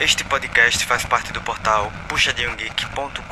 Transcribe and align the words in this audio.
Este 0.00 0.22
podcast 0.22 0.86
faz 0.86 1.04
parte 1.04 1.32
do 1.32 1.40
portal 1.40 1.90
puxadinhogeek.com.br. 2.08 3.28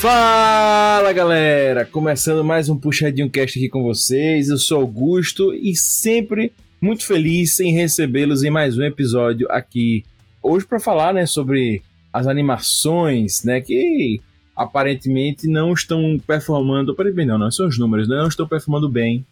Fala 0.00 1.12
galera, 1.12 1.84
começando 1.84 2.44
mais 2.44 2.68
um 2.68 2.78
Puxadinho 2.78 3.28
Cast 3.28 3.58
aqui 3.58 3.68
com 3.68 3.82
vocês. 3.82 4.48
Eu 4.48 4.56
sou 4.56 4.80
Augusto 4.80 5.52
e 5.52 5.74
sempre 5.74 6.52
muito 6.80 7.04
feliz 7.04 7.58
em 7.58 7.72
recebê-los 7.72 8.44
em 8.44 8.50
mais 8.50 8.78
um 8.78 8.84
episódio 8.84 9.48
aqui 9.50 10.04
hoje 10.40 10.64
para 10.64 10.78
falar, 10.78 11.12
né, 11.12 11.26
sobre 11.26 11.82
as 12.12 12.28
animações, 12.28 13.42
né, 13.42 13.60
que 13.60 14.20
aparentemente 14.60 15.48
não 15.48 15.72
estão 15.72 16.20
performando, 16.26 16.92
aparentemente 16.92 17.28
não, 17.28 17.38
não 17.38 17.50
são 17.50 17.66
os 17.66 17.78
números, 17.78 18.06
né, 18.06 18.16
não 18.16 18.28
estão 18.28 18.46
performando 18.46 18.90
bem 18.90 19.24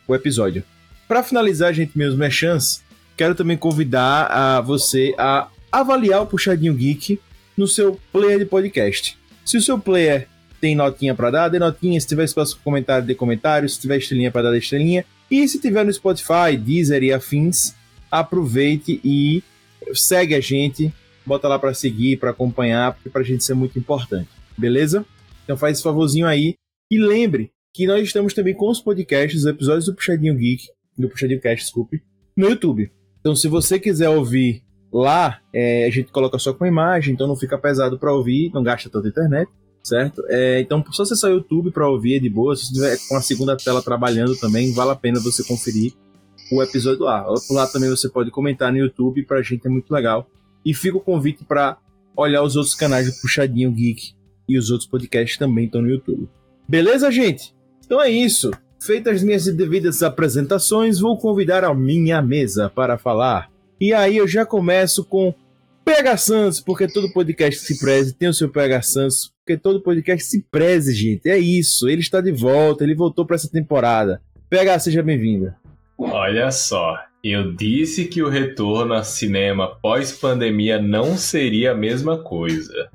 o 0.07 0.15
episódio. 0.15 0.65
Para 1.09 1.23
finalizar, 1.23 1.73
gente, 1.75 1.97
meus 1.97 2.17
mechãs, 2.17 2.83
quero 3.17 3.35
também 3.35 3.57
convidar 3.57 4.27
a 4.27 4.61
você 4.61 5.15
a 5.19 5.49
avaliar 5.71 6.23
o 6.23 6.27
Puxadinho 6.27 6.75
Geek 6.75 7.21
no 7.57 7.67
seu 7.67 7.99
player 8.13 8.39
de 8.39 8.45
podcast. 8.47 9.19
Se 9.45 9.57
o 9.57 9.63
seu 9.63 9.79
player 9.79 10.29
tem 10.61 10.75
notinha 10.75 11.15
para 11.15 11.31
dar, 11.31 11.49
dê 11.49 11.59
notinha. 11.59 12.01
Se 12.01 12.07
tiver 12.07 12.25
espaço 12.25 12.55
para 12.55 12.65
comentário, 12.65 13.07
dê 13.07 13.15
comentário. 13.15 13.69
Se 13.69 13.81
tiver 13.81 13.99
estrelinha 13.99 14.31
para 14.31 14.51
dar, 14.51 14.57
estrelinha. 14.57 15.05
E 15.31 15.47
se 15.49 15.59
tiver 15.59 15.85
no 15.85 15.93
Spotify, 15.93 16.57
Deezer 16.59 17.03
e 17.03 17.13
afins, 17.13 17.75
aproveite 18.11 19.01
e 19.03 19.43
segue 19.93 20.35
a 20.35 20.41
gente. 20.41 20.93
Bota 21.27 21.49
lá 21.49 21.59
para 21.59 21.75
seguir, 21.75 22.19
para 22.19 22.31
acompanhar, 22.31 22.93
porque 22.95 23.09
para 23.09 23.23
a 23.23 23.25
gente 23.25 23.41
isso 23.41 23.53
é 23.53 23.55
muito 23.55 23.79
importante. 23.79 24.29
Beleza? 24.57 25.05
Então 25.45 25.57
faz 25.57 25.77
esse 25.77 25.83
favorzinho 25.83 26.27
aí. 26.27 26.55
E 26.91 26.99
lembre 26.99 27.51
que 27.73 27.87
nós 27.87 28.03
estamos 28.03 28.35
também 28.35 28.55
com 28.55 28.71
os 28.71 28.81
podcasts, 28.81 29.41
os 29.41 29.47
episódios 29.47 29.87
do 29.87 29.95
Puxadinho 29.95 30.37
Geek, 30.37 30.69
do 30.99 31.09
Puxadinho 31.09 31.41
Cast, 31.41 31.65
desculpe, 31.65 32.03
no 32.37 32.49
YouTube. 32.49 32.91
Então 33.21 33.35
se 33.35 33.49
você 33.49 33.79
quiser 33.79 34.09
ouvir 34.09 34.63
lá, 34.93 35.41
é, 35.53 35.87
a 35.87 35.91
gente 35.91 36.13
coloca 36.13 36.39
só 36.39 36.53
com 36.53 36.67
imagem, 36.67 37.15
então 37.15 37.27
não 37.27 37.37
fica 37.37 37.57
pesado 37.57 37.99
para 37.99 38.13
ouvir, 38.13 38.51
não 38.53 38.63
gasta 38.63 38.91
tanta 38.91 39.09
internet 39.09 39.49
certo? 39.83 40.23
É, 40.29 40.61
então, 40.61 40.85
só 40.91 41.03
acessar 41.03 41.31
o 41.31 41.35
YouTube 41.35 41.71
para 41.71 41.89
ouvir 41.89 42.15
é 42.15 42.19
de 42.19 42.31
boa. 42.31 42.55
Se 42.55 42.67
você 42.67 42.75
tiver 42.75 42.99
com 43.09 43.17
a 43.17 43.21
segunda 43.21 43.57
tela 43.57 43.83
trabalhando 43.83 44.37
também, 44.37 44.73
vale 44.73 44.93
a 44.93 44.97
pena 44.97 45.21
você 45.21 45.43
conferir 45.45 45.93
o 46.51 46.63
episódio 46.63 47.05
lá. 47.05 47.25
Por 47.25 47.55
lá 47.55 47.67
também 47.67 47.91
você 47.91 48.09
pode 48.09 48.31
comentar 48.31 48.73
no 48.73 48.79
YouTube, 48.79 49.25
pra 49.25 49.43
gente 49.43 49.67
é 49.67 49.71
muito 49.71 49.93
legal. 49.93 50.29
E 50.65 50.73
fica 50.73 50.97
o 50.97 51.01
convite 51.01 51.45
para 51.45 51.77
olhar 52.17 52.43
os 52.43 52.57
outros 52.57 52.75
canais 52.75 53.07
do 53.07 53.21
Puxadinho 53.21 53.73
Geek 53.73 54.13
e 54.49 54.59
os 54.59 54.71
outros 54.71 54.89
podcasts 54.89 55.39
também 55.39 55.65
estão 55.65 55.83
no 55.83 55.91
YouTube. 55.91 56.29
Beleza, 56.69 57.11
gente? 57.11 57.55
Então 57.85 58.01
é 58.01 58.11
isso. 58.11 58.51
Feitas 58.81 59.17
as 59.17 59.23
minhas 59.23 59.45
devidas 59.45 60.03
apresentações, 60.03 60.99
vou 60.99 61.17
convidar 61.17 61.65
a 61.65 61.75
minha 61.75 62.21
mesa 62.21 62.69
para 62.69 62.99
falar. 62.99 63.49
E 63.81 63.93
aí 63.93 64.17
eu 64.17 64.27
já 64.27 64.45
começo 64.45 65.05
com 65.05 65.35
PH 65.85 66.17
Santos, 66.17 66.61
porque 66.61 66.87
todo 66.87 67.13
podcast 67.13 67.65
se 67.65 67.79
preze 67.79 68.15
tem 68.15 68.29
o 68.29 68.35
seu 68.35 68.49
PH 68.49 68.83
Santos, 68.83 69.33
porque 69.39 69.57
todo 69.61 69.83
podcast 69.83 70.25
se 70.25 70.45
preze, 70.51 70.95
gente. 70.95 71.29
É 71.29 71.39
isso, 71.39 71.89
ele 71.89 72.01
está 72.01 72.21
de 72.21 72.33
volta, 72.33 72.85
ele 72.85 72.95
voltou 72.95 73.27
para 73.27 73.37
essa 73.37 73.51
temporada. 73.51 74.23
PH, 74.49 74.79
seja 74.81 75.03
bem-vinda. 75.03 75.57
Olha 75.99 76.51
só, 76.51 76.97
eu 77.23 77.53
disse 77.53 78.07
que 78.07 78.23
o 78.23 78.29
retorno 78.29 78.95
ao 78.95 79.05
cinema 79.05 79.77
pós-pandemia 79.81 80.81
não 80.81 81.17
seria 81.17 81.73
a 81.73 81.77
mesma 81.77 82.19
coisa. 82.19 82.91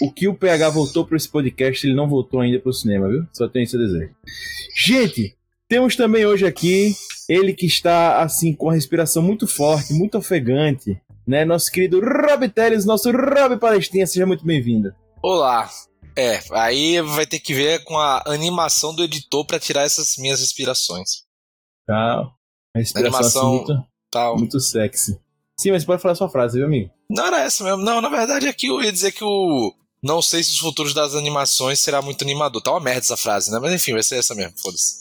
O 0.00 0.10
que 0.10 0.26
o 0.26 0.34
PH 0.34 0.70
voltou 0.70 1.04
para 1.04 1.16
esse 1.16 1.28
podcast, 1.28 1.86
ele 1.86 1.94
não 1.94 2.08
voltou 2.08 2.40
ainda 2.40 2.58
para 2.58 2.70
o 2.70 2.72
cinema, 2.72 3.08
viu? 3.08 3.26
Só 3.32 3.48
tenho 3.48 3.64
isso 3.64 3.76
a 3.76 3.80
dizer. 3.80 4.14
Gente, 4.84 5.36
temos 5.68 5.94
também 5.94 6.24
hoje 6.24 6.46
aqui 6.46 6.94
ele 7.28 7.52
que 7.52 7.66
está 7.66 8.22
assim 8.22 8.54
com 8.54 8.70
a 8.70 8.72
respiração 8.72 9.22
muito 9.22 9.46
forte, 9.46 9.92
muito 9.92 10.16
ofegante, 10.16 11.00
né? 11.26 11.44
Nosso 11.44 11.70
querido 11.70 12.00
Rob 12.00 12.48
Teles, 12.48 12.84
nosso 12.84 13.10
Rob 13.12 13.58
Palestina, 13.58 14.06
seja 14.06 14.26
muito 14.26 14.44
bem-vindo. 14.44 14.92
Olá. 15.22 15.70
É, 16.16 16.40
aí 16.52 17.00
vai 17.02 17.26
ter 17.26 17.38
que 17.38 17.54
ver 17.54 17.84
com 17.84 17.96
a 17.96 18.22
animação 18.26 18.94
do 18.94 19.04
editor 19.04 19.46
para 19.46 19.60
tirar 19.60 19.82
essas 19.82 20.16
minhas 20.16 20.40
respirações. 20.40 21.22
Tá. 21.86 22.22
A 22.74 22.78
respiração 22.78 23.18
animação, 23.18 23.48
assim, 23.48 23.56
muito, 23.56 23.88
tal. 24.10 24.36
muito 24.36 24.60
sexy. 24.60 25.20
Sim, 25.58 25.72
mas 25.72 25.84
pode 25.84 26.00
falar 26.00 26.14
sua 26.14 26.28
frase, 26.28 26.56
viu, 26.56 26.66
amigo? 26.66 26.90
Não 27.08 27.26
era 27.26 27.42
essa 27.42 27.62
mesmo. 27.62 27.82
Não, 27.82 28.00
na 28.00 28.08
verdade 28.08 28.48
aqui 28.48 28.66
eu 28.68 28.82
ia 28.82 28.90
dizer 28.90 29.12
que 29.12 29.22
o. 29.22 29.74
Não 30.02 30.22
sei 30.22 30.42
se 30.42 30.52
os 30.52 30.58
futuros 30.58 30.94
das 30.94 31.14
animações 31.14 31.78
será 31.78 32.00
muito 32.00 32.22
animador. 32.22 32.62
Tá 32.62 32.70
uma 32.70 32.80
merda 32.80 33.00
essa 33.00 33.18
frase, 33.18 33.50
né? 33.50 33.58
Mas 33.60 33.74
enfim, 33.74 33.92
vai 33.92 34.02
ser 34.02 34.16
essa 34.16 34.34
mesmo, 34.34 34.54
foda-se. 34.56 34.98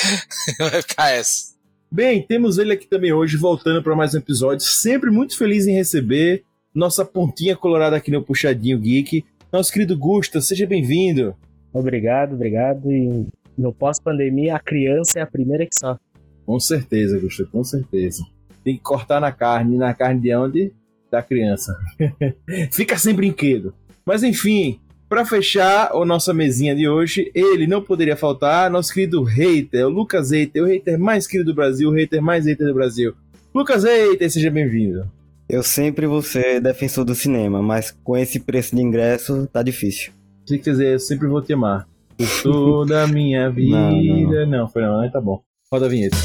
vai 0.58 0.82
ficar 0.82 1.10
essa. 1.10 1.54
Bem, 1.90 2.22
temos 2.26 2.58
ele 2.58 2.72
aqui 2.72 2.86
também 2.86 3.12
hoje, 3.12 3.38
voltando 3.38 3.82
para 3.82 3.96
mais 3.96 4.14
um 4.14 4.18
episódio. 4.18 4.66
Sempre 4.66 5.10
muito 5.10 5.38
feliz 5.38 5.66
em 5.66 5.74
receber 5.74 6.44
nossa 6.74 7.04
pontinha 7.04 7.56
colorada 7.56 7.96
aqui 7.96 8.10
no 8.10 8.22
Puxadinho 8.22 8.78
Geek. 8.78 9.24
Nosso 9.50 9.72
querido 9.72 9.96
Gusta, 9.96 10.40
seja 10.42 10.66
bem-vindo. 10.66 11.34
Obrigado, 11.72 12.34
obrigado. 12.34 12.92
E 12.92 13.26
no 13.56 13.72
pós-pandemia, 13.72 14.56
a 14.56 14.60
criança 14.60 15.20
é 15.20 15.22
a 15.22 15.26
primeira 15.26 15.64
que 15.64 15.74
sofre. 15.74 16.02
Com 16.44 16.60
certeza, 16.60 17.18
Gusta, 17.18 17.46
com 17.46 17.64
certeza. 17.64 18.22
Tem 18.62 18.76
que 18.76 18.82
cortar 18.82 19.20
na 19.20 19.32
carne. 19.32 19.76
E 19.76 19.78
na 19.78 19.94
carne 19.94 20.20
de 20.20 20.34
onde? 20.34 20.72
Da 21.10 21.22
criança. 21.22 21.78
Fica 22.72 22.98
sem 22.98 23.14
brinquedo. 23.14 23.72
Mas 24.06 24.22
enfim, 24.22 24.78
para 25.08 25.24
fechar 25.24 25.90
a 25.92 26.04
nossa 26.04 26.34
mesinha 26.34 26.74
de 26.74 26.88
hoje, 26.88 27.30
ele 27.34 27.66
não 27.66 27.80
poderia 27.80 28.16
faltar, 28.16 28.70
nosso 28.70 28.92
querido 28.92 29.22
hater, 29.22 29.86
o 29.86 29.90
Lucas 29.90 30.30
Hater, 30.30 30.62
o 30.62 30.66
hater 30.66 30.98
mais 30.98 31.26
querido 31.26 31.52
do 31.52 31.54
Brasil, 31.56 31.88
o 31.88 31.92
hater 31.92 32.20
mais 32.22 32.46
hater 32.46 32.66
do 32.66 32.74
Brasil. 32.74 33.14
Lucas 33.54 33.84
Eita, 33.84 34.28
seja 34.28 34.50
bem-vindo. 34.50 35.06
Eu 35.48 35.62
sempre 35.62 36.06
vou 36.06 36.22
ser 36.22 36.60
defensor 36.60 37.04
do 37.04 37.14
cinema, 37.14 37.62
mas 37.62 37.90
com 38.02 38.16
esse 38.16 38.40
preço 38.40 38.74
de 38.74 38.82
ingresso 38.82 39.46
tá 39.52 39.62
difícil. 39.62 40.12
Tinha 40.44 40.58
que 40.58 40.70
dizer, 40.70 40.94
eu 40.94 40.98
sempre 40.98 41.28
vou 41.28 41.40
te 41.40 41.52
amar. 41.52 41.86
Por 42.16 42.42
toda 42.42 43.04
a 43.04 43.06
minha 43.06 43.48
vida. 43.50 44.46
Não, 44.46 44.46
Não, 44.46 44.68
foi 44.68 44.82
não, 44.82 45.00
né? 45.00 45.10
Tá 45.12 45.20
bom. 45.20 45.42
Roda 45.72 45.86
a 45.86 45.88
vinheta. 45.88 46.16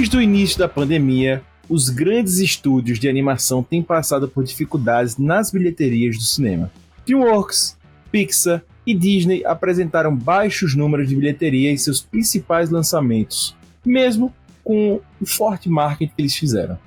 Desde 0.00 0.16
o 0.16 0.22
início 0.22 0.58
da 0.58 0.66
pandemia, 0.66 1.42
os 1.68 1.90
grandes 1.90 2.38
estúdios 2.38 2.98
de 2.98 3.06
animação 3.06 3.62
têm 3.62 3.82
passado 3.82 4.26
por 4.26 4.42
dificuldades 4.42 5.18
nas 5.18 5.50
bilheterias 5.50 6.16
do 6.16 6.22
cinema. 6.22 6.72
DreamWorks, 7.04 7.76
Pixar 8.10 8.62
e 8.86 8.94
Disney 8.94 9.44
apresentaram 9.44 10.16
baixos 10.16 10.74
números 10.74 11.06
de 11.06 11.14
bilheteria 11.14 11.70
em 11.70 11.76
seus 11.76 12.00
principais 12.00 12.70
lançamentos, 12.70 13.54
mesmo 13.84 14.34
com 14.64 15.02
o 15.20 15.26
forte 15.26 15.68
marketing 15.68 16.12
que 16.16 16.22
eles 16.22 16.34
fizeram. 16.34 16.78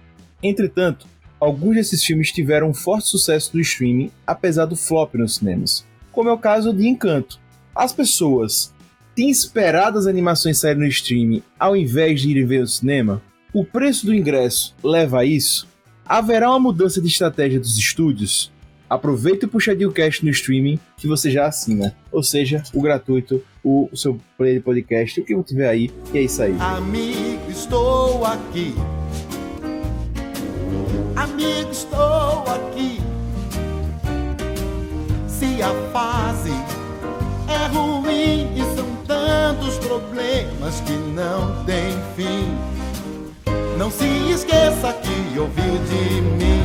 Entretanto, 0.41 1.05
alguns 1.39 1.75
desses 1.75 2.03
filmes 2.03 2.31
tiveram 2.31 2.69
um 2.69 2.73
forte 2.73 3.09
sucesso 3.09 3.51
no 3.53 3.61
streaming, 3.61 4.09
apesar 4.25 4.65
do 4.65 4.75
flop 4.75 5.13
nos 5.13 5.35
cinemas, 5.35 5.85
como 6.11 6.29
é 6.29 6.33
o 6.33 6.37
caso 6.39 6.73
de 6.73 6.87
Encanto. 6.87 7.39
As 7.75 7.93
pessoas 7.93 8.73
têm 9.15 9.29
esperado 9.29 9.97
as 9.97 10.07
animações 10.07 10.57
saírem 10.57 10.81
no 10.83 10.87
streaming 10.87 11.43
ao 11.59 11.75
invés 11.75 12.21
de 12.21 12.29
irem 12.29 12.45
ver 12.45 12.61
no 12.61 12.67
cinema? 12.67 13.21
O 13.53 13.63
preço 13.63 14.05
do 14.05 14.13
ingresso 14.13 14.75
leva 14.83 15.19
a 15.19 15.25
isso? 15.25 15.67
Haverá 16.05 16.49
uma 16.49 16.59
mudança 16.59 17.01
de 17.01 17.07
estratégia 17.07 17.59
dos 17.59 17.77
estúdios? 17.77 18.51
Aproveita 18.89 19.45
o 19.45 19.49
Puxadinho 19.49 19.91
Cast 19.91 20.23
no 20.23 20.31
streaming 20.31 20.79
que 20.97 21.07
você 21.07 21.31
já 21.31 21.47
assina, 21.47 21.95
ou 22.11 22.21
seja, 22.21 22.61
o 22.73 22.81
gratuito, 22.81 23.43
o, 23.63 23.89
o 23.91 23.97
seu 23.97 24.19
play 24.37 24.55
de 24.55 24.59
podcast, 24.59 25.19
o 25.19 25.25
que 25.25 25.43
tiver 25.43 25.67
aí, 25.67 25.89
e 26.13 26.17
é 26.17 26.21
isso 26.21 26.41
aí. 26.43 26.55
Amigo, 26.59 27.49
estou 27.49 28.25
aqui. 28.25 28.75
Amigo, 31.15 31.71
estou 31.71 32.43
aqui. 32.47 32.99
Se 35.27 35.61
a 35.61 35.73
fase 35.91 36.51
é 37.47 37.67
ruim 37.67 38.51
e 38.55 38.75
são 38.75 38.92
tantos 39.07 39.77
problemas 39.79 40.79
que 40.81 40.93
não 40.93 41.63
tem 41.65 41.91
fim. 42.15 42.47
Não 43.77 43.89
se 43.89 44.05
esqueça 44.31 44.93
que 44.93 45.39
ouviu 45.39 45.73
de 45.89 46.21
mim. 46.21 46.63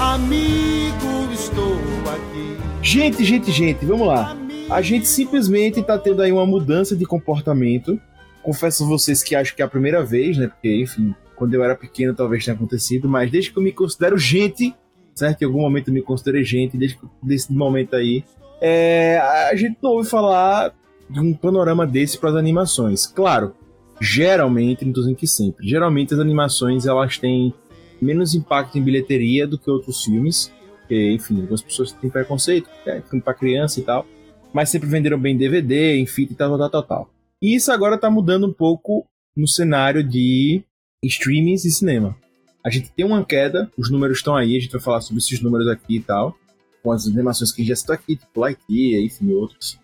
Amigo, 0.00 1.32
estou 1.32 1.74
aqui. 2.12 2.56
Gente, 2.82 3.24
gente, 3.24 3.50
gente, 3.50 3.84
vamos 3.84 4.06
lá. 4.06 4.36
A 4.70 4.82
gente 4.82 5.06
simplesmente 5.06 5.82
tá 5.82 5.96
tendo 5.98 6.20
aí 6.22 6.30
uma 6.30 6.46
mudança 6.46 6.94
de 6.96 7.04
comportamento. 7.06 8.00
Confesso 8.42 8.84
a 8.84 8.86
vocês 8.86 9.22
que 9.22 9.34
acho 9.34 9.54
que 9.54 9.62
é 9.62 9.64
a 9.64 9.68
primeira 9.68 10.04
vez, 10.04 10.36
né? 10.36 10.48
Porque, 10.48 10.82
enfim, 10.82 11.14
quando 11.36 11.54
eu 11.54 11.62
era 11.64 11.74
pequeno 11.74 12.14
talvez 12.14 12.44
tenha 12.44 12.54
acontecido, 12.54 13.08
mas 13.08 13.30
desde 13.30 13.50
que 13.52 13.58
eu 13.58 13.62
me 13.62 13.72
considero 13.72 14.18
gente, 14.18 14.74
certo? 15.14 15.42
Em 15.42 15.46
algum 15.46 15.60
momento 15.60 15.88
eu 15.88 15.94
me 15.94 16.02
considerei 16.02 16.44
gente, 16.44 16.76
desde 16.76 16.96
que- 16.98 17.06
desse 17.22 17.52
momento 17.52 17.96
aí, 17.96 18.24
é, 18.60 19.18
a 19.50 19.54
gente 19.56 19.78
não 19.82 19.90
ouve 19.92 20.08
falar 20.08 20.72
de 21.08 21.20
um 21.20 21.32
panorama 21.34 21.86
desse 21.86 22.18
para 22.18 22.30
as 22.30 22.36
animações. 22.36 23.06
Claro, 23.06 23.54
geralmente, 24.00 24.84
não 24.84 24.92
tô 24.92 25.00
dizendo 25.00 25.16
que 25.16 25.26
sempre, 25.26 25.66
geralmente 25.66 26.14
as 26.14 26.20
animações 26.20 26.86
elas 26.86 27.18
têm 27.18 27.52
menos 28.00 28.34
impacto 28.34 28.78
em 28.78 28.82
bilheteria 28.82 29.46
do 29.46 29.58
que 29.58 29.70
outros 29.70 30.04
filmes, 30.04 30.52
porque, 30.80 31.12
enfim, 31.12 31.40
algumas 31.40 31.62
pessoas 31.62 31.92
têm 31.92 32.08
preconceito, 32.08 32.68
é 32.86 33.00
filme 33.02 33.22
para 33.22 33.34
criança 33.34 33.80
e 33.80 33.82
tal, 33.82 34.06
mas 34.52 34.70
sempre 34.70 34.88
venderam 34.88 35.18
bem 35.18 35.36
DVD, 35.36 35.96
em 35.96 36.06
fita 36.06 36.32
e 36.32 36.36
tal, 36.36 36.56
tal, 36.56 36.70
tal, 36.70 36.82
tal. 36.82 37.10
E 37.42 37.54
isso 37.54 37.70
agora 37.70 37.98
tá 37.98 38.10
mudando 38.10 38.46
um 38.46 38.52
pouco 38.52 39.06
no 39.36 39.46
cenário 39.46 40.02
de 40.02 40.62
streamings 41.02 41.64
e 41.64 41.70
cinema. 41.70 42.16
A 42.64 42.70
gente 42.70 42.90
tem 42.90 43.04
uma 43.04 43.24
queda, 43.24 43.70
os 43.76 43.90
números 43.90 44.18
estão 44.18 44.34
aí, 44.34 44.56
a 44.56 44.60
gente 44.60 44.72
vai 44.72 44.80
falar 44.80 45.00
sobre 45.00 45.18
esses 45.18 45.40
números 45.40 45.68
aqui 45.68 45.96
e 45.96 46.00
tal, 46.00 46.36
com 46.82 46.90
as 46.90 47.06
animações 47.06 47.52
que 47.52 47.64
já 47.64 47.76
citou 47.76 47.94
aqui, 47.94 48.16
tipo 48.16 48.40
Lightyear, 48.40 49.02
enfim, 49.02 49.32
outros. 49.32 49.78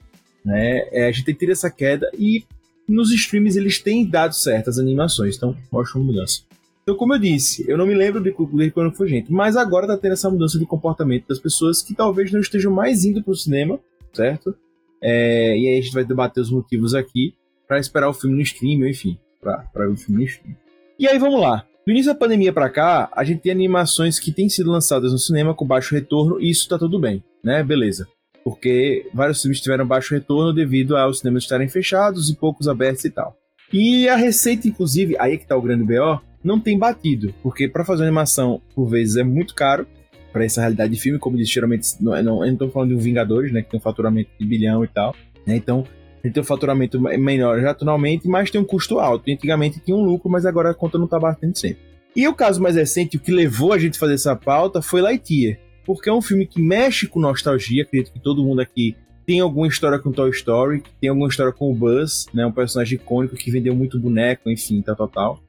Né? 0.45 0.89
É, 0.93 1.09
a 1.09 1.13
gente 1.13 1.25
tem 1.25 1.35
tido 1.35 1.53
essa 1.53 1.71
queda 1.71 2.11
e 2.19 2.45
nos 2.89 3.11
streams 3.13 3.57
eles 3.59 3.79
têm 3.79 4.05
dado 4.05 4.35
certas 4.35 4.79
animações, 4.79 5.37
então 5.37 5.57
mostra 5.73 5.99
uma 5.99 6.07
mudança. 6.07 6.43
Então, 6.83 6.97
como 6.97 7.15
eu 7.15 7.19
disse, 7.19 7.65
eu 7.67 7.79
não 7.79 7.87
me 7.87 7.95
lembro 7.95 8.23
de 8.23 8.31
de 8.31 8.71
quando 8.71 8.95
foi 8.95 9.09
gente, 9.09 9.33
mas 9.33 9.57
agora 9.57 9.87
tá 9.87 9.97
tendo 9.97 10.13
essa 10.13 10.29
mudança 10.29 10.59
de 10.59 10.67
comportamento 10.67 11.27
das 11.27 11.39
pessoas 11.39 11.81
que 11.81 11.95
talvez 11.95 12.31
não 12.31 12.41
estejam 12.41 12.71
mais 12.71 13.07
indo 13.07 13.23
pro 13.23 13.35
cinema, 13.35 13.81
certo? 14.13 14.55
É, 15.03 15.57
e 15.59 15.69
aí 15.69 15.79
a 15.79 15.81
gente 15.81 15.95
vai 15.95 16.05
debater 16.05 16.43
os 16.43 16.51
motivos 16.51 16.95
aqui 16.95 17.35
para 17.67 17.79
esperar 17.79 18.09
o 18.11 18.15
filme 18.15 18.37
no 18.37 18.43
stream, 18.43 18.87
enfim, 18.87 19.19
pra 19.41 19.67
ver 19.75 19.89
o 19.89 19.97
filme 19.97 20.23
no 20.23 20.29
stream. 20.29 20.55
E 20.99 21.09
aí 21.09 21.19
vamos 21.19 21.41
lá. 21.41 21.65
Do 21.87 21.91
início 21.91 22.13
da 22.13 22.19
pandemia 22.19 22.53
pra 22.53 22.71
cá, 22.71 23.11
a 23.13 23.25
gente 23.25 23.41
tem 23.41 23.53
animações 23.53 24.19
que 24.19 24.33
têm 24.33 24.49
sido 24.49 24.71
lançadas 24.71 25.13
no 25.13 25.19
cinema 25.19 25.55
com 25.55 25.67
baixo 25.67 25.95
retorno 25.95 26.41
e 26.41 26.51
isso 26.51 26.69
tá 26.69 26.79
tudo 26.79 26.99
bem, 26.99 27.23
né? 27.43 27.63
Beleza. 27.63 28.07
Porque 28.45 29.09
vários 29.13 29.41
filmes 29.41 29.61
tiveram 29.61 29.87
baixo 29.87 30.15
retorno 30.15 30.53
devido 30.53 30.97
aos 30.97 31.21
cinemas 31.21 31.45
estarem 31.45 31.69
fechados 31.69 32.29
e 32.29 32.37
poucos 32.37 32.69
abertos 32.69 33.05
e 33.05 33.11
tal. 33.11 33.37
E 33.73 34.09
a 34.09 34.17
receita, 34.17 34.69
inclusive, 34.69 35.17
aí 35.19 35.35
é 35.35 35.37
que 35.37 35.47
tá 35.47 35.57
o 35.57 35.63
grande 35.63 35.83
BO, 35.83 36.21
não 36.45 36.61
tem 36.61 36.79
batido, 36.79 37.35
porque 37.43 37.67
para 37.67 37.85
fazer 37.85 38.03
animação, 38.03 38.61
por 38.75 38.87
vezes, 38.87 39.17
é 39.17 39.25
muito 39.25 39.55
caro 39.55 39.87
para 40.31 40.45
essa 40.45 40.61
realidade 40.61 40.93
de 40.93 41.01
filme, 41.01 41.19
como 41.19 41.37
disse, 41.37 41.55
geralmente, 41.55 41.89
não, 42.01 42.23
não, 42.23 42.45
eu 42.45 42.51
não 42.51 42.59
tô 42.59 42.69
falando 42.69 42.91
de 42.91 42.95
um 42.97 42.99
Vingadores, 42.99 43.51
né, 43.51 43.63
que 43.63 43.71
tem 43.71 43.79
um 43.79 43.83
faturamento 43.83 44.31
de 44.39 44.47
bilhão 44.47 44.85
e 44.85 44.89
tal, 44.89 45.15
né, 45.47 45.57
então 45.57 45.85
ele 46.23 46.33
tem 46.33 46.43
um 46.43 46.47
faturamento 46.47 47.01
menor 47.01 47.65
atualmente, 47.67 48.27
mas 48.27 48.51
tem 48.51 48.59
um 48.59 48.65
custo 48.65 48.99
alto. 48.99 49.31
Antigamente 49.31 49.79
tinha 49.79 49.95
um 49.95 50.03
lucro, 50.03 50.31
mas 50.31 50.47
agora 50.47 50.71
a 50.71 50.75
conta 50.75 50.97
não 50.97 51.07
tá 51.07 51.19
batendo 51.19 51.57
sempre. 51.57 51.83
E 52.17 52.27
o 52.27 52.35
caso 52.35 52.63
mais 52.63 52.77
recente, 52.77 53.19
o 53.19 53.21
que 53.21 53.31
levou 53.31 53.75
a 53.75 53.79
gente 53.79 53.97
a 53.97 54.01
fazer 54.01 54.15
essa 54.15 54.35
pauta, 54.35 54.81
foi 54.81 55.03
Lightyear, 55.03 55.59
porque 55.85 56.09
é 56.09 56.13
um 56.13 56.23
filme 56.23 56.47
que 56.47 56.61
mexe 56.61 57.07
com 57.07 57.21
nostalgia, 57.21 57.83
acredito 57.83 58.13
que 58.13 58.21
todo 58.21 58.43
mundo 58.43 58.61
aqui 58.61 58.97
tem 59.27 59.41
alguma 59.41 59.67
história 59.67 59.99
com 59.99 60.13
Toy 60.13 60.31
Story, 60.31 60.83
tem 61.01 61.09
alguma 61.09 61.29
história 61.29 61.53
com 61.53 61.71
o 61.71 61.75
Buzz, 61.75 62.27
né, 62.33 62.45
um 62.47 62.53
personagem 62.53 62.97
icônico 62.97 63.37
que 63.37 63.51
vendeu 63.51 63.75
muito 63.75 63.99
boneco, 63.99 64.51
enfim, 64.51 64.83
tal, 64.83 64.97
tal, 64.97 65.09
tal, 65.09 65.41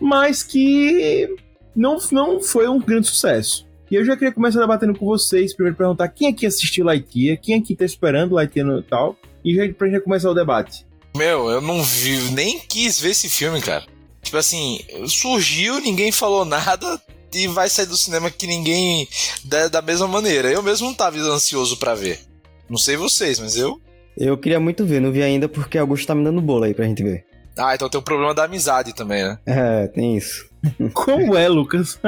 mas 0.00 0.42
que 0.42 1.28
não, 1.74 1.98
não 2.12 2.40
foi 2.40 2.68
um 2.68 2.78
grande 2.78 3.08
sucesso. 3.08 3.66
E 3.90 3.96
eu 3.96 4.04
já 4.04 4.16
queria 4.16 4.32
começar 4.32 4.60
debatendo 4.60 4.98
com 4.98 5.06
vocês, 5.06 5.54
primeiro 5.54 5.76
perguntar 5.76 6.08
quem 6.08 6.28
aqui 6.28 6.46
assistiu 6.46 6.84
Lightyear, 6.84 7.38
quem 7.40 7.54
aqui 7.54 7.76
tá 7.76 7.84
esperando 7.84 8.34
Lightyear 8.34 8.66
no 8.66 8.82
tal, 8.82 9.16
e 9.44 9.54
já 9.54 9.72
pra 9.72 9.88
gente 9.88 10.02
começar 10.02 10.30
o 10.30 10.34
debate. 10.34 10.86
Meu, 11.16 11.48
eu 11.48 11.60
não 11.60 11.82
vi, 11.82 12.18
nem 12.32 12.58
quis 12.58 12.98
ver 13.00 13.10
esse 13.10 13.28
filme, 13.28 13.60
cara. 13.60 13.84
Tipo 14.22 14.38
assim, 14.38 14.80
surgiu, 15.06 15.80
ninguém 15.80 16.10
falou 16.10 16.44
nada 16.44 17.00
e 17.34 17.46
vai 17.48 17.68
sair 17.68 17.86
do 17.86 17.96
cinema 17.96 18.30
que 18.30 18.46
ninguém 18.46 19.08
da, 19.44 19.68
da 19.68 19.82
mesma 19.82 20.06
maneira. 20.08 20.50
Eu 20.50 20.62
mesmo 20.62 20.86
não 20.88 20.94
tava 20.94 21.18
ansioso 21.18 21.76
pra 21.76 21.94
ver. 21.94 22.20
Não 22.68 22.78
sei 22.78 22.96
vocês, 22.96 23.38
mas 23.38 23.56
eu. 23.56 23.80
Eu 24.16 24.38
queria 24.38 24.60
muito 24.60 24.84
ver, 24.86 25.00
não 25.00 25.10
vi 25.12 25.22
ainda 25.22 25.48
porque 25.48 25.76
Augusto 25.76 26.06
tá 26.06 26.14
me 26.14 26.22
dando 26.24 26.40
bolo 26.40 26.64
aí 26.64 26.72
pra 26.74 26.84
gente 26.86 27.02
ver. 27.02 27.24
Ah, 27.56 27.74
então 27.74 27.88
tem 27.88 27.98
o 28.00 28.02
problema 28.02 28.34
da 28.34 28.44
amizade 28.44 28.94
também, 28.94 29.22
né? 29.22 29.38
É, 29.46 29.86
tem 29.88 30.16
isso. 30.16 30.46
Como 30.92 31.36
é, 31.36 31.48
Lucas? 31.48 31.98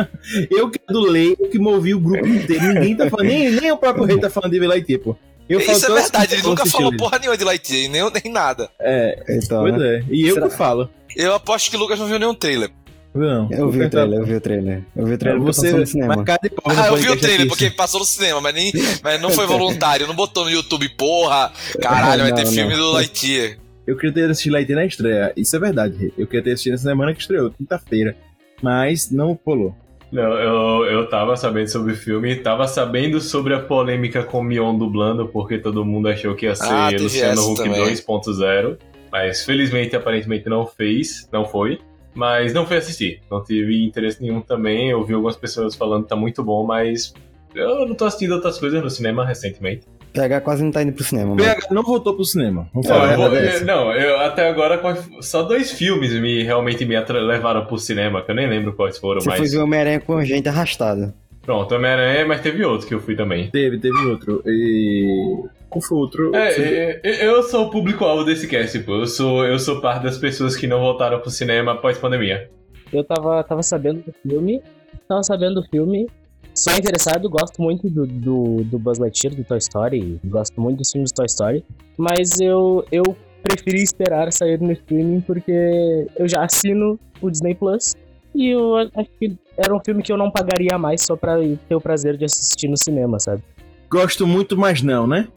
Eu 0.51 0.71
que 0.71 0.81
adulei, 0.89 1.37
eu 1.39 1.49
que 1.49 1.59
movi 1.59 1.95
o 1.95 2.01
grupo 2.01 2.27
inteiro, 2.27 2.73
ninguém 2.75 2.97
tá 2.97 3.09
falando, 3.11 3.27
nem, 3.29 3.51
nem 3.51 3.71
o 3.73 3.77
próprio 3.77 4.05
rei 4.05 4.19
tá 4.19 4.31
falando 4.31 4.53
de 4.53 4.59
Lightyear, 4.61 5.01
pô. 5.03 5.17
Eu 5.49 5.61
falo 5.61 5.77
Isso 5.79 5.87
é 5.87 5.95
verdade, 5.95 6.35
ele 6.35 6.43
nunca 6.43 6.67
falou 6.67 6.89
ele. 6.89 6.97
porra 6.97 7.19
nenhuma 7.21 7.37
de 7.37 7.45
Lightyear, 7.45 7.91
nem, 7.91 8.11
nem 8.25 8.33
nada. 8.33 8.69
É, 8.81 9.23
Então, 9.29 9.61
pois 9.63 9.77
né? 9.79 9.99
é. 9.99 10.05
E 10.11 10.27
eu 10.27 10.35
Será- 10.35 10.49
que 10.49 10.57
falo. 10.57 10.91
Eu 11.15 11.35
aposto 11.35 11.71
que 11.71 11.77
o 11.77 11.79
Lucas 11.79 11.99
não 11.99 12.07
viu 12.07 12.19
nenhum 12.19 12.35
trailer. 12.35 12.71
Não, 13.17 13.49
Eu 13.51 13.71
vi 13.71 13.83
o 13.83 13.91
trailer, 13.91 14.21
eu 14.21 14.25
vi 14.27 14.35
o 14.35 14.41
trailer. 14.41 14.85
Eu 14.95 15.07
vi 15.07 15.15
o 15.15 15.19
trailer 15.19 15.43
você, 15.43 15.63
passou 15.63 15.81
no 15.81 15.87
cinema. 15.87 16.25
Ah, 16.65 16.89
eu 16.89 16.97
vi 16.97 17.09
o 17.09 17.17
trailer 17.19 17.49
porque 17.49 17.71
passou 17.71 18.01
no 18.01 18.07
cinema, 18.07 18.41
mas, 18.41 18.55
nem, 18.55 18.73
mas 19.03 19.21
não 19.21 19.31
foi 19.31 19.47
voluntário, 19.49 20.07
não 20.07 20.15
botou 20.15 20.45
no 20.45 20.51
YouTube, 20.51 20.89
porra, 20.91 21.53
caralho, 21.81 22.23
vai 22.23 22.35
ter 22.35 22.45
não. 22.45 22.53
filme 22.53 22.77
do 22.77 22.93
Lightyear. 22.93 23.57
Eu 23.87 23.97
queria 23.97 24.13
ter 24.13 24.31
assistido 24.31 24.53
Lightyear 24.53 24.81
na 24.81 24.87
estreia. 24.87 25.33
Isso 25.37 25.55
é 25.55 25.59
verdade. 25.59 26.13
Eu 26.19 26.27
queria 26.27 26.43
ter 26.43 26.53
assistido 26.53 26.73
na 26.73 26.79
semana 26.79 27.15
que 27.15 27.21
estreou, 27.21 27.51
quinta-feira. 27.51 28.17
Mas 28.61 29.11
não 29.11 29.39
rolou. 29.47 29.75
Não, 30.11 30.23
eu, 30.23 30.85
eu 30.87 31.09
tava 31.09 31.37
sabendo 31.37 31.69
sobre 31.69 31.93
o 31.93 31.97
filme, 31.97 32.37
tava 32.37 32.67
sabendo 32.67 33.21
sobre 33.21 33.55
a 33.55 33.61
polêmica 33.61 34.23
com 34.23 34.39
o 34.39 34.43
Mion 34.43 34.77
dublando, 34.77 35.29
porque 35.29 35.59
todo 35.59 35.85
mundo 35.85 36.09
achou 36.09 36.35
que 36.35 36.47
ia 36.47 36.55
ser 36.55 36.65
Ah, 36.65 36.91
Luciano 36.91 37.51
Huck 37.51 37.63
também. 37.63 37.83
2.0, 37.83 38.79
mas 39.11 39.45
felizmente, 39.45 39.97
aparentemente 39.97 40.49
não 40.49 40.67
fez, 40.67 41.29
não 41.33 41.45
foi. 41.45 41.81
Mas 42.17 42.53
não 42.55 42.67
fui 42.67 42.79
assistir, 42.79 43.21
não 43.31 43.45
tive 43.45 43.85
interesse 43.85 44.21
nenhum 44.23 44.41
também. 44.41 44.91
Eu 44.91 45.05
vi 45.05 45.13
algumas 45.15 45.37
pessoas 45.37 45.75
falando 45.77 46.05
que 46.05 46.09
tá 46.09 46.17
muito 46.17 46.43
bom, 46.43 46.65
mas 46.67 47.13
eu 47.55 47.87
não 47.87 47.95
tô 47.95 48.07
assistindo 48.07 48.33
outras 48.33 48.59
coisas 48.59 48.83
no 48.83 48.89
cinema 48.91 49.25
recentemente. 49.25 49.83
PH 50.15 50.41
quase 50.41 50.65
não 50.65 50.71
tá 50.71 50.83
indo 50.83 50.93
pro 50.95 51.05
cinema, 51.05 51.35
mano. 51.35 51.43
PH 51.45 51.69
não 51.71 51.83
voltou 51.83 52.15
pro 52.15 52.25
cinema. 52.25 52.67
Vamos 52.73 52.89
Não, 52.89 52.97
falar 52.97 53.13
eu 53.13 53.19
vou- 53.19 53.37
eu- 53.37 53.65
não, 53.67 53.93
eu 53.93 54.19
até 54.21 54.49
agora 54.49 54.81
só 55.21 55.43
dois 55.43 55.71
filmes 55.73 56.11
me 56.15 56.43
realmente 56.43 56.87
me 56.87 56.99
levaram 56.99 57.67
pro 57.67 57.77
cinema, 57.79 58.23
que 58.23 58.31
eu 58.31 58.35
nem 58.35 58.49
lembro 58.49 58.73
quais 58.73 58.97
foram, 58.97 59.21
Você 59.21 59.29
mas. 59.29 59.39
foi 59.39 59.49
ver 59.49 59.59
Homem-Aranha 59.59 60.01
com 60.01 60.25
gente 60.25 60.49
arrastada. 60.49 61.15
Pronto, 61.43 61.73
Homem-Aranha, 61.75 62.25
mas 62.27 62.41
teve 62.41 62.65
outro 62.65 62.89
que 62.89 62.95
eu 62.95 63.01
fui 63.01 63.15
também. 63.15 63.51
Teve, 63.51 63.79
teve 63.79 63.97
outro. 64.07 64.43
E. 64.47 65.45
Qual 65.69 65.83
foi 65.83 65.99
o 65.99 66.01
outro? 66.01 66.35
É, 66.35 67.27
eu 67.27 67.43
sou 67.43 67.67
o 67.67 67.71
público-alvo 67.71 68.25
desse 68.25 68.47
cast, 68.47 68.79
pô. 68.81 68.97
Eu 68.97 69.07
sou, 69.07 69.45
eu 69.45 69.59
sou 69.59 69.81
parte 69.81 70.03
das 70.03 70.19
pessoas 70.19 70.57
que 70.57 70.67
não 70.67 70.81
voltaram 70.81 71.21
pro 71.21 71.31
cinema 71.31 71.73
após 71.73 71.99
pandemia. 71.99 72.51
Eu 72.93 73.03
tava, 73.05 73.43
tava 73.43 73.63
sabendo 73.63 74.03
do 74.03 74.13
filme, 74.23 74.63
tava 75.09 75.23
sabendo 75.23 75.61
do 75.61 75.69
filme, 75.69 76.07
sou 76.55 76.73
interessado, 76.73 77.29
gosto 77.29 77.61
muito 77.61 77.91
do, 77.91 78.07
do, 78.07 78.65
do 78.65 78.79
Buzz 78.79 78.99
Lightyear, 78.99 79.35
do 79.35 79.45
Toy 79.45 79.59
Story, 79.59 80.21
gosto 80.25 80.61
muito 80.61 80.79
dos 80.79 80.91
filmes 80.91 81.11
do 81.11 81.17
Toy 81.17 81.27
Story, 81.27 81.65
mas 81.99 82.41
eu, 82.41 82.85
eu 82.93 83.03
preferi 83.43 83.83
esperar 83.83 84.33
sair 84.33 84.61
no 84.61 84.73
streaming 84.73 85.21
porque 85.21 86.07
eu 86.17 86.29
já 86.29 86.45
assino 86.45 86.99
o 87.21 87.31
Disney 87.31 87.55
Plus 87.55 87.95
e 88.35 88.51
eu 88.51 88.77
acho 88.77 89.11
que 89.19 89.37
era 89.57 89.75
um 89.75 89.81
filme 89.85 90.03
que 90.03 90.13
eu 90.13 90.17
não 90.17 90.31
pagaria 90.31 90.79
mais 90.79 91.03
só 91.03 91.17
pra 91.17 91.37
ter 91.69 91.75
o 91.75 91.81
prazer 91.81 92.17
de 92.17 92.25
assistir 92.25 92.69
no 92.69 92.77
cinema, 92.77 93.19
sabe? 93.19 93.43
Gosto 93.91 94.27
muito, 94.27 94.57
mas 94.57 94.83
não, 94.83 95.07
né? 95.07 95.29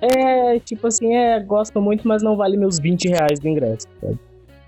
É, 0.00 0.58
tipo 0.60 0.86
assim, 0.86 1.14
é, 1.14 1.40
gosto 1.40 1.80
muito, 1.80 2.06
mas 2.06 2.22
não 2.22 2.36
vale 2.36 2.56
meus 2.56 2.78
20 2.78 3.08
reais 3.08 3.40
do 3.40 3.48
ingresso, 3.48 3.86
sabe? 4.00 4.18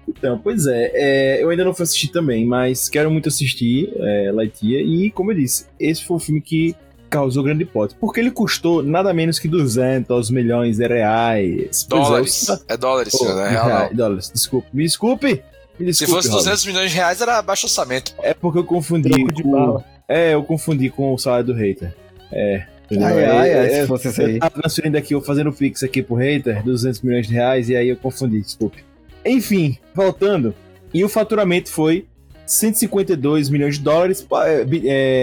Então, 0.08 0.38
pois 0.42 0.66
é, 0.66 0.90
é, 0.94 1.42
eu 1.42 1.50
ainda 1.50 1.64
não 1.64 1.74
fui 1.74 1.82
assistir 1.84 2.08
também, 2.08 2.44
mas 2.46 2.88
quero 2.88 3.10
muito 3.10 3.28
assistir 3.28 3.92
é, 3.98 4.32
Lightyear. 4.32 4.82
E, 4.82 5.10
como 5.10 5.30
eu 5.32 5.36
disse, 5.36 5.66
esse 5.78 6.04
foi 6.04 6.16
o 6.16 6.20
filme 6.20 6.40
que 6.40 6.74
causou 7.10 7.42
grande 7.44 7.64
pote. 7.64 7.94
Porque 8.00 8.18
ele 8.20 8.30
custou 8.30 8.82
nada 8.82 9.12
menos 9.12 9.38
que 9.38 9.46
200 9.48 10.30
milhões 10.30 10.78
de 10.78 10.86
reais. 10.88 11.84
É, 11.84 11.88
Dólares. 11.88 12.48
os- 12.48 12.64
É 12.68 12.76
dólares, 12.76 13.14
Oh, 13.14 13.18
senhor, 13.18 13.34
não 13.36 13.42
é 13.42 13.50
real 13.50 13.68
não. 13.90 13.94
dólares, 13.94 14.30
desculpe. 14.32 14.68
Me 14.72 14.82
desculpe. 14.84 15.42
Me 15.78 15.92
Se 15.92 16.00
desculpe, 16.04 16.12
fosse 16.14 16.28
Robert. 16.28 16.44
200 16.44 16.66
milhões 16.66 16.90
de 16.90 16.96
reais, 16.96 17.20
era 17.20 17.40
baixo 17.42 17.66
orçamento. 17.66 18.14
É 18.22 18.32
porque 18.34 18.58
eu 18.58 18.64
confundi 18.64 19.10
de 19.10 19.42
com... 19.42 19.50
bala. 19.52 19.84
É, 20.08 20.32
eu 20.34 20.42
confundi 20.42 20.88
com 20.90 21.12
o 21.12 21.18
salário 21.18 21.46
do 21.46 21.52
hater. 21.54 21.94
É. 22.32 22.66
Ai, 22.90 23.22
É, 23.22 23.26
ai, 23.26 23.52
ai, 23.52 23.66
é, 23.66 23.80
se 23.82 23.86
fosse 23.86 24.08
isso 24.08 24.22
aí. 24.22 24.34
Eu 24.34 24.40
tava 24.40 24.54
transferindo 24.60 24.96
aqui, 24.96 25.14
eu 25.14 25.20
fazendo 25.20 25.52
pix 25.52 25.82
aqui 25.82 26.02
pro 26.02 26.16
hater, 26.16 26.62
200 26.62 27.02
milhões 27.02 27.26
de 27.26 27.34
reais, 27.34 27.68
e 27.68 27.76
aí 27.76 27.88
eu 27.88 27.96
confundi, 27.96 28.40
desculpe. 28.40 28.82
Enfim, 29.24 29.76
voltando. 29.94 30.54
E 30.92 31.04
o 31.04 31.08
faturamento 31.08 31.70
foi 31.70 32.06
152 32.46 33.50
milhões 33.50 33.76
de 33.76 33.84
dólares, 33.84 34.26
é, 34.44 34.66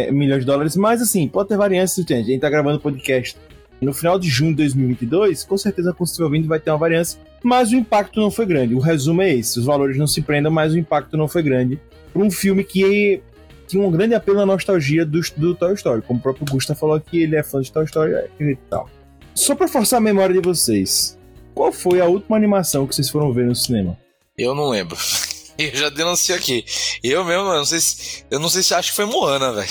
é, 0.08 0.12
milhões 0.12 0.42
de 0.42 0.46
dólares, 0.46 0.76
mas 0.76 1.02
assim, 1.02 1.28
pode 1.28 1.50
ter 1.50 1.58
variância, 1.58 2.04
gente. 2.08 2.14
A 2.14 2.32
gente 2.32 2.40
tá 2.40 2.50
gravando 2.50 2.80
podcast 2.80 3.36
no 3.82 3.94
final 3.94 4.18
de 4.20 4.30
junho 4.30 4.52
de 4.52 4.58
2022, 4.58 5.44
com 5.44 5.58
certeza 5.58 5.92
quando 5.92 6.08
estiver 6.08 6.26
ouvindo 6.26 6.48
vai 6.48 6.60
ter 6.60 6.70
uma 6.72 6.78
variância, 6.78 7.20
mas 7.44 7.72
o 7.72 7.76
impacto 7.76 8.20
não 8.20 8.30
foi 8.30 8.46
grande. 8.46 8.76
O 8.76 8.80
resumo 8.80 9.22
é 9.22 9.34
esse, 9.34 9.60
os 9.60 9.66
valores 9.66 9.98
não 9.98 10.08
se 10.08 10.22
prendam, 10.22 10.52
mas 10.52 10.74
o 10.74 10.78
impacto 10.78 11.18
não 11.18 11.28
foi 11.28 11.42
grande 11.42 11.80
para 12.14 12.22
um 12.22 12.32
filme 12.32 12.64
que 12.64 13.22
tinha 13.68 13.84
um 13.84 13.92
grande 13.92 14.14
apelo 14.14 14.40
à 14.40 14.46
nostalgia 14.46 15.06
do, 15.06 15.20
do 15.38 15.56
Toy 15.56 15.74
Story. 15.74 16.02
Como 16.02 16.20
o 16.20 16.22
próprio 16.22 16.46
Gusta 16.50 16.76
falou 16.76 16.96
aqui, 16.96 17.24
ele 17.24 17.36
é 17.36 17.44
fã 17.44 17.62
de 17.62 17.72
Toy 17.72 17.86
Story 17.86 18.14
e 18.40 18.56
tal. 18.70 18.90
Só 19.34 19.56
pra 19.56 19.68
forçar 19.68 19.98
a 19.98 20.02
memória 20.02 20.34
de 20.34 20.42
vocês, 20.42 21.18
qual 21.54 21.72
foi 21.72 22.00
a 22.00 22.06
última 22.06 22.38
animação 22.38 22.88
que 22.88 22.96
vocês 22.96 23.10
foram 23.10 23.34
ver 23.34 23.46
no 23.46 23.56
cinema? 23.56 23.98
Eu 24.38 24.54
não 24.54 24.70
lembro. 24.70 24.98
Eu 25.58 25.74
já 25.74 25.90
denunciei 25.90 26.38
aqui. 26.38 26.66
Eu 27.02 27.24
mesmo, 27.24 27.44
eu 27.44 27.56
não 27.56 27.66
sei 27.66 27.80
se. 27.80 28.26
Eu 28.30 28.42
não 28.42 28.50
sei 28.50 28.62
se 28.62 28.74
acho 28.74 28.90
que 28.90 28.96
foi 28.98 29.06
Moana, 29.06 29.54
velho. 29.56 29.70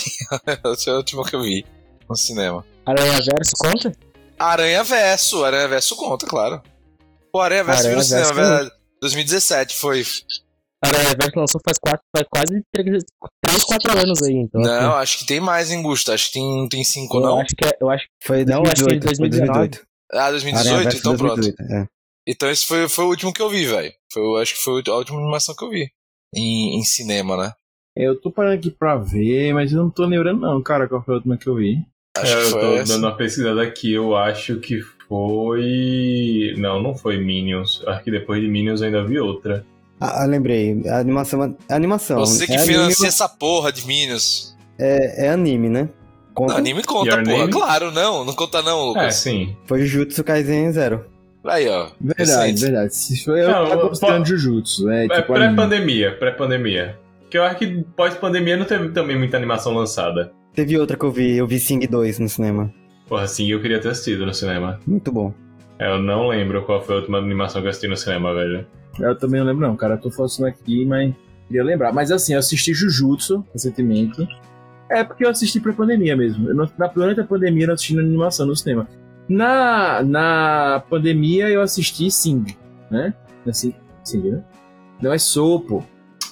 Essa 0.65 0.89
é 0.89 0.93
a 0.95 0.97
última 0.97 1.23
que 1.25 1.37
eu 1.37 1.43
vi 1.43 1.63
no 2.09 2.17
cinema. 2.17 2.65
Aranha 2.87 3.21
Verso 3.21 3.53
conta? 3.59 3.93
Aranha 4.39 4.83
Verso, 4.83 5.45
Aranha 5.45 5.69
Verso 5.69 5.95
conta, 5.95 6.25
claro. 6.27 6.63
Pô, 7.31 7.39
Aranha 7.39 7.65
Verso 7.65 7.81
Aranha 7.81 7.91
viu 7.91 7.99
no 7.99 8.05
cinema, 8.05 8.33
verdade. 8.33 8.71
2017 9.03 9.77
foi. 9.77 10.07
Aranha 10.87 11.15
Verso 11.21 11.39
lançou 11.39 11.61
faz, 11.65 11.79
quatro, 11.79 12.03
faz 12.15 12.27
quase 12.31 12.63
3, 12.75 13.03
4 13.67 13.99
anos 13.99 14.23
aí, 14.23 14.35
então. 14.35 14.61
Não, 14.61 14.95
acho 14.95 15.19
que 15.19 15.27
tem 15.27 15.41
mais 15.41 15.71
em 15.71 15.83
Gusto. 15.83 16.13
Acho 16.13 16.27
que 16.27 16.33
tem, 16.35 16.69
tem 16.69 16.85
cinco, 16.85 17.19
eu 17.19 17.23
não? 17.23 17.41
acho 17.41 17.55
que 17.57 17.67
é, 17.67 17.73
eu 17.81 17.91
acho 17.91 18.07
Foi 18.23 18.45
Não, 18.45 18.63
acho 18.63 18.75
que 18.75 18.83
2018, 18.99 19.01
de 19.01 19.17
foi 19.17 19.29
2018. 19.29 19.87
Ah, 20.13 20.19
Aranha 20.19 20.31
2018? 20.33 20.83
Verso 20.85 20.99
Então 20.99 21.17
pronto. 21.17 21.35
2018, 21.41 21.73
é. 21.73 21.89
Então 22.27 22.51
esse 22.51 22.67
foi, 22.67 22.89
foi 22.89 23.05
o 23.05 23.09
último 23.09 23.33
que 23.33 23.43
eu 23.43 23.49
vi, 23.51 23.67
velho. 23.67 23.93
Acho 24.41 24.55
que 24.55 24.61
foi 24.61 24.83
a 24.87 24.95
última 24.95 25.19
animação 25.21 25.55
que 25.55 25.65
eu 25.65 25.71
vi. 25.71 25.91
Em, 26.35 26.79
em 26.79 26.83
cinema, 26.83 27.37
né? 27.37 27.53
Eu 27.97 28.21
tô 28.21 28.31
parando 28.31 28.57
aqui 28.57 28.71
pra 28.71 28.97
ver, 28.97 29.53
mas 29.55 29.73
eu 29.73 29.79
não 29.79 29.91
tô 29.91 30.05
lembrando 30.05 30.41
não, 30.41 30.61
cara, 30.63 30.89
qual 30.89 31.03
foi 31.05 31.15
a 31.15 31.17
última 31.19 31.37
que 31.37 31.47
eu 31.47 31.55
vi. 31.55 31.79
Acho 32.17 32.33
É, 32.33 32.41
que 32.41 32.47
eu 32.49 32.61
tô 32.61 32.75
essa. 32.75 32.93
dando 32.95 33.05
uma 33.07 33.17
pesquisada 33.17 33.63
aqui, 33.63 33.93
eu 33.93 34.17
acho 34.17 34.59
que 34.59 34.81
foi. 35.09 36.55
Não, 36.59 36.83
não 36.83 36.95
foi 36.95 37.19
Minions. 37.19 37.83
Acho 37.87 38.03
que 38.05 38.11
depois 38.11 38.41
de 38.41 38.49
Minions 38.49 38.81
eu 38.81 38.87
ainda 38.87 39.05
vi 39.05 39.19
outra. 39.19 39.65
Ah, 40.01 40.23
ah, 40.23 40.27
lembrei. 40.27 40.83
A 40.89 40.99
animação. 40.99 41.57
A 41.69 41.75
animação. 41.75 42.19
Você 42.21 42.47
que 42.47 42.53
é 42.55 42.59
financia 42.59 42.85
anime, 42.85 43.07
essa 43.09 43.29
porra 43.29 43.73
de 43.73 43.87
Minions. 43.87 44.57
é, 44.79 45.27
é 45.27 45.31
anime, 45.31 45.69
né? 45.69 45.89
Conta. 46.35 46.53
Não, 46.55 46.59
anime 46.59 46.83
conta, 46.83 47.11
Your 47.15 47.25
porra. 47.25 47.37
Name? 47.39 47.53
Claro, 47.53 47.91
não. 47.93 48.25
Não 48.25 48.33
conta 48.35 48.61
não, 48.63 48.81
É, 48.81 48.85
Lucas. 48.87 49.15
sim. 49.17 49.57
Foi 49.67 49.83
Jujutsu 49.87 50.25
Kaisen 50.25 50.73
Zero. 50.73 51.05
Aí, 51.45 51.69
ó. 51.69 51.89
Verdade, 52.01 52.31
Recente. 52.51 52.61
verdade. 52.61 52.95
Se 52.97 53.25
foi, 53.25 53.43
eu 53.43 53.51
Não, 53.51 53.69
tava 53.69 53.89
considerando 53.89 54.19
pô- 54.23 54.25
Jujutsu. 54.27 54.91
É, 54.91 55.05
É 55.05 55.09
tipo, 55.09 55.33
pré-pandemia, 55.33 56.17
pré-pandemia. 56.19 56.99
Porque 57.21 57.39
eu 57.39 57.45
acho 57.45 57.57
que 57.59 57.85
pós-pandemia 57.97 58.57
não 58.57 58.65
teve 58.65 58.89
também 58.91 59.17
muita 59.19 59.37
animação 59.37 59.73
lançada. 59.75 60.33
Teve 60.55 60.79
outra 60.79 60.97
que 60.97 61.05
eu 61.05 61.11
vi, 61.13 61.37
eu 61.37 61.47
vi 61.47 61.59
Sing 61.61 61.81
2 61.87 62.19
no 62.19 62.29
cinema. 62.29 62.73
Porra, 63.09 63.27
sim, 63.29 63.51
eu 63.51 63.61
queria 63.61 63.79
ter 63.81 63.89
assistido 63.91 64.25
no 64.27 64.33
cinema. 64.35 64.81
Muito 64.87 65.13
bom. 65.13 65.33
É, 65.79 65.89
Eu 65.89 65.99
não 65.99 66.29
lembro 66.29 66.63
qual 66.65 66.81
foi 66.83 66.95
a 66.97 66.99
última 66.99 67.19
animação 67.19 67.61
que 67.61 67.67
eu 67.67 67.71
assisti 67.71 67.87
no 67.89 67.97
cinema, 67.97 68.33
velho. 68.35 68.67
Eu 68.99 69.17
também 69.17 69.41
não 69.41 69.47
lembro 69.47 69.67
não, 69.67 69.77
cara. 69.77 69.95
Eu 69.95 70.01
tô 70.01 70.11
forçando 70.11 70.49
aqui, 70.49 70.85
mas 70.85 71.15
queria 71.47 71.65
lembrar. 71.65 71.93
Mas 71.93 72.11
assim, 72.11 72.35
eu 72.35 72.39
assisti 72.39 72.73
Jujutsu 72.73 73.45
recentemente. 73.53 74.27
É 74.91 75.03
porque 75.03 75.25
eu 75.25 75.31
assisti 75.31 75.61
pra 75.61 75.73
pandemia 75.73 76.17
mesmo. 76.17 76.49
Eu 76.49 76.55
não, 76.55 76.71
na, 76.79 76.87
durante 76.87 77.21
a 77.21 77.25
pandemia 77.25 77.65
eu 77.65 77.69
não 77.69 77.75
assisti 77.75 77.99
animação 77.99 78.47
no 78.47 78.55
cinema. 78.55 78.87
Na, 79.29 80.03
na 80.03 80.83
pandemia 80.89 81.49
eu 81.49 81.63
assisti 81.63 82.11
Sing, 82.11 82.45
né? 82.91 83.15
Assim, 83.47 83.75
Sing, 84.03 84.31
né? 84.31 84.45
Não 85.01 85.13
é 85.13 85.19
Sopo. 85.19 85.85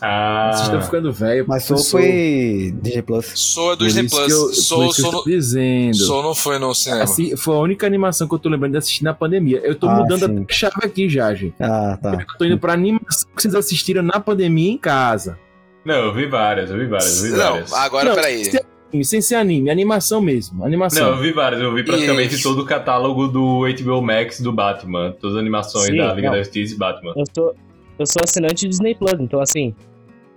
Ah. 0.02 0.50
Vocês 0.52 0.64
estão 0.66 0.82
ficando 0.82 1.12
velho. 1.12 1.44
Mas 1.46 1.68
eu 1.70 1.76
só 1.78 1.82
sou- 1.84 2.00
foi 2.00 2.74
Disney 2.82 3.02
Plus. 3.02 3.32
Sou 3.36 3.72
é 3.72 3.76
do 3.76 3.84
Disney 3.84 4.08
Plus. 4.08 4.32
eu- 4.32 4.46
por 4.46 4.54
Sou, 4.54 4.84
isso 4.86 4.94
que 4.94 5.00
eu 5.00 5.10
sou, 5.10 5.18
estou 5.20 5.24
dizendo. 5.24 5.88
no, 5.88 5.94
sou 5.94 6.22
não 6.22 6.34
foi 6.34 6.58
no 6.58 6.74
cinema. 6.74 7.04
Assim, 7.04 7.36
foi 7.36 7.54
a 7.54 7.58
única 7.58 7.86
animação 7.86 8.26
que 8.26 8.34
eu 8.34 8.38
tô 8.38 8.48
lembrando 8.48 8.72
de 8.72 8.78
assistir 8.78 9.04
na 9.04 9.14
pandemia. 9.14 9.60
Eu 9.62 9.74
tô 9.76 9.88
Ah, 9.88 9.94
mudando 9.96 10.26
sim. 10.26 10.46
a 10.48 10.52
chave 10.52 10.74
aqui 10.84 11.08
já, 11.08 11.32
gente. 11.34 11.54
Ah, 11.60 11.96
tá. 12.02 12.12
Eu 12.14 12.38
tô 12.38 12.44
indo 12.44 12.58
pra 12.58 12.72
animação 12.72 13.28
que 13.34 13.40
vocês 13.42 13.54
assistiram 13.54 14.02
na 14.02 14.18
pandemia 14.18 14.70
em 14.72 14.78
casa. 14.78 15.38
Não, 15.84 15.94
eu 15.96 16.12
vi 16.14 16.26
várias, 16.26 16.70
eu 16.70 16.78
vi 16.78 16.86
várias, 16.86 17.24
eu 17.24 17.30
vi 17.30 17.36
várias. 17.36 17.70
Não, 17.70 17.76
agora 17.78 18.08
Não, 18.08 18.14
peraí. 18.14 18.44
Sem 18.44 18.60
anime, 18.92 19.04
sem 19.04 19.20
ser 19.20 19.34
anime, 19.36 19.70
animação 19.70 20.20
mesmo. 20.20 20.64
Animação. 20.64 21.06
Não, 21.10 21.16
eu 21.16 21.22
vi 21.22 21.32
várias, 21.32 21.60
eu 21.62 21.74
vi 21.74 21.82
praticamente 21.84 22.34
Isso. 22.34 22.42
todo 22.42 22.62
o 22.62 22.64
catálogo 22.66 23.26
do 23.28 23.64
HBO 23.66 24.02
Max 24.02 24.40
do 24.40 24.52
Batman. 24.52 25.12
Todas 25.20 25.36
as 25.36 25.40
animações 25.40 25.86
Sim, 25.86 25.96
da 25.96 26.12
Liga 26.12 26.28
não. 26.28 26.36
da 26.36 26.42
Justiça 26.42 26.74
e 26.74 26.76
Batman. 26.76 27.12
Eu 27.16 27.24
sou, 27.34 27.54
eu 27.98 28.06
sou 28.06 28.20
assinante 28.22 28.68
Disney 28.68 28.94
Plus, 28.94 29.14
então 29.18 29.40
assim. 29.40 29.74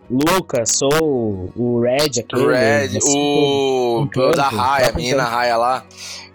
Lucas, 0.09 0.69
sou 0.77 1.51
o 1.55 1.79
Red, 1.81 2.19
aquele. 2.19 2.45
Red, 2.47 2.97
assim, 2.97 3.09
o, 3.17 4.01
Encanto, 4.03 4.27
o 4.29 4.35
da 4.35 4.47
Raia, 4.49 4.85
a 4.85 4.89
Encanto. 4.89 4.97
menina 4.97 5.23
Raia 5.23 5.57
lá. 5.57 5.85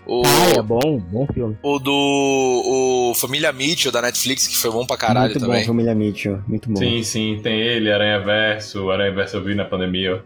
O, 0.06 0.22
Ah, 0.26 0.58
é 0.58 0.62
bom, 0.62 0.98
bom 1.12 1.26
filme. 1.32 1.56
o 1.62 1.78
do 1.78 1.92
o 1.92 3.14
Família 3.14 3.52
Mitchell 3.52 3.92
da 3.92 4.02
Netflix, 4.02 4.48
que 4.48 4.56
foi 4.56 4.70
bom 4.70 4.84
pra 4.84 4.96
caralho 4.96 5.30
Muito 5.32 5.40
também. 5.44 5.60
bom, 5.60 5.66
Família 5.68 5.94
Mitchell. 5.94 6.40
Muito 6.48 6.68
bom. 6.68 6.76
Sim, 6.76 7.02
sim, 7.04 7.40
tem 7.42 7.60
ele, 7.60 7.92
Aranha 7.92 8.18
Verso. 8.20 8.90
Aranha 8.90 9.14
Verso 9.14 9.36
eu 9.36 9.44
vi 9.44 9.54
na 9.54 9.64
pandemia. 9.64 10.24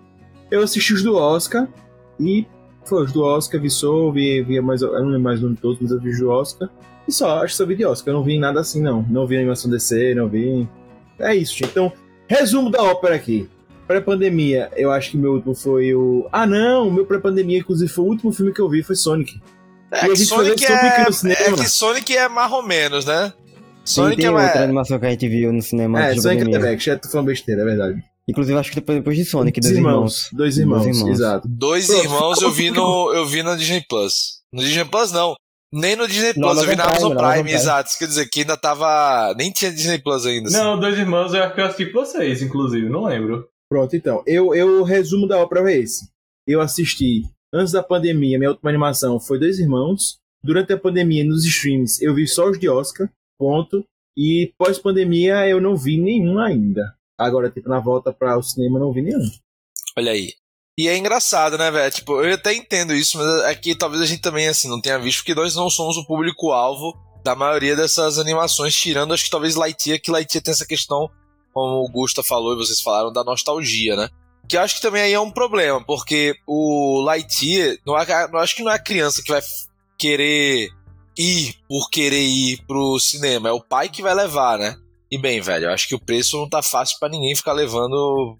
Eu 0.51 0.63
assisti 0.63 0.95
os 0.95 1.03
do 1.03 1.17
Oscar 1.17 1.69
e 2.19 2.47
foi 2.87 3.05
os 3.05 3.13
do 3.13 3.23
Oscar, 3.25 3.61
vi 3.61 3.69
só, 3.69 4.11
vi, 4.11 4.43
vi 4.43 4.61
mais, 4.61 4.81
eu 4.81 4.93
não 4.93 5.07
lembro 5.09 5.21
mais 5.21 5.41
o 5.41 5.45
nome 5.45 5.57
de 5.57 5.61
todos, 5.63 5.79
mas 5.81 5.91
eu 5.91 6.01
vi 6.01 6.11
os 6.11 6.19
do 6.19 6.31
Oscar. 6.31 6.69
E 7.07 7.13
só, 7.13 7.39
acho 7.39 7.49
que 7.53 7.57
só 7.57 7.67
vi 7.67 7.75
de 7.77 7.85
Oscar, 7.85 8.13
eu 8.15 8.19
não 8.19 8.25
vi 8.25 8.39
nada 8.39 8.61
assim 8.61 8.81
não. 8.81 9.03
Não 9.11 9.27
vi 9.27 9.37
animação 9.37 9.71
DC, 9.71 10.15
não 10.15 10.29
vi. 10.29 10.67
É 11.19 11.35
isso, 11.35 11.53
gente. 11.53 11.71
Então, 11.71 11.93
resumo 12.29 12.71
da 12.71 12.83
ópera 12.83 13.15
aqui. 13.15 13.49
Pré-pandemia, 13.87 14.71
eu 14.77 14.91
acho 14.91 15.11
que 15.11 15.17
meu 15.19 15.33
último 15.35 15.55
foi 15.55 15.95
o. 15.95 16.27
Ah, 16.33 16.47
não! 16.47 16.89
O 16.89 16.93
meu 16.93 17.05
pré-pandemia, 17.05 17.59
inclusive, 17.59 17.91
foi 17.91 18.05
o 18.05 18.09
último 18.09 18.33
filme 18.33 18.53
que 18.53 18.61
eu 18.61 18.69
vi, 18.69 18.83
foi 18.83 18.97
Sonic. 18.97 19.41
É 19.91 19.99
E 19.99 20.01
que 20.01 20.25
foi 20.25 20.47
Sonic 20.47 20.65
é, 20.65 20.73
é 20.73 21.53
que 21.53 21.69
Sonic 21.69 22.17
é 22.17 22.29
mais 22.29 22.51
ou 22.51 22.63
menos, 22.63 23.05
né? 23.05 23.33
Sim, 23.85 23.97
Sonic 23.97 24.17
tem 24.17 24.27
é 24.27 24.31
outra 24.31 24.65
animação 24.65 24.99
que 24.99 25.05
a 25.05 25.11
gente 25.11 25.29
viu 25.29 25.53
no 25.53 25.61
cinema 25.61 26.03
É, 26.03 26.15
Sonic 26.17 26.45
pandemia. 26.45 26.59
the 26.61 26.67
Back, 26.71 26.83
já 26.85 26.99
tô 26.99 27.09
falando 27.11 27.27
besteira, 27.27 27.61
é 27.61 27.65
verdade. 27.67 28.03
Inclusive, 28.27 28.59
acho 28.59 28.71
que 28.71 28.77
depois, 28.77 28.97
depois 28.99 29.17
de 29.19 29.25
Sonic, 29.27 29.61
Dois 29.61 29.71
dois 29.75 29.77
irmãos. 29.85 30.29
Dois 30.33 30.57
irmãos, 30.59 30.83
Dois 30.85 30.97
irmãos. 30.97 31.11
exato. 31.11 31.47
Dois 31.49 31.87
Pronto, 31.87 32.05
irmãos 32.05 32.41
eu 32.43 32.51
vi 32.51 32.71
no 32.71 33.13
eu 33.13 33.27
vi 33.27 33.43
no 33.43 33.55
Disney 33.55 33.85
Plus. 33.87 34.41
No 34.51 34.63
Disney 34.63 34.87
Plus 34.87 35.13
não. 35.13 35.35
Nem 35.75 35.97
no 35.97 36.07
Disney 36.07 36.33
Plus, 36.33 36.59
eu 36.59 36.69
vi 36.69 36.77
na 36.77 36.85
Amazon 36.85 37.13
Amazon 37.13 37.33
Prime, 37.33 37.51
exato. 37.53 37.89
Isso 37.89 37.99
quer 37.99 38.07
dizer 38.07 38.29
que 38.29 38.41
ainda 38.41 38.57
tava. 38.57 39.35
Nem 39.37 39.51
tinha 39.51 39.73
Disney 39.73 39.99
Plus 39.99 40.25
ainda. 40.25 40.47
assim. 40.47 40.57
Não, 40.57 40.79
Dois 40.79 40.97
Irmãos 40.97 41.35
eu 41.35 41.43
acho 41.43 41.53
que 41.53 41.61
eu 41.61 41.65
assisti 41.65 41.87
com 41.87 41.99
vocês, 41.99 42.43
inclusive, 42.43 42.89
não 42.89 43.07
lembro. 43.07 43.49
Pronto, 43.69 43.97
então. 43.97 44.23
Eu, 44.25 44.55
eu 44.55 44.81
o 44.81 44.85
resumo 44.85 45.27
da 45.27 45.37
ópera 45.39 45.69
é 45.73 45.79
esse. 45.79 46.09
Eu 46.47 46.61
assisti, 46.61 47.25
antes 47.53 47.73
da 47.73 47.83
pandemia, 47.83 48.39
minha 48.39 48.51
última 48.51 48.71
animação 48.71 49.19
foi 49.19 49.39
Dois 49.41 49.59
Irmãos. 49.59 50.17
Durante 50.45 50.73
a 50.73 50.79
pandemia, 50.79 51.25
nos 51.25 51.45
streams, 51.45 52.01
eu 52.01 52.15
vi 52.15 52.29
só 52.29 52.49
os 52.49 52.59
de 52.59 52.69
Oscar, 52.69 53.11
ponto. 53.37 53.85
E 54.17 54.53
pós-pandemia, 54.57 55.49
eu 55.49 55.61
não 55.61 55.77
vi 55.77 55.99
nenhum 55.99 56.39
ainda. 56.39 56.95
Agora, 57.19 57.51
tipo, 57.51 57.69
na 57.69 57.81
volta 57.81 58.13
para 58.13 58.39
o 58.39 58.43
cinema, 58.43 58.79
eu 58.79 58.83
não 58.83 58.93
vi 58.93 59.03
nenhum. 59.03 59.29
Olha 59.97 60.13
aí. 60.13 60.35
E 60.77 60.89
é 60.89 60.97
engraçado, 60.97 61.57
né, 61.57 61.71
velho? 61.71 61.93
Tipo, 61.93 62.21
eu 62.23 62.35
até 62.35 62.53
entendo 62.53 62.95
isso, 62.95 63.17
mas 63.17 63.45
aqui 63.45 63.77
talvez 63.77 64.03
a 64.03 64.07
gente 64.07 64.21
também, 64.21 64.49
assim, 64.49 64.69
não 64.69 64.81
tenha 64.81 64.99
visto, 64.99 65.19
porque 65.19 65.35
nós 65.35 65.55
não 65.55 65.71
somos 65.71 65.97
o 65.97 66.05
público-alvo 66.05 66.93
da 67.23 67.35
maioria 67.35 67.77
dessas 67.77 68.19
animações, 68.19 68.75
tirando 68.75 69.15
acho 69.15 69.25
que 69.25 69.31
talvez 69.31 69.55
Lightyear, 69.55 70.01
que 70.01 70.11
Lightyear 70.11 70.43
tem 70.43 70.53
essa 70.53 70.67
questão, 70.67 71.09
como 71.53 71.85
o 71.85 71.89
Gusta 71.89 72.23
falou 72.23 72.53
e 72.53 72.57
vocês 72.57 72.81
falaram, 72.81 73.13
da 73.13 73.23
nostalgia, 73.23 73.95
né? 73.95 74.09
Que 74.49 74.57
eu 74.57 74.61
acho 74.61 74.75
que 74.75 74.83
também 74.83 75.01
aí 75.01 75.13
é 75.13 75.21
um 75.21 75.31
problema, 75.31 75.83
porque 75.83 76.35
o 76.47 77.01
Lightyear, 77.03 77.79
não, 77.87 77.95
não 78.33 78.41
acho 78.41 78.57
que 78.57 78.63
não 78.63 78.73
é 78.73 78.75
a 78.75 78.83
criança 78.83 79.23
que 79.23 79.31
vai 79.33 79.41
querer 79.97 80.71
ir 81.17 81.55
por 81.69 81.89
querer 81.89 82.21
ir 82.21 82.63
pro 82.67 82.99
cinema, 82.99 83.49
é 83.49 83.53
o 83.53 83.63
pai 83.63 83.89
que 83.89 84.03
vai 84.03 84.13
levar, 84.13 84.59
né? 84.59 84.77
E 85.11 85.17
bem, 85.17 85.41
velho, 85.41 85.67
eu 85.67 85.71
acho 85.71 85.87
que 85.87 85.95
o 85.95 86.05
preço 86.05 86.37
não 86.37 86.49
tá 86.49 86.61
fácil 86.61 86.99
para 86.99 87.09
ninguém 87.09 87.37
ficar 87.37 87.53
levando 87.53 88.37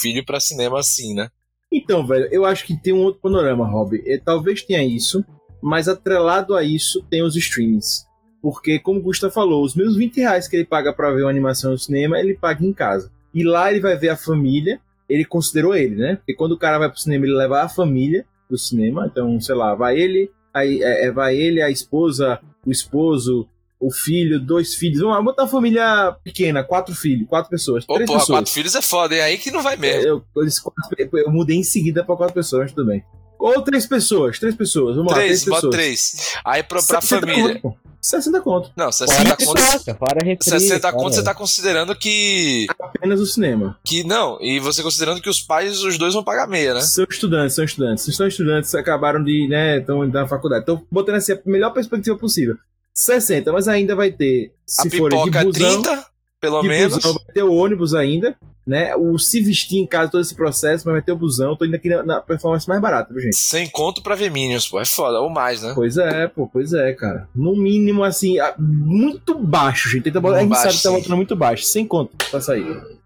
filho 0.00 0.24
para 0.26 0.40
cinema 0.40 0.80
assim, 0.80 1.14
né? 1.14 1.30
Então, 1.72 2.06
velho, 2.06 2.28
eu 2.30 2.44
acho 2.44 2.64
que 2.64 2.76
tem 2.76 2.92
um 2.92 3.02
outro 3.02 3.20
panorama, 3.20 3.66
Rob. 3.66 4.02
É, 4.06 4.18
talvez 4.18 4.62
tenha 4.62 4.84
isso, 4.84 5.24
mas 5.62 5.88
atrelado 5.88 6.54
a 6.54 6.62
isso 6.62 7.02
tem 7.10 7.22
os 7.22 7.36
streamings. 7.36 8.06
Porque, 8.40 8.78
como 8.78 9.00
o 9.00 9.02
Gusta 9.02 9.30
falou, 9.30 9.64
os 9.64 9.74
meus 9.74 9.96
20 9.96 10.18
reais 10.18 10.46
que 10.46 10.56
ele 10.56 10.64
paga 10.64 10.92
para 10.92 11.12
ver 11.12 11.22
uma 11.22 11.30
animação 11.30 11.72
no 11.72 11.78
cinema, 11.78 12.18
ele 12.18 12.34
paga 12.34 12.64
em 12.64 12.72
casa. 12.72 13.10
E 13.34 13.42
lá 13.42 13.70
ele 13.70 13.80
vai 13.80 13.96
ver 13.96 14.10
a 14.10 14.16
família, 14.16 14.80
ele 15.08 15.24
considerou 15.24 15.74
ele, 15.74 15.96
né? 15.96 16.16
Porque 16.16 16.34
quando 16.34 16.52
o 16.52 16.58
cara 16.58 16.78
vai 16.78 16.88
pro 16.88 17.00
cinema, 17.00 17.24
ele 17.24 17.34
leva 17.34 17.62
a 17.62 17.68
família 17.68 18.24
pro 18.46 18.56
cinema. 18.56 19.06
Então, 19.10 19.40
sei 19.40 19.54
lá, 19.54 19.74
vai 19.74 19.98
ele, 19.98 20.30
aí, 20.54 20.82
é, 20.82 21.06
é 21.06 21.10
vai 21.10 21.36
ele, 21.36 21.60
a 21.60 21.70
esposa, 21.70 22.40
o 22.64 22.70
esposo, 22.70 23.48
o 23.80 23.90
filho, 23.92 24.40
dois 24.40 24.74
filhos. 24.74 25.00
Vamos 25.00 25.24
botar 25.24 25.42
uma 25.44 25.48
família 25.48 26.16
pequena, 26.24 26.64
quatro 26.64 26.94
filhos, 26.94 27.28
quatro 27.28 27.50
pessoas. 27.50 27.84
Ô, 27.88 27.94
três 27.94 28.06
porra, 28.06 28.20
pessoas. 28.20 28.38
quatro 28.38 28.52
filhos 28.52 28.74
é 28.74 28.82
foda, 28.82 29.14
é 29.14 29.22
aí 29.22 29.38
que 29.38 29.50
não 29.50 29.62
vai 29.62 29.76
mesmo. 29.76 30.02
Eu, 30.02 30.24
eu, 30.36 31.08
eu 31.26 31.30
mudei 31.30 31.56
em 31.56 31.64
seguida 31.64 32.04
para 32.04 32.16
quatro 32.16 32.34
pessoas, 32.34 32.72
tudo 32.72 32.86
bem. 32.86 33.04
Ou 33.38 33.60
três 33.62 33.86
pessoas, 33.86 34.38
três 34.38 34.54
pessoas, 34.54 34.96
vamos 34.96 35.12
três, 35.12 35.22
lá, 35.22 35.26
três 35.28 35.44
bota 35.44 35.56
pessoas. 35.56 35.74
três. 35.74 36.34
Aí 36.44 36.62
pra, 36.62 36.82
pra 36.82 37.00
60 37.00 37.26
família. 37.26 37.60
Conto, 37.60 37.62
pô. 37.62 37.86
60 38.00 38.40
conto. 38.40 38.70
Não, 38.76 38.92
Fora 38.92 39.08
60 39.08 39.36
conto. 39.36 39.98
fora 39.98 40.24
refri. 40.24 40.44
60 40.50 40.92
conto 40.92 41.14
você 41.14 41.24
tá 41.24 41.34
considerando 41.34 41.94
que. 41.94 42.66
Apenas 42.80 43.20
o 43.20 43.26
cinema. 43.26 43.78
que 43.84 44.04
não, 44.04 44.38
e 44.40 44.58
você 44.60 44.82
considerando 44.82 45.20
que 45.20 45.28
os 45.28 45.40
pais, 45.40 45.82
os 45.82 45.98
dois 45.98 46.14
vão 46.14 46.22
pagar 46.24 46.46
meia, 46.48 46.74
né? 46.74 46.80
São 46.80 47.04
estudantes, 47.10 47.54
são 47.56 47.64
estudantes. 47.64 48.04
São 48.16 48.26
estudantes, 48.26 48.74
acabaram 48.74 49.22
de, 49.22 49.48
né, 49.48 49.78
estão 49.80 50.06
na 50.06 50.26
faculdade. 50.26 50.62
Então, 50.62 50.82
botando 50.90 51.16
assim 51.16 51.32
a 51.32 51.38
melhor 51.44 51.70
perspectiva 51.72 52.16
possível. 52.16 52.56
60, 52.96 53.52
mas 53.52 53.68
ainda 53.68 53.94
vai 53.94 54.10
ter, 54.10 54.52
se 54.66 54.88
a 54.88 54.90
forem 54.90 55.18
de 55.18 55.24
pipoca 55.30 55.44
busão, 55.44 55.82
30, 55.82 56.06
pelo 56.40 56.62
de 56.62 56.68
menos. 56.68 56.94
busão, 56.96 57.12
vai 57.12 57.34
ter 57.34 57.42
o 57.42 57.52
ônibus 57.52 57.94
ainda, 57.94 58.34
né? 58.66 58.96
O 58.96 59.18
se 59.18 59.40
vestir 59.40 59.78
em 59.78 59.86
casa, 59.86 60.10
todo 60.10 60.20
esse 60.22 60.34
processo, 60.34 60.84
mas 60.86 60.94
vai 60.94 61.02
ter 61.02 61.12
o 61.12 61.16
busão. 61.16 61.54
Tô 61.54 61.64
indo 61.64 61.76
aqui 61.76 61.88
na, 61.88 62.02
na 62.02 62.20
performance 62.20 62.66
mais 62.68 62.80
barata, 62.80 63.12
viu, 63.12 63.22
gente? 63.22 63.36
Sem 63.36 63.68
conto 63.68 64.02
pra 64.02 64.14
ver 64.14 64.30
Minions, 64.30 64.66
pô. 64.66 64.80
É 64.80 64.84
foda, 64.84 65.20
ou 65.20 65.28
mais, 65.28 65.62
né? 65.62 65.72
Pois 65.74 65.96
é, 65.98 66.26
pô, 66.26 66.48
pois 66.52 66.72
é, 66.72 66.92
cara. 66.94 67.28
No 67.34 67.54
mínimo, 67.54 68.02
assim, 68.02 68.36
muito 68.58 69.38
baixo, 69.38 69.88
gente. 69.90 70.04
Tenta 70.04 70.20
botar- 70.20 70.38
a 70.38 70.40
gente 70.40 70.48
Baixo, 70.48 70.62
sabe 70.64 70.76
que 70.78 70.82
tá 70.82 70.90
botando 70.90 71.16
muito 71.16 71.36
baixo, 71.36 71.64
sem 71.64 71.86
conta 71.86 72.12
pra 72.30 72.40
sair. 72.40 72.64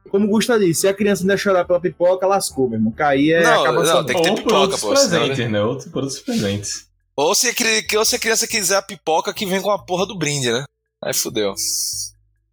Como 0.08 0.26
o 0.26 0.28
Gusta 0.30 0.58
disse, 0.58 0.80
se 0.82 0.88
a 0.88 0.94
criança 0.94 1.22
ainda 1.22 1.36
chorar 1.36 1.64
pela 1.64 1.78
pipoca, 1.80 2.26
lascou, 2.26 2.68
meu 2.68 2.78
irmão. 2.78 2.90
Cair 2.92 3.32
é 3.34 3.42
Não, 3.42 3.60
acaba 3.62 3.84
não, 3.84 4.04
tem 4.04 4.16
que 4.16 4.22
ter 4.22 4.34
pipoca, 4.34 4.78
pô, 4.78 4.88
presentes, 4.88 5.50
né? 5.50 5.62
Outros 5.62 5.88
por 5.88 6.02
outros 6.02 6.20
presentes. 6.20 6.89
Ou 7.16 7.34
se, 7.34 7.54
ou 7.96 8.04
se 8.04 8.16
a 8.16 8.18
criança 8.18 8.46
quiser 8.46 8.76
a 8.76 8.82
pipoca 8.82 9.34
que 9.34 9.46
vem 9.46 9.60
com 9.60 9.70
a 9.70 9.78
porra 9.78 10.06
do 10.06 10.16
brinde, 10.16 10.50
né? 10.50 10.64
Aí 11.02 11.14
fudeu. 11.14 11.54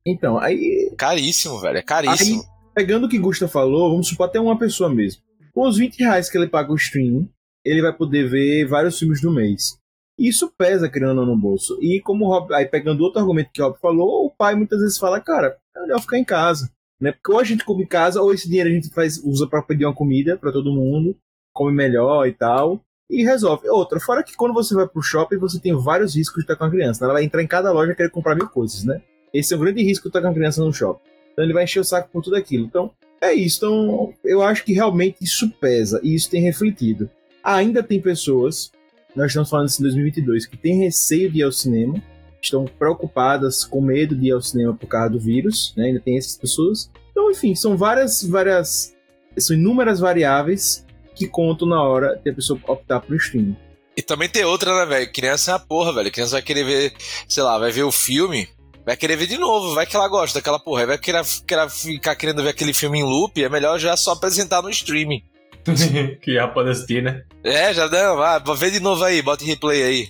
Então, 0.06 0.38
aí 0.38 0.94
Caríssimo, 0.98 1.60
velho. 1.60 1.78
É 1.78 1.82
caríssimo. 1.82 2.44
pegando 2.74 3.06
o 3.06 3.10
que 3.10 3.20
Gusta 3.20 3.48
falou, 3.48 3.92
vamos 3.92 4.08
supor 4.08 4.28
até 4.28 4.40
uma 4.40 4.58
pessoa 4.58 4.90
mesmo. 4.90 5.22
Com 5.54 5.68
os 5.68 5.78
20 5.78 5.98
reais 6.00 6.30
que 6.30 6.38
ele 6.38 6.48
paga 6.48 6.72
o 6.72 6.76
stream, 6.76 7.28
ele 7.66 7.82
vai 7.82 7.92
poder 7.92 8.30
ver 8.30 8.66
vários 8.68 8.98
filmes 8.98 9.22
do 9.22 9.32
mês. 9.32 9.78
Isso 10.18 10.52
pesa, 10.58 10.90
não, 10.96 11.26
no 11.26 11.38
bolso. 11.38 11.78
E 11.82 12.02
como 12.02 12.26
o 12.26 12.28
Rob, 12.30 12.54
aí 12.54 12.66
pegando 12.66 13.04
outro 13.04 13.20
argumento 13.20 13.52
que 13.52 13.62
o 13.62 13.66
Rob 13.66 13.78
falou, 13.80 14.26
o 14.26 14.32
pai 14.32 14.56
muitas 14.56 14.80
vezes 14.80 14.98
fala, 14.98 15.20
cara, 15.20 15.58
é 15.76 15.82
melhor 15.82 16.02
ficar 16.02 16.18
em 16.18 16.24
casa. 16.24 16.72
Né? 17.00 17.12
Porque 17.12 17.32
ou 17.32 17.40
a 17.40 17.44
gente 17.44 17.64
come 17.64 17.84
em 17.84 17.88
casa, 17.88 18.22
ou 18.22 18.34
esse 18.34 18.48
dinheiro 18.48 18.70
a 18.70 18.74
gente 18.74 18.90
faz, 18.90 19.18
usa 19.24 19.46
para 19.46 19.62
pedir 19.62 19.86
uma 19.86 19.94
comida 19.94 20.38
para 20.38 20.52
todo 20.52 20.74
mundo, 20.74 21.16
come 21.54 21.72
melhor 21.72 22.28
e 22.28 22.34
tal, 22.34 22.82
e 23.10 23.24
resolve. 23.24 23.68
Outra, 23.70 24.00
fora 24.00 24.24
que 24.24 24.36
quando 24.36 24.54
você 24.54 24.74
vai 24.74 24.88
pro 24.88 25.02
shopping, 25.02 25.38
você 25.38 25.60
tem 25.60 25.76
vários 25.76 26.16
riscos 26.16 26.38
de 26.38 26.42
estar 26.42 26.56
com 26.56 26.66
a 26.66 26.70
criança. 26.70 27.06
Ela 27.06 27.14
vai 27.14 27.24
entrar 27.24 27.42
em 27.42 27.48
cada 27.48 27.72
loja 27.72 27.92
e 27.92 27.96
querer 27.96 28.10
comprar 28.10 28.36
mil 28.36 28.48
coisas, 28.50 28.84
né? 28.84 29.02
Esse 29.34 29.54
é 29.54 29.58
um 29.58 29.60
grande 29.60 29.84
risco 29.84 30.04
de 30.04 30.10
estar 30.10 30.22
com 30.22 30.28
a 30.28 30.34
criança 30.34 30.64
no 30.64 30.74
shopping. 30.74 31.02
Então 31.32 31.46
ele 31.46 31.54
vai 31.54 31.64
encher 31.64 31.80
o 31.80 31.84
saco 31.84 32.10
por 32.12 32.24
tudo 32.24 32.36
aquilo. 32.36 32.66
Então, 32.66 32.92
é 33.22 33.34
isso. 33.34 33.58
Então, 33.58 34.14
eu 34.24 34.42
acho 34.42 34.64
que 34.64 34.74
realmente 34.74 35.18
isso 35.22 35.50
pesa 35.60 36.00
e 36.04 36.16
isso 36.16 36.30
tem 36.30 36.42
refletido. 36.42 37.10
Ainda 37.44 37.82
tem 37.82 38.02
pessoas, 38.02 38.72
nós 39.16 39.28
estamos 39.28 39.50
falando 39.50 39.70
isso 39.70 39.82
em 39.82 39.84
2022, 39.84 40.46
que 40.46 40.58
têm 40.58 40.80
receio 40.80 41.32
de 41.32 41.40
ir 41.40 41.44
ao 41.44 41.52
cinema, 41.52 42.02
estão 42.42 42.66
preocupadas, 42.66 43.64
com 43.64 43.82
medo 43.82 44.16
de 44.16 44.28
ir 44.28 44.32
ao 44.32 44.42
cinema 44.42 44.74
por 44.74 44.88
causa 44.88 45.12
do 45.12 45.20
vírus, 45.20 45.74
né? 45.78 45.86
Ainda 45.86 46.00
tem 46.00 46.18
essas 46.18 46.36
pessoas. 46.36 46.92
Então, 47.12 47.32
enfim, 47.32 47.56
são 47.56 47.78
várias, 47.78 48.24
várias, 48.24 48.96
são 49.38 49.56
inúmeras 49.56 50.00
variáveis 50.00 50.86
que 51.18 51.28
contam 51.28 51.68
na 51.68 51.82
hora 51.82 52.20
de 52.24 52.30
a 52.30 52.34
pessoa 52.34 52.60
optar 52.68 53.02
por 53.02 53.16
streaming. 53.16 53.56
E 53.96 54.02
também 54.02 54.30
tem 54.30 54.46
outra, 54.46 54.78
né, 54.78 54.86
velho? 54.86 55.12
Criança 55.12 55.52
é 55.52 55.54
a 55.56 55.60
porra, 55.60 55.92
velho. 55.92 56.12
Criança 56.12 56.34
vai 56.34 56.42
querer 56.42 56.64
ver, 56.64 56.94
sei 57.28 57.42
lá, 57.42 57.58
vai 57.58 57.72
ver 57.72 57.84
o 57.84 57.92
filme, 57.92 58.48
vai 58.86 58.96
querer 58.96 59.16
ver 59.16 59.26
de 59.26 59.38
novo, 59.38 59.74
vai 59.74 59.88
que 59.88 59.96
ela 59.96 60.08
gosta 60.08 60.38
daquela 60.38 60.60
porra. 60.60 60.86
Vai 60.86 60.98
querer, 61.00 61.24
querer 61.48 61.70
ficar 61.70 62.16
querendo 62.16 62.44
ver 62.44 62.50
aquele 62.50 62.74
filme 62.74 63.00
em 63.00 63.04
loop, 63.04 63.44
é 63.44 63.50
melhor 63.50 63.80
já 63.80 63.98
só 63.98 64.12
apresentar 64.12 64.62
no 64.62 64.70
streaming. 64.70 65.24
que 66.22 66.36
já 66.36 66.48
pode 66.48 66.70
assistir, 66.70 67.02
né? 67.02 67.24
É, 67.44 67.74
já 67.74 67.88
dá, 67.88 68.14
vai, 68.14 68.56
vê 68.56 68.70
de 68.70 68.80
novo 68.80 69.04
aí, 69.04 69.22
bota 69.22 69.44
em 69.44 69.48
replay 69.48 69.84
aí. 69.84 70.08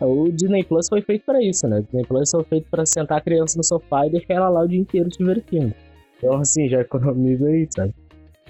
O 0.00 0.30
Disney 0.30 0.64
Plus 0.64 0.88
foi 0.88 1.02
feito 1.02 1.24
pra 1.24 1.42
isso, 1.42 1.66
né? 1.68 1.78
O 1.78 1.82
Disney 1.82 2.04
Plus 2.04 2.30
foi 2.30 2.44
feito 2.44 2.68
pra 2.70 2.86
sentar 2.86 3.18
a 3.18 3.20
criança 3.20 3.56
no 3.56 3.64
sofá 3.64 4.06
e 4.06 4.10
deixar 4.10 4.34
ela 4.34 4.48
lá 4.48 4.62
o 4.62 4.68
dia 4.68 4.80
inteiro 4.80 5.10
se 5.12 5.18
divertindo. 5.18 5.74
Então, 6.18 6.36
assim, 6.36 6.68
já 6.68 6.80
economiza 6.80 7.46
aí, 7.46 7.68
sabe? 7.74 7.94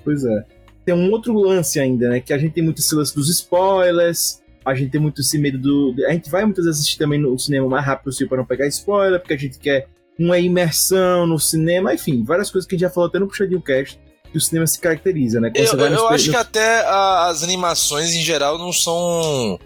Pois 0.05 0.25
é. 0.25 0.45
Tem 0.85 0.95
um 0.95 1.11
outro 1.11 1.33
lance 1.39 1.81
ainda, 1.81 2.09
né? 2.09 2.21
Que 2.21 2.33
a 2.33 2.39
gente 2.39 2.53
tem 2.53 2.63
muito 2.65 2.81
esse 2.81 2.95
lance 2.95 3.15
dos 3.15 3.29
spoilers, 3.31 4.43
a 4.65 4.75
gente 4.75 4.91
tem 4.91 5.01
muito 5.01 5.21
esse 5.21 5.39
medo 5.39 5.59
do. 5.59 5.95
A 6.07 6.13
gente 6.13 6.31
vai 6.31 6.45
muitas 6.45 6.65
vezes 6.65 6.81
assistir 6.81 6.99
também 6.99 7.19
no 7.21 7.39
cinema 7.39 7.69
mais 7.69 7.85
rápido 7.87 8.05
possível 8.05 8.29
para 8.29 8.39
não 8.39 8.45
pegar 8.45 8.67
spoiler, 8.69 9.19
porque 9.21 9.35
a 9.35 9.39
gente 9.39 9.59
quer 9.59 9.89
uma 10.19 10.39
imersão 10.39 11.27
no 11.27 11.39
cinema, 11.39 11.93
enfim, 11.95 12.23
várias 12.23 12.51
coisas 12.51 12.69
que 12.69 12.75
a 12.75 12.79
gente 12.79 12.87
já 12.87 12.91
falou 12.91 13.09
até 13.09 13.19
no 13.19 13.27
Puxadinho 13.27 13.61
Cast, 13.61 13.99
que 14.31 14.39
o 14.39 14.41
cinema 14.41 14.67
se 14.67 14.79
caracteriza, 14.79 15.41
né? 15.41 15.51
Quando 15.51 15.81
Eu, 15.87 15.93
eu 15.93 16.09
acho 16.09 16.27
no- 16.27 16.33
que 16.33 16.39
até 16.39 16.85
as 16.87 17.43
animações 17.43 18.13
em 18.15 18.23
geral 18.23 18.59
não 18.59 18.73
são 18.73 19.59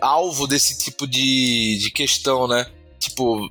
alvo 0.00 0.46
desse 0.46 0.78
tipo 0.78 1.06
de, 1.06 1.78
de 1.80 1.90
questão, 1.90 2.46
né? 2.46 2.66
Tipo, 2.98 3.48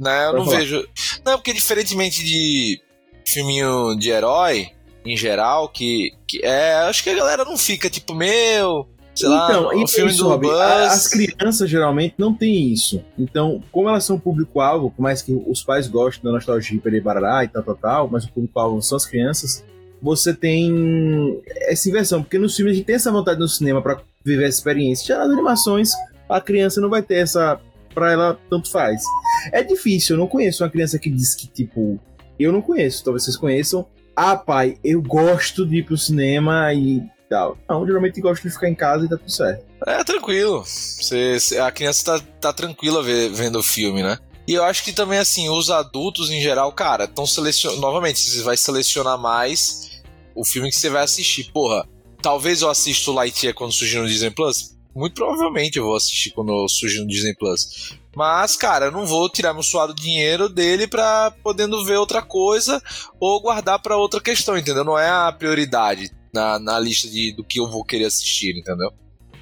né, 0.00 0.26
eu 0.28 0.32
não 0.34 0.44
vejo. 0.46 0.86
Não, 1.24 1.34
porque 1.38 1.52
diferentemente 1.52 2.24
de 2.24 2.80
filminho 3.26 3.94
de 3.96 4.10
herói, 4.10 4.68
em 5.04 5.16
geral, 5.16 5.68
que, 5.68 6.12
que 6.26 6.44
é. 6.44 6.74
Acho 6.74 7.02
que 7.02 7.10
a 7.10 7.14
galera 7.14 7.44
não 7.44 7.56
fica 7.56 7.90
tipo, 7.90 8.14
meu. 8.14 8.88
Sei 9.14 9.28
então, 9.28 9.64
lá, 9.66 9.76
o 9.76 9.86
filme 9.86 10.12
do 10.12 10.28
Rob, 10.28 10.48
Buzz. 10.48 10.60
as 10.60 11.08
crianças 11.08 11.70
geralmente 11.70 12.16
não 12.18 12.34
têm 12.34 12.72
isso. 12.72 13.04
Então, 13.16 13.62
como 13.70 13.88
elas 13.88 14.04
são 14.04 14.18
público-alvo, 14.18 14.90
por 14.90 15.02
mais 15.02 15.22
que 15.22 15.32
os 15.46 15.62
pais 15.62 15.86
gostem 15.86 16.24
da 16.24 16.32
nostalgia 16.32 16.80
e 16.84 17.00
barará 17.00 17.44
e 17.44 17.48
tal, 17.48 17.62
tal, 17.62 17.76
tal, 17.76 18.08
mas 18.08 18.24
o 18.24 18.32
público-alvo 18.32 18.82
são 18.82 18.96
as 18.96 19.06
crianças, 19.06 19.64
você 20.02 20.34
tem 20.34 21.40
essa 21.62 21.88
inversão, 21.88 22.22
porque 22.22 22.38
nos 22.38 22.56
filmes 22.56 22.72
a 22.72 22.76
gente 22.76 22.86
tem 22.86 22.96
essa 22.96 23.12
vontade 23.12 23.38
no 23.38 23.46
cinema 23.46 23.80
pra 23.80 24.02
viver 24.24 24.48
essa 24.48 24.58
experiência. 24.58 25.06
Já 25.06 25.18
nas 25.18 25.30
animações, 25.30 25.92
a 26.28 26.40
criança 26.40 26.80
não 26.80 26.90
vai 26.90 27.02
ter 27.02 27.16
essa. 27.18 27.60
Pra 27.94 28.10
ela, 28.10 28.36
tanto 28.50 28.68
faz. 28.68 29.04
É 29.52 29.62
difícil, 29.62 30.16
eu 30.16 30.20
não 30.20 30.26
conheço 30.26 30.64
uma 30.64 30.70
criança 30.70 30.98
que 30.98 31.08
diz 31.08 31.36
que, 31.36 31.46
tipo. 31.46 32.00
Eu 32.36 32.50
não 32.50 32.60
conheço, 32.60 33.04
talvez 33.04 33.22
vocês 33.22 33.36
conheçam. 33.36 33.86
Ah, 34.16 34.36
pai, 34.36 34.78
eu 34.84 35.02
gosto 35.02 35.66
de 35.66 35.78
ir 35.78 35.84
pro 35.84 35.96
cinema 35.98 36.72
e 36.72 37.02
tal. 37.28 37.58
Não, 37.68 37.84
geralmente 37.86 38.20
gosto 38.20 38.42
de 38.42 38.50
ficar 38.54 38.68
em 38.68 38.74
casa 38.74 39.04
e 39.04 39.08
tá 39.08 39.16
tudo 39.16 39.30
certo. 39.30 39.64
É, 39.86 40.04
tranquilo. 40.04 40.64
Você- 40.64 41.58
a 41.60 41.70
criança 41.72 42.04
tá, 42.20 42.26
tá 42.40 42.52
tranquila 42.52 43.02
ve- 43.02 43.28
vendo 43.30 43.58
o 43.58 43.62
filme, 43.62 44.02
né? 44.02 44.18
E 44.46 44.52
eu 44.54 44.62
acho 44.64 44.84
que 44.84 44.92
também, 44.92 45.18
assim, 45.18 45.48
os 45.48 45.70
adultos 45.70 46.30
em 46.30 46.40
geral, 46.40 46.70
cara, 46.72 47.04
estão 47.04 47.26
selecionando. 47.26 47.80
Novamente, 47.80 48.18
você 48.20 48.42
vai 48.42 48.56
selecionar 48.56 49.18
mais 49.18 50.02
o 50.34 50.44
filme 50.44 50.68
que 50.70 50.76
você 50.76 50.90
vai 50.90 51.02
assistir. 51.02 51.50
Porra, 51.52 51.88
talvez 52.22 52.60
eu 52.62 52.68
assista 52.70 53.10
o 53.10 53.14
Lightyear 53.14 53.54
quando 53.54 53.72
surgir 53.72 53.98
no 53.98 54.06
Disney 54.06 54.30
Plus. 54.30 54.74
Muito 54.94 55.14
provavelmente 55.14 55.78
eu 55.78 55.84
vou 55.84 55.96
assistir 55.96 56.30
quando 56.30 56.68
surgir 56.68 57.00
no 57.00 57.06
Disney 57.08 57.34
Plus. 57.34 57.98
Mas, 58.14 58.56
cara, 58.56 58.86
eu 58.86 58.92
não 58.92 59.06
vou 59.06 59.28
tirar 59.28 59.52
meu 59.52 59.62
suado 59.62 59.94
dinheiro 59.94 60.48
dele 60.48 60.86
pra 60.86 61.32
podendo 61.42 61.84
ver 61.84 61.96
outra 61.96 62.22
coisa 62.22 62.82
ou 63.18 63.40
guardar 63.40 63.80
pra 63.80 63.96
outra 63.96 64.20
questão, 64.20 64.56
entendeu? 64.56 64.84
Não 64.84 64.98
é 64.98 65.08
a 65.08 65.32
prioridade 65.32 66.10
na, 66.32 66.58
na 66.58 66.78
lista 66.78 67.08
de, 67.08 67.32
do 67.32 67.44
que 67.44 67.60
eu 67.60 67.70
vou 67.70 67.84
querer 67.84 68.06
assistir, 68.06 68.58
entendeu? 68.58 68.92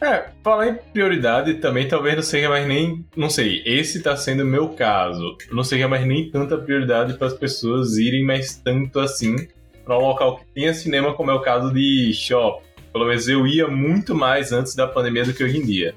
É, 0.03 0.31
falar 0.43 0.67
em 0.67 0.75
prioridade 0.75 1.55
também 1.55 1.87
talvez 1.87 2.17
não 2.17 2.23
seja 2.25 2.49
mais 2.49 2.67
nem. 2.67 3.05
Não 3.17 3.31
sei, 3.31 3.63
esse 3.65 4.03
tá 4.03 4.17
sendo 4.17 4.43
o 4.43 4.47
meu 4.47 4.71
caso. 4.71 5.37
Não 5.53 5.63
seja 5.63 5.87
mais 5.87 6.05
nem 6.05 6.29
tanta 6.29 6.59
prioridade 6.59 7.15
para 7.15 7.29
as 7.29 7.35
pessoas 7.35 7.97
irem 7.97 8.25
mais 8.25 8.57
tanto 8.57 8.99
assim 8.99 9.37
para 9.85 9.97
um 9.97 10.03
local 10.03 10.39
que 10.39 10.45
tenha 10.55 10.75
cinema, 10.75 11.15
como 11.15 11.31
é 11.31 11.35
o 11.35 11.41
caso 11.41 11.73
de 11.73 12.13
shopping. 12.15 12.65
Pelo 12.93 13.07
menos 13.07 13.29
eu 13.29 13.47
ia 13.47 13.69
muito 13.69 14.13
mais 14.15 14.53
antes 14.53 14.75
da 14.75 14.89
pandemia 14.89 15.25
do 15.25 15.33
que 15.33 15.45
hoje 15.45 15.59
em 15.59 15.65
dia. 15.65 15.95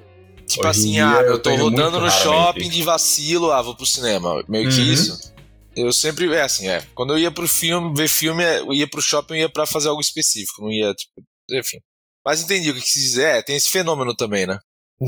Tipo 0.56 0.68
Hoje 0.68 0.80
assim, 0.80 1.00
ah, 1.00 1.22
eu 1.22 1.42
tô 1.42 1.54
rodando 1.56 2.00
no 2.00 2.08
raramente. 2.08 2.24
shopping 2.24 2.70
de 2.70 2.82
vacilo, 2.84 3.52
ah, 3.52 3.62
vou 3.62 3.76
pro 3.76 3.86
cinema. 3.86 4.44
Meio 4.48 4.70
que 4.70 4.78
Uhum. 4.80 4.84
isso. 4.94 5.34
Eu 5.76 5.92
sempre, 5.92 6.34
é 6.34 6.42
assim, 6.42 6.68
é. 6.70 6.82
Quando 6.96 7.14
eu 7.14 7.20
ia 7.20 7.30
pro 7.30 7.48
filme, 7.48 7.94
ver 7.96 8.08
filme, 8.08 8.42
é, 8.44 8.60
eu 8.60 8.72
ia 8.74 8.88
pro 8.90 9.02
shopping, 9.02 9.34
eu 9.36 9.40
ia 9.42 9.50
pra 9.50 9.66
fazer 9.66 9.90
algo 9.90 10.00
específico, 10.00 10.62
não 10.62 10.72
ia, 10.72 10.94
tipo, 10.94 11.12
enfim. 11.52 11.80
Mas 12.26 12.42
entendi 12.42 12.72
o 12.72 12.74
que 12.74 12.82
quis 12.82 12.94
dizer, 12.94 13.24
é, 13.38 13.42
tem 13.42 13.56
esse 13.58 13.70
fenômeno 13.70 14.16
também, 14.16 14.48
né? 14.48 14.58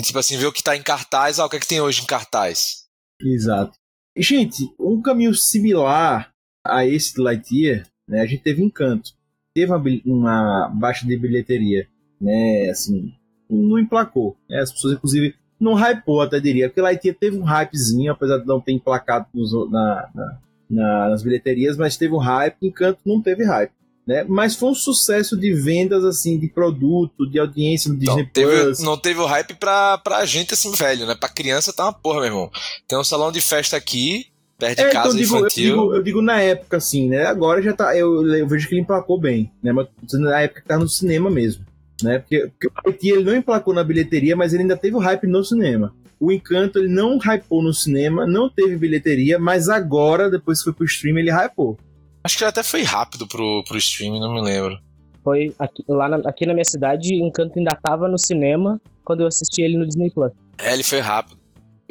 Tipo 0.03 0.19
assim, 0.19 0.37
ver 0.37 0.47
o 0.47 0.51
que 0.51 0.61
tá 0.61 0.75
em 0.75 0.83
cartaz, 0.83 1.39
ah, 1.39 1.45
o 1.45 1.49
que 1.49 1.55
é 1.55 1.59
que 1.59 1.67
tem 1.67 1.79
hoje 1.79 2.01
em 2.01 2.05
cartaz? 2.05 2.83
Exato. 3.21 3.71
E, 4.15 4.21
Gente, 4.21 4.63
um 4.77 5.01
caminho 5.01 5.33
similar 5.33 6.31
a 6.65 6.85
esse 6.85 7.13
do 7.15 7.23
Lightyear, 7.23 7.87
né? 8.07 8.21
A 8.21 8.25
gente 8.25 8.43
teve 8.43 8.61
Encanto. 8.61 9.11
Teve 9.55 9.71
uma, 9.71 9.81
uma 10.05 10.69
baixa 10.69 11.07
de 11.07 11.17
bilheteria, 11.17 11.87
né? 12.19 12.69
Assim, 12.69 13.13
não 13.49 13.79
emplacou. 13.79 14.35
Né? 14.49 14.59
As 14.59 14.71
pessoas, 14.73 14.95
inclusive, 14.95 15.33
não 15.59 15.73
hypou, 15.73 16.21
até 16.21 16.39
diria. 16.39 16.69
Porque 16.69 16.81
Lightyear 16.81 17.15
teve 17.19 17.37
um 17.37 17.43
hypezinho, 17.43 18.11
apesar 18.11 18.37
de 18.37 18.45
não 18.45 18.59
ter 18.61 18.71
emplacado 18.73 19.25
nos 19.33 19.51
na- 19.71 20.07
na- 20.13 20.37
na- 20.69 21.09
nas 21.09 21.23
bilheterias, 21.23 21.77
mas 21.77 21.97
teve 21.97 22.13
um 22.13 22.17
hype. 22.19 22.55
Encanto 22.61 22.99
não 23.05 23.21
teve 23.21 23.43
hype. 23.43 23.71
Né? 24.05 24.23
Mas 24.25 24.55
foi 24.55 24.69
um 24.69 24.73
sucesso 24.75 25.35
de 25.35 25.53
vendas, 25.53 26.05
assim, 26.05 26.39
de 26.39 26.47
produto, 26.47 27.29
de 27.29 27.37
audiência 27.39 27.91
no 27.91 27.97
Disney 27.97 28.23
Não 28.23 28.29
teve, 28.29 28.63
Plus. 28.63 28.79
não 28.79 28.97
teve 28.97 29.19
o 29.19 29.25
hype 29.25 29.53
pra, 29.55 29.97
pra 29.97 30.23
gente 30.23 30.53
assim, 30.53 30.71
velho, 30.71 31.05
né? 31.05 31.13
Pra 31.13 31.27
criança 31.27 31.73
tá 31.73 31.83
uma 31.83 31.91
porra, 31.93 32.19
meu 32.19 32.25
irmão. 32.27 32.49
Tem 32.87 32.97
um 32.97 33.03
salão 33.03 33.33
de 33.33 33.41
festa 33.41 33.75
aqui, 33.75 34.27
perto 34.57 34.77
de 34.77 34.83
É, 34.85 34.89
casa 34.91 35.09
então, 35.09 35.19
digo, 35.19 35.33
eu, 35.35 35.39
infantil. 35.39 35.63
digo, 35.75 35.93
eu 35.95 36.03
digo 36.03 36.21
na 36.21 36.39
época, 36.39 36.77
assim, 36.77 37.09
né? 37.09 37.25
Agora 37.25 37.61
já 37.61 37.73
tá. 37.73 37.97
Eu, 37.97 38.25
eu 38.33 38.47
vejo 38.47 38.69
que 38.69 38.75
ele 38.75 38.81
emplacou 38.81 39.19
bem, 39.19 39.51
né? 39.61 39.73
Mas 39.73 39.87
na 40.13 40.39
época 40.39 40.61
que 40.61 40.67
tava 40.67 40.83
no 40.83 40.89
cinema 40.89 41.29
mesmo. 41.29 41.65
Né? 42.01 42.19
Porque, 42.19 42.47
porque 42.47 42.67
o 42.67 42.71
Haiti, 42.85 43.09
ele 43.09 43.23
não 43.23 43.35
emplacou 43.35 43.73
na 43.73 43.83
bilheteria, 43.83 44.35
mas 44.35 44.53
ele 44.53 44.63
ainda 44.63 44.77
teve 44.77 44.95
o 44.95 44.99
hype 44.99 45.27
no 45.27 45.43
cinema. 45.43 45.93
O 46.19 46.31
Encanto 46.31 46.79
ele 46.79 46.87
não 46.87 47.17
hypou 47.17 47.61
no 47.61 47.73
cinema, 47.73 48.25
não 48.25 48.49
teve 48.49 48.75
bilheteria, 48.75 49.37
mas 49.37 49.69
agora, 49.69 50.29
depois 50.29 50.59
que 50.59 50.65
foi 50.65 50.73
pro 50.73 50.85
stream, 50.85 51.17
ele 51.17 51.31
hypou. 51.31 51.77
Acho 52.23 52.37
que 52.37 52.43
até 52.43 52.63
foi 52.63 52.81
rápido 52.83 53.27
pro, 53.27 53.63
pro 53.63 53.77
streaming, 53.77 54.19
não 54.19 54.33
me 54.33 54.41
lembro. 54.41 54.77
Foi 55.23 55.53
aqui, 55.59 55.83
lá 55.87 56.09
na, 56.09 56.17
aqui 56.29 56.45
na 56.45 56.53
minha 56.53 56.65
cidade, 56.65 57.13
Encanto 57.13 57.57
ainda 57.57 57.77
tava 57.81 58.07
no 58.07 58.17
cinema 58.17 58.81
quando 59.03 59.21
eu 59.21 59.27
assisti 59.27 59.61
ele 59.61 59.77
no 59.77 59.85
Disney 59.85 60.09
Plus. 60.09 60.31
É, 60.57 60.73
ele 60.73 60.83
foi 60.83 60.99
rápido. 60.99 61.37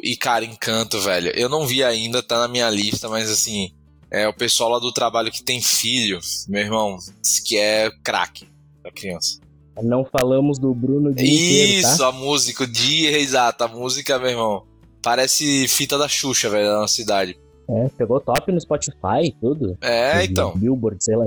E, 0.01 0.15
cara, 0.15 0.45
Encanto, 0.45 0.99
velho. 0.99 1.31
Eu 1.35 1.49
não 1.49 1.65
vi 1.65 1.83
ainda, 1.83 2.21
tá 2.21 2.39
na 2.39 2.47
minha 2.47 2.69
lista, 2.69 3.07
mas 3.09 3.31
assim, 3.31 3.71
é 4.11 4.27
o 4.27 4.33
pessoal 4.33 4.71
lá 4.71 4.79
do 4.79 4.91
trabalho 4.91 5.31
que 5.31 5.43
tem 5.43 5.61
filho, 5.61 6.19
meu 6.47 6.61
irmão, 6.61 6.97
diz 7.21 7.39
que 7.39 7.57
é 7.57 7.89
craque 8.03 8.47
da 8.83 8.91
criança. 8.91 9.39
Não 9.83 10.05
falamos 10.05 10.57
do 10.59 10.73
Bruno 10.73 11.09
o 11.09 11.13
dia 11.13 11.25
inteiro, 11.25 11.81
tá? 11.83 11.93
Isso, 11.93 12.03
a 12.03 12.11
música, 12.11 12.63
o 12.63 12.67
dia, 12.67 13.17
exato, 13.19 13.63
a 13.63 13.67
música, 13.67 14.17
meu 14.19 14.29
irmão. 14.29 14.63
Parece 15.01 15.67
fita 15.67 15.97
da 15.97 16.07
Xuxa, 16.07 16.49
velho, 16.49 16.67
da 16.67 16.79
nossa 16.81 16.93
cidade. 16.95 17.37
É, 17.69 17.89
pegou 17.97 18.19
top 18.19 18.51
no 18.51 18.59
Spotify 18.59 19.23
e 19.25 19.31
tudo. 19.33 19.77
É, 19.81 20.23
então. 20.25 20.57
Billboard, 20.57 21.03
sei 21.03 21.15
lá. 21.15 21.25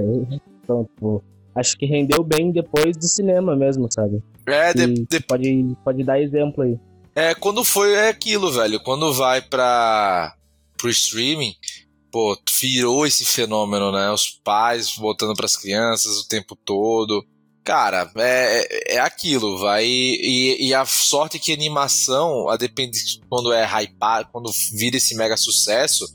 Então, 0.63 0.85
tipo, 0.85 1.23
acho 1.55 1.77
que 1.77 1.87
rendeu 1.87 2.23
bem 2.25 2.51
depois 2.51 2.97
do 2.97 3.07
cinema 3.07 3.55
mesmo, 3.55 3.89
sabe? 3.91 4.23
É, 4.47 4.73
de- 4.75 4.83
E 4.85 5.07
de- 5.07 5.21
pode, 5.21 5.77
pode 5.85 6.03
dar 6.05 6.21
exemplo 6.21 6.63
aí. 6.65 6.79
É, 7.15 7.35
quando 7.35 7.63
foi 7.65 7.93
é 7.93 8.09
aquilo, 8.09 8.51
velho. 8.51 8.81
Quando 8.81 9.13
vai 9.13 9.43
pra 9.43 10.35
pro 10.79 10.89
streaming, 10.89 11.53
pô, 12.11 12.35
virou 12.61 13.07
esse 13.07 13.25
fenômeno, 13.27 13.93
né? 13.93 14.11
Os 14.11 14.31
pais 14.43 14.97
botando 14.97 15.37
pras 15.37 15.57
crianças 15.59 16.17
o 16.21 16.27
tempo 16.29 16.57
todo. 16.65 17.23
Cara, 17.63 18.11
é, 18.17 18.93
é- 18.93 18.95
é 18.97 18.99
aquilo, 19.01 19.59
vai. 19.59 19.85
E, 19.87 20.69
e 20.69 20.75
a 20.75 20.85
sorte 20.87 21.37
é 21.37 21.41
que 21.41 21.53
a 21.53 21.55
animação, 21.55 22.49
a 22.49 22.57
depende 22.57 22.99
quando 23.29 23.53
é 23.53 23.65
hypar, 23.65 24.29
quando 24.33 24.51
vira 24.73 24.97
esse 24.97 25.15
mega 25.15 25.37
sucesso, 25.37 26.07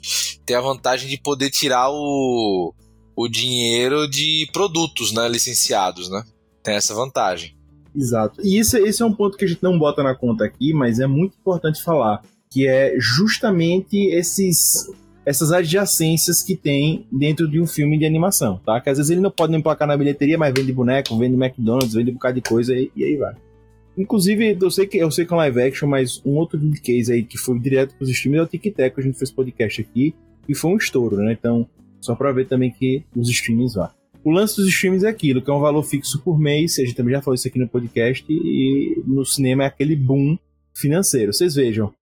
tem 0.46 0.56
a 0.56 0.62
vantagem 0.62 1.08
de 1.08 1.18
poder 1.18 1.52
tirar 1.52 1.90
o, 1.92 2.74
o 3.16 3.28
dinheiro 3.28 4.08
de 4.10 4.50
produtos, 4.52 5.12
né? 5.14 5.28
Licenciados, 5.30 6.10
né? 6.10 6.24
Tem 6.64 6.76
essa 6.76 6.94
vantagem. 6.96 7.56
Exato. 7.96 8.42
E 8.44 8.58
esse, 8.60 8.78
esse 8.80 9.02
é 9.02 9.06
um 9.06 9.14
ponto 9.14 9.38
que 9.38 9.46
a 9.46 9.48
gente 9.48 9.64
não 9.64 9.78
bota 9.78 10.04
na 10.04 10.16
conta 10.16 10.44
aqui, 10.44 10.74
mas 10.74 11.00
é 11.00 11.08
muito 11.08 11.38
importante 11.40 11.82
falar, 11.82 12.22
que 12.50 12.68
é 12.68 12.96
justamente 13.00 13.96
esses 14.08 14.90
essas 15.26 15.52
adjacências 15.52 16.44
que 16.44 16.56
tem 16.56 17.08
dentro 17.12 17.48
de 17.48 17.60
um 17.60 17.66
filme 17.66 17.98
de 17.98 18.06
animação, 18.06 18.60
tá? 18.64 18.80
Que 18.80 18.90
às 18.90 18.98
vezes 18.98 19.10
ele 19.10 19.22
não 19.22 19.32
pode 19.32 19.52
nem 19.52 19.60
emplacar 19.60 19.88
na 19.88 19.98
bilheteria, 19.98 20.38
mas 20.38 20.54
vende 20.56 20.72
boneco, 20.72 21.18
vende 21.18 21.36
McDonald's, 21.36 21.94
vende 21.94 22.12
um 22.12 22.14
bocado 22.14 22.36
de 22.36 22.42
coisa 22.42 22.76
e, 22.76 22.92
e 22.96 23.04
aí 23.04 23.18
vai. 23.18 23.34
Inclusive, 23.98 24.58
eu 24.62 24.70
sei 24.70 24.86
que 24.86 24.98
eu 24.98 25.10
sei 25.10 25.26
que 25.26 25.34
é 25.34 25.36
um 25.36 25.40
live 25.40 25.62
action, 25.62 25.88
mas 25.88 26.22
um 26.26 26.36
outro 26.36 26.60
case 26.84 27.12
aí 27.12 27.24
que 27.24 27.38
foi 27.38 27.58
direto 27.60 27.96
pros 27.96 28.10
streams 28.10 28.40
é 28.40 28.44
o 28.44 28.48
Tic 28.48 28.76
Tac, 28.76 29.00
a 29.00 29.02
gente 29.02 29.18
fez 29.18 29.32
podcast 29.32 29.82
aqui, 29.82 30.14
e 30.48 30.54
foi 30.54 30.72
um 30.72 30.78
estouro, 30.78 31.18
né? 31.18 31.32
Então, 31.32 31.68
só 32.02 32.14
pra 32.14 32.32
ver 32.32 32.46
também 32.46 32.70
que 32.70 33.04
os 33.16 33.30
streamings 33.30 33.74
vá. 33.74 33.94
O 34.24 34.32
lance 34.32 34.58
dos 34.58 34.68
streams 34.68 35.06
é 35.06 35.10
aquilo, 35.10 35.42
que 35.42 35.50
é 35.50 35.54
um 35.54 35.60
valor 35.60 35.84
fixo 35.84 36.22
por 36.22 36.38
mês, 36.38 36.78
a 36.78 36.82
gente 36.82 36.96
também 36.96 37.14
já 37.14 37.22
falou 37.22 37.36
isso 37.36 37.48
aqui 37.48 37.58
no 37.58 37.70
podcast, 37.70 38.26
e 38.30 39.02
no 39.08 39.26
cinema 39.26 39.64
é 39.64 39.68
aquele 39.68 39.96
boom 39.96 40.38
financeiro. 40.76 41.32
Vocês 41.32 41.56
vejam, 41.56 41.94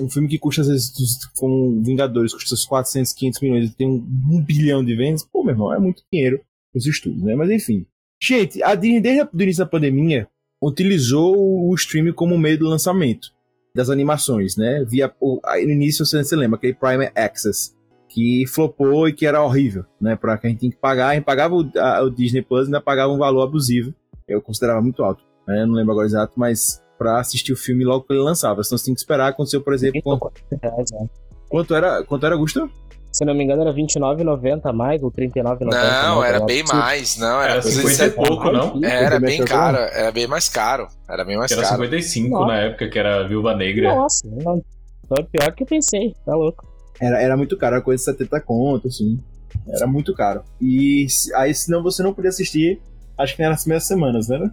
um 0.00 0.08
filme 0.08 0.28
que 0.28 0.38
custa, 0.38 0.62
às 0.62 0.68
vezes, 0.68 0.92
como 1.38 1.82
Vingadores, 1.82 2.32
custa 2.34 2.54
uns 2.54 2.64
400, 2.64 3.12
500 3.12 3.40
milhões 3.40 3.70
e 3.70 3.74
tem 3.74 3.86
um, 3.88 4.04
um 4.30 4.42
bilhão 4.42 4.84
de 4.84 4.94
vendas, 4.94 5.24
pô, 5.24 5.42
meu 5.42 5.52
irmão, 5.54 5.72
é 5.74 5.78
muito 5.78 6.02
dinheiro 6.12 6.40
nos 6.74 6.86
estudos, 6.86 7.22
né? 7.22 7.34
Mas 7.34 7.50
enfim. 7.50 7.86
Gente, 8.22 8.62
a 8.62 8.74
Disney, 8.74 9.00
desde 9.00 9.22
o 9.22 9.42
início 9.42 9.64
da 9.64 9.70
pandemia, 9.70 10.26
utilizou 10.62 11.34
o 11.36 11.74
streaming 11.74 12.12
como 12.12 12.36
meio 12.38 12.58
do 12.58 12.66
lançamento 12.68 13.28
das 13.74 13.90
animações, 13.90 14.56
né? 14.56 14.84
Via, 14.84 15.12
o, 15.20 15.40
no 15.44 15.70
início, 15.70 16.04
você, 16.04 16.22
você 16.22 16.34
lembra, 16.36 16.56
aquele 16.56 16.74
Prime 16.74 17.10
Access, 17.14 17.72
que 18.08 18.44
flopou 18.46 19.08
e 19.08 19.12
que 19.12 19.24
era 19.26 19.42
horrível, 19.42 19.84
né? 20.00 20.16
Pra 20.16 20.36
que 20.36 20.46
a 20.46 20.50
gente 20.50 20.60
tinha 20.60 20.72
que 20.72 20.78
pagar, 20.78 21.10
a 21.10 21.14
gente 21.14 21.24
pagava 21.24 21.54
o, 21.54 21.70
a- 21.76 22.02
o 22.02 22.10
Disney 22.10 22.42
Plus 22.42 22.66
ainda 22.66 22.80
pagava 22.80 23.12
um 23.12 23.18
valor 23.18 23.42
abusivo. 23.42 23.94
Eu 24.26 24.42
considerava 24.42 24.80
muito 24.82 25.02
alto, 25.02 25.22
né? 25.46 25.64
Não 25.64 25.74
lembro 25.74 25.92
agora 25.92 26.06
exato, 26.06 26.32
mas 26.36 26.82
pra 26.98 27.20
assistir 27.20 27.52
o 27.52 27.56
filme 27.56 27.84
logo 27.84 28.04
que 28.04 28.12
ele 28.12 28.20
lançava. 28.20 28.62
Senão 28.64 28.76
você 28.78 28.86
tem 28.86 28.94
que 28.94 29.00
esperar. 29.00 29.28
Aconteceu, 29.28 29.62
por 29.62 29.72
exemplo, 29.72 30.02
com, 30.02 30.18
Reais, 30.60 30.90
né? 30.92 31.08
quanto 31.48 31.74
era, 31.74 32.02
quanto 32.04 32.26
era, 32.26 32.34
Augusto? 32.34 32.68
Se 33.10 33.24
não 33.24 33.34
me 33.34 33.42
engano, 33.42 33.62
era 33.62 33.72
R$29,90 33.72 34.60
a 34.64 34.72
mais 34.72 35.02
ou 35.02 35.08
R$39,90. 35.08 35.60
Não, 35.60 36.20
né? 36.20 36.28
era 36.28 36.36
Era 36.36 36.44
bem 36.44 36.62
mais, 36.62 37.16
não, 37.16 37.40
era 37.40 37.52
Era 37.54 37.62
coisa 37.62 37.82
de 37.82 37.88
50 37.88 38.04
e 38.04 38.10
pouco, 38.10 38.50
não? 38.50 38.84
Era 38.84 39.18
bem 39.18 39.38
Coisa 39.38 39.52
caro, 39.52 39.78
era 39.78 40.12
bem 40.12 40.26
mais 40.26 40.48
caro. 40.48 40.88
Era 41.08 41.24
bem 41.24 41.36
mais 41.38 41.50
era 41.50 41.62
caro. 41.62 41.74
55 41.76 42.28
Nossa. 42.28 42.46
na 42.46 42.60
época, 42.60 42.88
que 42.88 42.98
era 42.98 43.26
Viúva 43.26 43.54
Negra. 43.56 43.94
Nossa, 43.94 44.28
não. 44.28 44.62
Foi 45.08 45.24
pior 45.24 45.52
que 45.54 45.62
eu 45.62 45.66
pensei, 45.66 46.14
tá 46.24 46.34
louco. 46.34 46.68
Era, 47.00 47.22
era 47.22 47.36
muito 47.36 47.56
caro, 47.56 47.76
era 47.76 47.84
coisa 47.84 48.00
de 48.00 48.04
70 48.04 48.40
conto, 48.42 48.88
assim. 48.88 49.18
Era 49.66 49.86
muito 49.86 50.14
caro. 50.14 50.42
E 50.60 51.06
aí, 51.34 51.54
senão 51.54 51.82
você 51.82 52.02
não 52.02 52.12
podia 52.12 52.28
assistir, 52.28 52.80
acho 53.16 53.34
que 53.34 53.42
nas 53.42 53.62
primeiras 53.62 53.86
semanas, 53.86 54.28
né? 54.28 54.50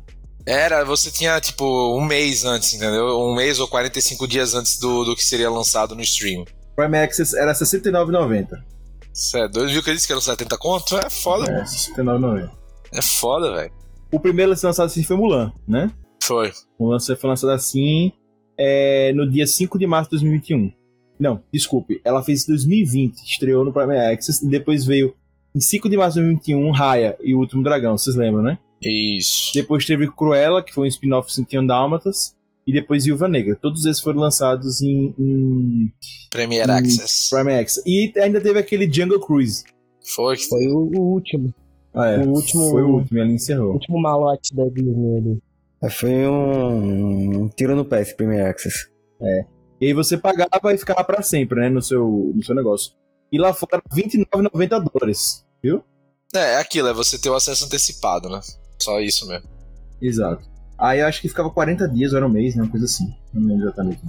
Era, 0.48 0.84
você 0.84 1.10
tinha 1.12 1.40
tipo 1.42 1.66
um 1.98 2.04
mês 2.06 2.46
antes, 2.46 2.74
entendeu? 2.74 3.20
Um 3.20 3.36
mês 3.36 3.60
ou 3.60 3.68
45 3.68 4.28
dias 4.28 4.54
antes 4.54 4.80
do, 4.80 5.04
do 5.04 5.16
que 5.16 5.24
seria 5.24 5.50
lançado 5.50 5.96
no 5.96 6.02
stream. 6.02 6.46
Prime 6.76 6.98
Access 6.98 7.36
era 7.36 7.52
R$ 7.52 7.58
69,90. 7.58 8.48
Você 9.12 9.40
é 9.40 9.48
doido? 9.48 9.72
Viu 9.72 9.82
que 9.82 9.90
ele 9.90 9.96
disse 9.96 10.08
que 10.08 10.14
era 10.14 10.22
70 10.22 10.58
conto? 10.58 10.98
É 10.98 11.10
foda, 11.10 11.50
É, 11.52 11.60
R$ 11.60 11.64
69,90. 11.64 12.52
é 12.94 13.02
foda, 13.02 13.54
velho. 13.54 13.72
O 14.12 14.20
primeiro 14.20 14.52
a 14.52 14.56
ser 14.56 14.68
lançado 14.68 14.86
assim 14.86 15.04
foi 15.04 15.16
Mulan, 15.18 15.52
né? 15.68 15.92
Foi. 16.22 16.52
Mulan 16.80 17.00
foi 17.00 17.30
lançado 17.30 17.50
assim 17.52 18.12
é, 18.58 19.12
no 19.14 19.30
dia 19.30 19.48
5 19.48 19.80
de 19.80 19.88
março 19.88 20.12
de 20.12 20.18
2021. 20.18 20.72
Não, 21.20 21.42
desculpe, 21.52 22.02
ela 22.04 22.22
fez 22.22 22.44
em 22.44 22.48
2020, 22.48 23.24
estreou 23.24 23.64
no 23.64 23.72
Prime 23.74 23.98
Access 23.98 24.46
e 24.46 24.50
depois 24.50 24.86
veio 24.86 25.16
em 25.56 25.62
5 25.62 25.90
de 25.90 25.96
março 25.96 26.16
de 26.20 26.26
2021 26.26 26.72
Raya 26.72 27.18
e 27.24 27.34
o 27.34 27.40
Último 27.40 27.64
Dragão, 27.64 27.98
vocês 27.98 28.16
lembram, 28.18 28.44
né? 28.44 28.58
Isso. 28.90 29.52
Depois 29.54 29.86
teve 29.86 30.10
Cruella, 30.12 30.64
que 30.64 30.74
foi 30.74 30.86
um 30.86 30.90
spin-off 30.90 31.28
de 31.28 31.34
101 31.36 31.66
Dálmatas, 31.66 32.36
e 32.68 32.74
depois 32.74 33.06
Viúva 33.06 33.28
Negra. 33.28 33.56
Todos 33.62 33.86
esses 33.86 34.02
foram 34.02 34.20
lançados 34.20 34.82
em, 34.82 35.14
em 35.20 35.92
Premier 36.32 36.68
Hum, 36.70 36.74
Access. 36.74 37.30
Prime 37.30 37.54
Access. 37.54 37.84
E 37.86 38.12
ainda 38.20 38.42
teve 38.42 38.58
aquele 38.60 38.92
Jungle 38.92 39.20
Cruise. 39.20 39.64
Foi. 40.16 40.38
Foi 40.38 40.68
o, 40.68 40.92
o 40.96 41.02
último. 41.14 41.54
Ah, 41.94 42.08
é, 42.10 42.18
O 42.20 42.30
último- 42.30 42.70
Foi 42.72 42.84
o 42.84 42.90
último, 42.96 43.20
ele 43.20 43.32
O 43.32 43.36
encerrou. 43.36 43.74
último 43.74 44.00
malote 44.02 44.54
da 44.56 44.66
Disney 44.66 45.18
ali. 45.18 45.40
É, 45.84 45.90
Foi 45.90 46.10
um, 46.28 47.44
um 47.44 47.50
tiro 47.50 47.76
no 47.76 47.86
pé 47.86 48.02
esse 48.02 48.16
Premier 48.16 48.48
Access. 48.48 48.88
E 49.80 49.88
aí 49.88 49.94
você 49.94 50.18
pagava 50.18 50.74
e 50.74 50.78
ficava 50.78 51.04
pra 51.04 51.22
sempre, 51.22 51.60
né, 51.60 51.70
no 51.70 51.82
seu, 51.82 52.32
no 52.36 52.44
seu 52.44 52.56
negócio. 52.56 52.92
E 53.32 53.38
lá 53.38 53.54
fora, 53.54 53.82
R$29,90 53.92 54.84
dólares, 54.92 55.46
viu? 55.64 55.84
É, 56.34 56.54
é 56.54 56.58
aquilo, 56.60 56.88
é 56.88 56.94
você 56.94 57.18
ter 57.20 57.30
o 57.30 57.36
acesso 57.36 57.66
antecipado, 57.66 58.30
né? 58.30 58.40
Só 58.86 59.02
isso 59.02 59.28
mesmo. 59.28 59.48
Exato. 60.00 60.48
Aí 60.78 61.00
eu 61.00 61.08
acho 61.08 61.20
que 61.20 61.28
ficava 61.28 61.50
40 61.50 61.88
dias, 61.90 62.12
ou 62.12 62.18
era 62.18 62.28
um 62.28 62.30
mês, 62.30 62.56
né? 62.56 62.64
Uma 62.64 62.70
coisa 62.70 62.86
assim. 62.86 63.12
Não 63.34 63.48
lembro 63.48 63.66
exatamente. 63.66 64.00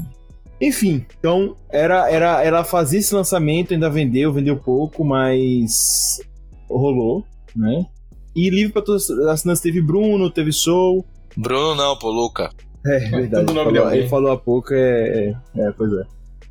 Enfim, 0.61 1.05
então 1.19 1.57
era, 1.71 2.11
era, 2.11 2.43
era 2.43 2.65
fazer 2.65 2.99
esse 2.99 3.15
lançamento, 3.15 3.73
ainda 3.73 3.89
vendeu, 3.89 4.33
vendeu 4.33 4.57
pouco, 4.57 5.05
mas 5.05 6.21
rolou, 6.69 7.25
né? 7.55 7.87
E 8.35 8.51
livre 8.51 8.73
pra 8.73 8.83
todas 8.83 9.09
as 9.11 9.27
assinantes 9.27 9.63
teve 9.63 9.81
Bruno, 9.81 10.31
teve 10.31 10.53
Soul. 10.53 11.05
Bruno 11.37 11.75
não, 11.75 11.97
pô, 11.99 12.11
Luca. 12.11 12.51
É, 12.85 12.99
verdade. 12.99 13.47
tudo 13.47 13.55
nome 13.55 13.79
Falou, 13.79 13.95
ele 13.95 14.09
falou 14.09 14.33
há 14.33 14.37
pouco, 14.37 14.75
é, 14.75 15.37
é, 15.57 15.61
é, 15.61 15.73
pois 15.73 15.93
é. 15.93 16.05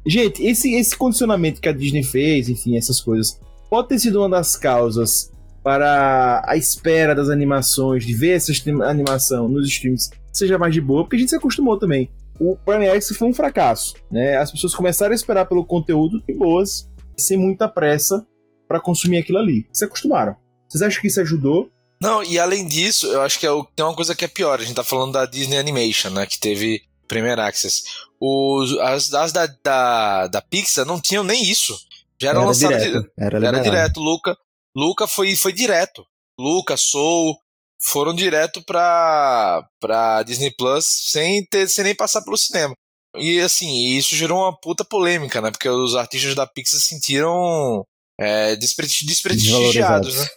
Gente, 0.05 0.43
esse, 0.43 0.73
esse 0.75 0.95
condicionamento 0.95 1.61
que 1.61 1.69
a 1.69 1.71
Disney 1.71 2.03
fez, 2.03 2.49
enfim, 2.49 2.75
essas 2.75 3.01
coisas, 3.01 3.39
pode 3.69 3.87
ter 3.87 3.99
sido 3.99 4.19
uma 4.19 4.29
das 4.29 4.55
causas 4.55 5.31
para 5.65 6.43
a 6.47 6.55
espera 6.55 7.15
das 7.15 7.27
animações, 7.27 8.05
de 8.05 8.13
ver 8.13 8.33
essa 8.35 8.51
animação 8.87 9.49
nos 9.49 9.67
streams, 9.67 10.11
seja 10.31 10.59
mais 10.59 10.71
de 10.75 10.79
boa, 10.79 11.03
porque 11.03 11.15
a 11.15 11.19
gente 11.19 11.29
se 11.29 11.35
acostumou 11.35 11.79
também. 11.79 12.07
O 12.39 12.55
Prime 12.55 12.87
Access 12.87 13.15
foi 13.17 13.27
um 13.29 13.33
fracasso, 13.33 13.95
né? 14.11 14.37
As 14.37 14.51
pessoas 14.51 14.75
começaram 14.75 15.11
a 15.11 15.15
esperar 15.15 15.45
pelo 15.47 15.65
conteúdo 15.65 16.21
de 16.27 16.35
boas, 16.35 16.87
sem 17.17 17.35
muita 17.35 17.67
pressa 17.67 18.23
para 18.67 18.79
consumir 18.79 19.17
aquilo 19.17 19.39
ali. 19.39 19.65
Se 19.73 19.85
acostumaram. 19.85 20.35
Vocês 20.69 20.83
acham 20.83 21.01
que 21.01 21.07
isso 21.07 21.19
ajudou? 21.21 21.67
Não, 21.99 22.21
e 22.21 22.37
além 22.37 22.67
disso, 22.67 23.07
eu 23.07 23.21
acho 23.23 23.39
que 23.39 23.47
é 23.47 23.51
o- 23.51 23.63
tem 23.75 23.83
uma 23.83 23.95
coisa 23.95 24.13
que 24.13 24.23
é 24.25 24.27
pior. 24.27 24.59
A 24.59 24.63
gente 24.63 24.75
tá 24.75 24.83
falando 24.83 25.13
da 25.13 25.25
Disney 25.25 25.57
Animation, 25.57 26.11
né? 26.11 26.27
Que 26.27 26.39
teve 26.39 26.81
Premier 27.07 27.39
Access. 27.39 27.83
Os, 28.21 28.77
as 28.79 29.11
as 29.15 29.31
da, 29.31 29.47
da, 29.63 30.27
da 30.27 30.41
Pixar 30.43 30.85
não 30.85 31.01
tinham 31.01 31.23
nem 31.23 31.43
isso. 31.49 31.75
Já 32.21 32.29
era, 32.29 32.37
Era 32.39 32.47
lançado 32.47 32.77
direto. 32.77 33.09
Era, 33.17 33.37
Era 33.47 33.59
direto. 33.61 33.99
Luca, 33.99 34.37
Luca 34.75 35.07
foi, 35.07 35.35
foi 35.35 35.53
direto. 35.53 36.05
Luca, 36.39 36.75
Soul, 36.75 37.35
foram 37.81 38.13
direto 38.13 38.61
pra, 38.63 39.65
pra 39.79 40.23
Disney 40.23 40.51
Plus 40.51 40.85
sem, 40.85 41.45
ter, 41.45 41.67
sem 41.69 41.83
nem 41.83 41.95
passar 41.95 42.21
pelo 42.23 42.37
cinema. 42.37 42.73
E 43.17 43.39
assim, 43.39 43.95
isso 43.95 44.15
gerou 44.15 44.39
uma 44.39 44.57
puta 44.59 44.83
polêmica, 44.83 45.39
né? 45.41 45.49
Porque 45.49 45.69
os 45.69 45.95
artistas 45.95 46.35
da 46.35 46.45
Pixar 46.45 46.79
se 46.79 46.87
sentiram 46.87 47.85
é, 48.19 48.55
despresti- 48.57 49.05
desprestigiados, 49.05 50.17
né? 50.17 50.27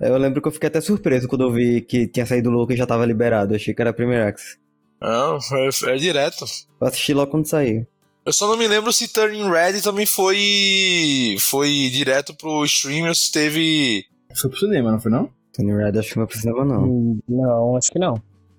Eu 0.00 0.16
lembro 0.16 0.40
que 0.40 0.46
eu 0.46 0.52
fiquei 0.52 0.68
até 0.68 0.80
surpreso 0.80 1.26
quando 1.26 1.42
eu 1.42 1.52
vi 1.52 1.80
que 1.80 2.06
tinha 2.06 2.24
saído 2.24 2.50
o 2.50 2.52
Luca 2.52 2.72
e 2.72 2.76
já 2.76 2.86
tava 2.86 3.04
liberado. 3.04 3.52
Eu 3.52 3.56
achei 3.56 3.74
que 3.74 3.82
era 3.82 3.92
Premier 3.92 4.28
Access. 4.28 4.56
Não, 5.00 5.36
é, 5.36 5.92
é 5.94 5.96
direto. 5.96 6.44
Eu 6.80 6.86
assisti 6.86 7.12
logo 7.12 7.30
quando 7.32 7.48
saiu. 7.48 7.84
Eu 8.24 8.32
só 8.32 8.46
não 8.46 8.56
me 8.56 8.68
lembro 8.68 8.92
se 8.92 9.08
Turning 9.08 9.48
Red 9.50 9.80
também 9.80 10.04
foi 10.06 11.36
foi 11.40 11.88
direto 11.90 12.34
pro 12.34 12.64
stream 12.64 13.08
ou 13.08 13.14
se 13.14 13.32
teve. 13.32 14.04
Foi 14.36 14.50
pro 14.50 14.58
cinema, 14.58 14.92
não 14.92 15.00
foi 15.00 15.10
não? 15.10 15.30
Tony 15.54 15.72
Red 15.72 15.98
acho 15.98 16.12
que 16.12 16.18
não 16.18 16.26
precisava 16.26 16.64
não. 16.64 16.84
Hum, 16.84 17.20
Não, 17.28 17.76
acho 17.76 17.90
que 17.90 17.98
não. 17.98 18.14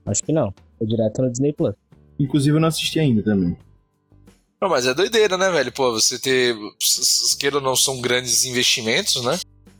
Acho 0.05 0.23
que 0.23 0.31
não. 0.33 0.53
Foi 0.77 0.87
direto 0.87 1.21
no 1.21 1.29
Disney 1.31 1.53
Plus. 1.53 1.75
Inclusive 2.19 2.57
eu 2.57 2.59
não 2.61 2.67
assisti 2.67 2.99
ainda 2.99 3.23
também. 3.23 3.55
Não, 4.61 4.67
mas 4.67 4.85
é 4.87 4.93
doideira, 4.93 5.37
né, 5.37 5.49
velho? 5.51 5.71
Pô, 5.71 5.91
você 5.91 6.19
ter. 6.19 6.55
Queira 7.39 7.57
ou 7.57 7.61
não, 7.61 7.75
são 7.75 8.01
grandes 8.01 8.43
investimentos, 8.45 9.23
né? 9.23 9.37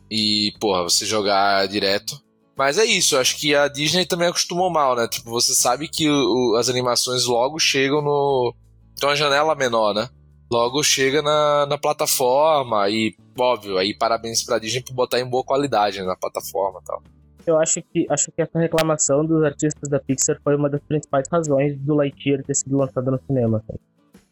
E, 0.09 0.53
porra, 0.59 0.83
você 0.83 1.05
jogar 1.05 1.67
direto. 1.67 2.21
Mas 2.55 2.77
é 2.77 2.85
isso, 2.85 3.15
eu 3.15 3.19
acho 3.19 3.37
que 3.37 3.53
a 3.55 3.67
Disney 3.67 4.05
também 4.05 4.27
acostumou 4.27 4.69
mal, 4.69 4.95
né? 4.95 5.07
Tipo, 5.07 5.29
você 5.31 5.53
sabe 5.55 5.87
que 5.87 6.09
o- 6.09 6.55
as 6.57 6.69
animações 6.69 7.25
logo 7.25 7.59
chegam 7.59 8.01
no. 8.01 8.53
Tem 8.99 9.09
uma 9.09 9.15
janela 9.15 9.55
menor, 9.55 9.93
né? 9.93 10.09
Logo 10.51 10.83
chega 10.83 11.21
na, 11.21 11.67
na 11.67 11.77
plataforma 11.77 12.89
e, 12.89 13.15
óbvio, 13.37 13.77
aí 13.77 13.95
parabéns 13.95 14.43
pra 14.43 14.57
Disney 14.57 14.81
por 14.81 14.93
botar 14.93 15.19
em 15.19 15.25
boa 15.25 15.43
qualidade 15.43 15.99
né, 15.99 16.05
na 16.05 16.15
plataforma 16.15 16.79
e 16.81 16.85
tal. 16.85 17.03
Eu 17.45 17.57
acho 17.57 17.81
que, 17.81 18.05
acho 18.09 18.31
que 18.31 18.41
essa 18.41 18.59
reclamação 18.59 19.25
dos 19.25 19.43
artistas 19.43 19.89
da 19.89 19.99
Pixar 19.99 20.39
foi 20.43 20.55
uma 20.55 20.69
das 20.69 20.81
principais 20.81 21.27
razões 21.31 21.77
do 21.77 21.95
Lightyear 21.95 22.43
ter 22.43 22.55
sido 22.55 22.77
lançado 22.77 23.09
no 23.09 23.19
cinema. 23.25 23.63
sabe? 23.65 23.79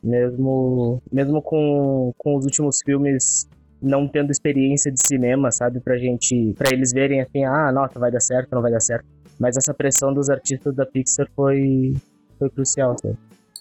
Mesmo, 0.03 1.01
mesmo 1.11 1.41
com, 1.41 2.13
com 2.17 2.35
os 2.35 2.45
últimos 2.45 2.79
filmes 2.83 3.47
não 3.81 4.07
tendo 4.07 4.31
experiência 4.31 4.91
de 4.91 4.99
cinema, 5.05 5.51
sabe? 5.51 5.79
Pra 5.79 5.97
gente. 5.97 6.53
Pra 6.57 6.71
eles 6.71 6.91
verem 6.91 7.21
assim, 7.21 7.43
ah, 7.45 7.71
nossa, 7.71 7.99
vai 7.99 8.11
dar 8.11 8.19
certo, 8.19 8.53
não 8.53 8.61
vai 8.61 8.71
dar 8.71 8.79
certo. 8.79 9.05
Mas 9.39 9.55
essa 9.55 9.73
pressão 9.73 10.13
dos 10.13 10.29
artistas 10.29 10.75
da 10.75 10.85
Pixar 10.85 11.27
foi, 11.35 11.95
foi 12.39 12.49
crucial, 12.49 12.95
sabe? 12.99 13.17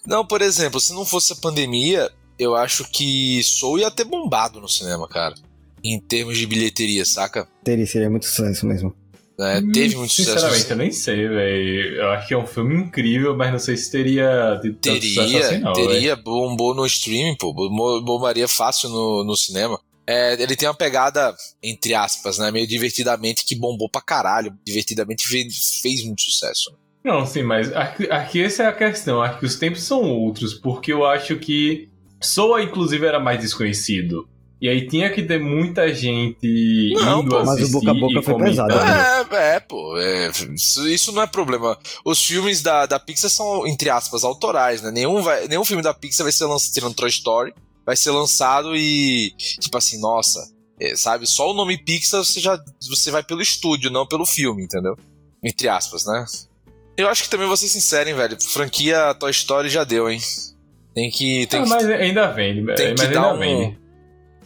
Não, 0.07 0.25
por 0.25 0.41
exemplo, 0.41 0.79
se 0.79 0.93
não 0.93 1.05
fosse 1.05 1.33
a 1.33 1.35
pandemia, 1.35 2.09
eu 2.39 2.55
acho 2.55 2.89
que 2.89 3.43
Soul 3.43 3.79
ia 3.79 3.91
ter 3.91 4.05
bombado 4.05 4.61
no 4.61 4.69
cinema, 4.69 5.05
cara. 5.07 5.35
Em 5.83 5.99
termos 5.99 6.37
de 6.37 6.47
bilheteria, 6.47 7.05
saca? 7.05 7.45
Teria, 7.61 7.85
seria 7.85 8.09
muito 8.09 8.25
sucesso 8.25 8.65
mesmo. 8.65 8.95
É, 9.39 9.61
teve 9.61 9.95
muito 9.97 10.13
sucesso. 10.13 10.39
Sinceramente, 10.39 10.71
eu 10.71 10.77
nem 10.77 10.91
sei, 10.91 11.27
velho. 11.27 11.95
Eu 11.97 12.09
acho 12.11 12.27
que 12.27 12.33
é 12.33 12.37
um 12.37 12.47
filme 12.47 12.75
incrível, 12.75 13.35
mas 13.35 13.51
não 13.51 13.59
sei 13.59 13.75
se 13.75 13.91
teria 13.91 14.57
tido 14.61 14.77
tanto 14.79 15.05
sucesso 15.05 15.27
Teria, 15.27 15.45
assim, 15.45 15.59
não, 15.59 15.73
teria, 15.73 16.15
bombou 16.15 16.73
no 16.73 16.85
streaming, 16.85 17.35
pô, 17.35 17.53
bombaria 17.53 18.47
fácil 18.47 18.89
no, 18.89 19.23
no 19.25 19.35
cinema. 19.35 19.79
É, 20.07 20.41
ele 20.41 20.55
tem 20.55 20.69
uma 20.69 20.73
pegada, 20.73 21.35
entre 21.61 21.93
aspas, 21.93 22.37
né, 22.37 22.49
meio 22.49 22.65
divertidamente, 22.65 23.43
que 23.43 23.55
bombou 23.55 23.89
pra 23.89 24.01
caralho. 24.01 24.57
Divertidamente 24.65 25.27
fez, 25.27 25.79
fez 25.81 26.03
muito 26.03 26.21
sucesso. 26.21 26.71
Não, 27.07 27.25
sim, 27.25 27.41
mas 27.41 27.73
aqui, 27.73 28.11
aqui 28.11 28.43
essa 28.43 28.63
é 28.63 28.67
a 28.67 28.73
questão. 28.73 29.21
Que 29.39 29.45
os 29.45 29.55
tempos 29.55 29.81
são 29.83 30.01
outros, 30.03 30.53
porque 30.53 30.91
eu 30.91 31.05
acho 31.05 31.37
que 31.37 31.89
Soa, 32.21 32.63
inclusive, 32.63 33.05
era 33.05 33.19
mais 33.19 33.39
desconhecido. 33.39 34.27
E 34.59 34.67
aí 34.67 34.87
tinha 34.87 35.11
que 35.11 35.21
ter 35.21 35.39
muita 35.39 35.93
gente 35.93 36.91
Não, 36.95 37.21
indo 37.21 37.29
pô, 37.29 37.45
mas 37.45 37.61
o 37.61 37.71
boca 37.71 37.91
a 37.91 37.93
boca 37.93 38.21
foi 38.23 38.37
pesado, 38.39 38.75
né? 38.75 39.27
É, 39.31 39.55
é, 39.55 39.59
pô, 39.59 39.95
é, 39.99 40.31
isso, 40.55 40.87
isso 40.87 41.11
não 41.11 41.21
é 41.21 41.27
problema. 41.27 41.77
Os 42.03 42.25
filmes 42.25 42.63
da, 42.63 42.87
da 42.87 42.99
Pixar 42.99 43.29
são, 43.29 43.67
entre 43.67 43.91
aspas, 43.91 44.23
autorais, 44.23 44.81
né? 44.81 44.89
Nenhum, 44.89 45.21
vai, 45.21 45.47
nenhum 45.47 45.63
filme 45.63 45.83
da 45.83 45.93
Pixar 45.93 46.23
vai 46.23 46.33
ser 46.33 46.45
lançado, 46.45 46.73
tirando 46.73 46.95
Toy 46.95 47.07
Story, 47.07 47.53
vai 47.85 47.95
ser 47.95 48.09
lançado 48.09 48.75
e, 48.75 49.31
tipo 49.37 49.77
assim, 49.77 49.99
nossa, 49.99 50.39
é, 50.81 50.95
sabe? 50.95 51.27
Só 51.27 51.51
o 51.51 51.53
nome 51.53 51.77
Pixar 51.77 52.25
você 52.25 52.39
já 52.39 52.59
você 52.89 53.11
vai 53.11 53.21
pelo 53.21 53.43
estúdio, 53.43 53.91
não 53.91 54.07
pelo 54.07 54.25
filme, 54.25 54.63
entendeu? 54.63 54.97
Entre 55.43 55.69
aspas, 55.69 56.03
né? 56.07 56.25
Eu 56.97 57.07
acho 57.09 57.23
que 57.23 57.29
também 57.29 57.47
vou 57.47 57.55
ser 57.57 57.67
sincero, 57.67 58.09
hein, 58.09 58.15
velho. 58.15 58.37
Franquia 58.41 59.13
Toy 59.19 59.31
Story 59.31 59.69
já 59.69 59.83
deu, 59.83 60.09
hein? 60.09 60.19
Tem 60.95 61.09
que. 61.11 61.45
Tem 61.47 61.59
Ah, 61.59 61.63
que, 61.63 61.69
mas 61.69 61.85
ainda 61.85 62.27
vende, 62.31 62.65
tem 62.75 62.89
mas 62.91 63.01
que 63.01 63.07
ainda 63.07 63.19
dar 63.21 63.33
um. 63.33 63.37
vende. 63.37 63.79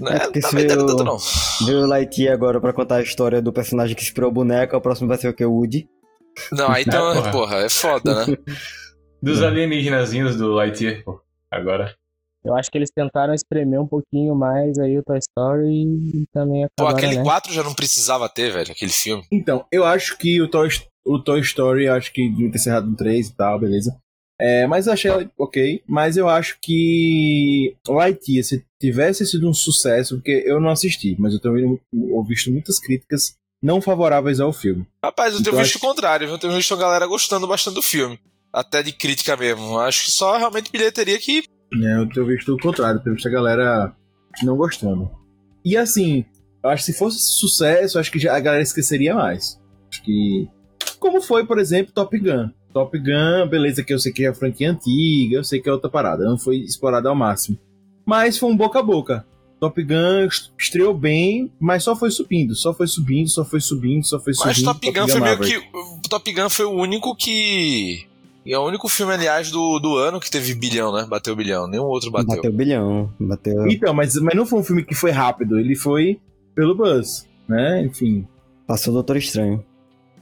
É 0.06 0.20
porque 0.20 0.42
se 0.42 0.56
eu- 0.56 0.68
tanto, 0.88 1.04
não. 1.04 1.18
Veio 1.66 1.84
o 1.84 1.88
Lightyear 1.88 2.34
agora 2.34 2.60
pra 2.60 2.74
contar 2.74 2.96
a 2.98 3.02
história 3.02 3.42
do 3.42 3.54
personagem 3.54 3.96
que 3.96 4.02
inspirou 4.04 4.30
o 4.30 4.34
boneco, 4.34 4.76
o 4.76 4.82
próximo 4.82 5.08
vai 5.08 5.18
ser 5.18 5.30
o 5.30 5.34
que? 5.34 5.46
O 5.46 5.52
Woody. 5.54 5.88
Não, 6.52 6.70
aí 6.72 6.84
então, 6.86 7.12
É, 7.12 7.16
porra. 7.16 7.32
porra, 7.32 7.56
é 7.58 7.70
foda, 7.70 8.26
né? 8.26 8.38
Dos 9.22 9.42
alienígenazinhos 9.44 10.36
do 10.38 10.52
Lightyear, 10.54 11.04
pô. 11.04 11.22
Agora. 11.52 11.94
Eu 12.44 12.56
acho 12.56 12.72
que 12.72 12.78
eles 12.80 12.90
tentaram 12.90 13.36
espremer 13.36 13.80
um 13.80 13.88
pouquinho 13.88 14.34
mais 14.34 14.80
aí 14.80 14.98
o 14.98 15.04
Toy 15.04 15.20
Story 15.20 15.68
e 15.70 16.26
também 16.34 16.66
Pô, 16.76 16.86
acabaram, 16.88 16.98
aquele 16.98 17.18
né? 17.18 17.24
4 17.24 17.54
já 17.54 17.62
não 17.62 17.76
precisava 17.76 18.28
ter, 18.28 18.52
velho, 18.52 18.72
aquele 18.72 18.92
filme. 18.92 19.24
Então, 19.32 19.64
eu 19.72 19.86
acho 19.86 20.18
que 20.18 20.42
o 20.42 20.50
Toy, 20.50 20.68
o 21.06 21.20
Toy 21.20 21.40
Story, 21.42 21.86
eu 21.86 21.94
acho 21.94 22.12
que 22.14 22.30
devia 22.30 22.52
ter 22.52 22.58
encerrado 22.58 22.88
no 22.88 22.96
3 22.96 23.28
e 23.28 23.36
tal, 23.36 23.60
beleza. 23.60 23.96
É, 24.40 24.66
mas 24.66 24.88
eu 24.88 24.94
achei 24.94 25.12
ok. 25.38 25.84
Mas 25.88 26.18
eu 26.18 26.28
acho 26.28 26.58
que 26.60 27.76
Lightyear, 27.88 28.44
se 28.44 28.66
tivesse 28.80 29.26
sido 29.26 29.48
um 29.48 29.54
sucesso, 29.54 30.16
porque 30.16 30.44
eu 30.46 30.60
não 30.60 30.70
assisti, 30.70 31.16
mas 31.20 31.34
eu 31.34 31.40
tenho 31.40 31.80
visto 32.28 32.52
muitas 32.52 32.80
críticas 32.80 33.36
não 33.62 33.80
favoráveis 33.80 34.40
ao 34.40 34.52
filme. 34.52 34.88
Rapaz, 35.04 35.34
eu 35.36 35.44
tenho 35.44 35.54
Então, 35.54 35.64
visto 35.64 35.76
o 35.76 35.80
contrário? 35.80 36.28
Eu 36.28 36.38
tenho 36.40 36.56
visto 36.56 36.74
a 36.74 36.78
galera 36.78 37.06
gostando 37.06 37.48
bastante 37.48 37.76
do 37.76 37.82
filme. 37.84 38.20
Até 38.52 38.82
de 38.82 38.92
crítica 38.92 39.38
mesmo. 39.38 39.78
Acho 39.80 40.06
que 40.06 40.12
só 40.12 40.36
realmente 40.38 40.72
bilheteria 40.72 41.20
que. 41.20 41.44
É, 41.74 41.98
eu 41.98 42.10
tenho 42.10 42.26
visto 42.26 42.54
o 42.54 42.60
contrário, 42.60 43.00
tenho 43.02 43.14
visto 43.16 43.28
a 43.28 43.32
galera 43.32 43.96
não 44.42 44.58
gostando. 44.58 45.10
E 45.64 45.78
assim, 45.78 46.26
eu 46.64 46.70
acho 46.72 46.84
que 46.84 46.92
se 46.92 46.98
fosse 46.98 47.20
sucesso, 47.20 47.98
eu 47.98 48.02
acho 48.02 48.12
que 48.12 48.18
já 48.20 48.36
a 48.36 48.40
galera 48.40 48.64
esqueceria 48.64 49.14
mais. 49.14 49.60
Acho 49.92 50.04
que. 50.04 50.50
Como 51.02 51.20
foi, 51.20 51.44
por 51.44 51.58
exemplo, 51.58 51.92
Top 51.92 52.16
Gun. 52.16 52.52
Top 52.72 52.96
Gun, 52.96 53.50
beleza, 53.50 53.84
que 53.84 53.92
eu 53.92 53.98
sei 53.98 54.14
que 54.14 54.24
é 54.24 54.28
a 54.30 54.36
franquia 54.36 54.70
antiga, 54.70 55.36
eu 55.36 55.44
sei 55.44 55.60
que 55.60 55.68
é 55.68 55.74
outra 55.74 55.90
parada, 55.90 56.24
não 56.24 56.38
foi 56.38 56.58
explorada 56.58 57.10
ao 57.10 57.16
máximo. 57.16 57.58
Mas 58.06 58.38
foi 58.38 58.52
um 58.52 58.56
boca 58.56 58.78
a 58.80 58.84
boca. 58.84 59.26
Top 59.60 59.84
Gun 59.84 60.28
estreou 60.58 60.94
bem, 60.94 61.52
mas 61.60 61.84
só 61.84 61.96
foi 61.96 62.12
subindo, 62.12 62.54
só 62.54 62.72
foi 62.72 62.86
subindo, 62.86 63.28
só 63.30 63.44
foi 63.44 63.60
subindo, 63.60 64.06
só 64.06 64.20
foi 64.20 64.32
subindo. 64.36 64.48
Mas 64.48 64.62
Top 64.62 64.92
Gun 64.92 65.08
foi 65.08 65.22
meio 65.22 65.38
Maverick. 65.38 65.60
que. 65.60 65.78
O 65.78 66.02
Top 66.08 66.34
Gun 66.34 66.50
foi 66.50 66.66
o 66.66 66.72
único 66.72 67.16
que. 67.16 68.06
E 68.46 68.54
é 68.54 68.60
o 68.60 68.66
único 68.66 68.88
filme, 68.88 69.14
aliás, 69.14 69.50
do, 69.50 69.80
do 69.80 69.98
ano 69.98 70.20
que 70.20 70.30
teve 70.30 70.54
bilhão, 70.54 70.94
né? 70.94 71.08
Bateu 71.10 71.36
bilhão. 71.36 71.68
Nenhum 71.68 71.86
outro 71.86 72.12
bateu. 72.12 72.36
Bateu 72.36 72.54
bilhão. 72.54 73.12
Bateu. 73.20 73.68
Então, 73.68 73.92
mas, 73.92 74.16
mas 74.18 74.36
não 74.36 74.46
foi 74.46 74.60
um 74.60 74.64
filme 74.64 74.84
que 74.84 74.94
foi 74.94 75.10
rápido, 75.10 75.60
ele 75.60 75.76
foi 75.76 76.20
pelo 76.54 76.76
buzz, 76.76 77.28
né? 77.48 77.84
Enfim. 77.84 78.28
Passou 78.68 78.92
o 78.92 78.96
Doutor 78.96 79.18
Estranho. 79.18 79.64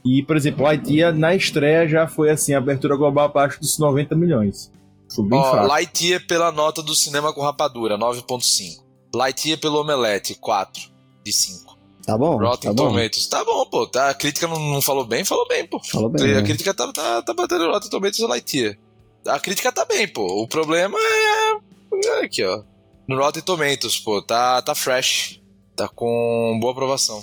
E, 0.04 0.22
por 0.22 0.36
exemplo, 0.36 0.64
Lightyear 0.64 1.14
na 1.14 1.34
estreia 1.34 1.86
já 1.86 2.06
foi 2.06 2.30
assim, 2.30 2.54
abertura 2.54 2.96
global 2.96 3.26
abaixo 3.26 3.60
dos 3.60 3.78
90 3.78 4.14
milhões. 4.14 4.72
Foi 5.14 5.24
bem 5.24 5.38
Ó, 5.38 5.50
fraco. 5.50 5.66
Lightyear 5.66 6.26
pela 6.26 6.52
nota 6.52 6.82
do 6.82 6.94
cinema 6.94 7.32
com 7.32 7.42
rapadura, 7.42 7.98
9.5. 7.98 8.82
Lightyear 9.14 9.58
pelo 9.58 9.80
Omelete, 9.80 10.34
4 10.34 10.90
de 11.24 11.32
5. 11.32 11.78
Tá 12.04 12.16
bom? 12.16 12.38
Rotten 12.38 12.70
tá 12.70 12.82
bom. 12.82 12.88
Tomatoes. 12.88 13.26
Tá 13.26 13.44
bom, 13.44 13.66
pô. 13.66 13.86
Tá, 13.86 14.10
a 14.10 14.14
crítica 14.14 14.48
não, 14.48 14.58
não 14.58 14.82
falou 14.82 15.04
bem, 15.04 15.24
falou 15.24 15.46
bem, 15.46 15.66
pô. 15.66 15.80
Falou 15.80 16.08
bem. 16.08 16.32
A 16.32 16.40
né? 16.40 16.42
crítica 16.42 16.72
tá, 16.72 16.90
tá, 16.92 17.22
tá 17.22 17.34
batendo 17.34 17.70
Rotten 17.70 17.90
Tomatoes 17.90 18.18
e 18.18 18.26
Lightyear. 18.26 18.78
A 19.26 19.38
crítica 19.38 19.70
tá 19.70 19.84
bem, 19.84 20.08
pô. 20.08 20.42
O 20.42 20.48
problema 20.48 20.98
é. 20.98 21.58
é 22.06 22.24
Aqui, 22.24 22.44
ó. 22.44 22.62
No 23.06 23.18
Rotten 23.18 23.42
Tomatoes, 23.42 23.98
pô. 23.98 24.22
Tá, 24.22 24.62
tá 24.62 24.74
fresh. 24.74 25.40
Tá 25.76 25.88
com 25.88 26.58
boa 26.60 26.72
aprovação. 26.72 27.22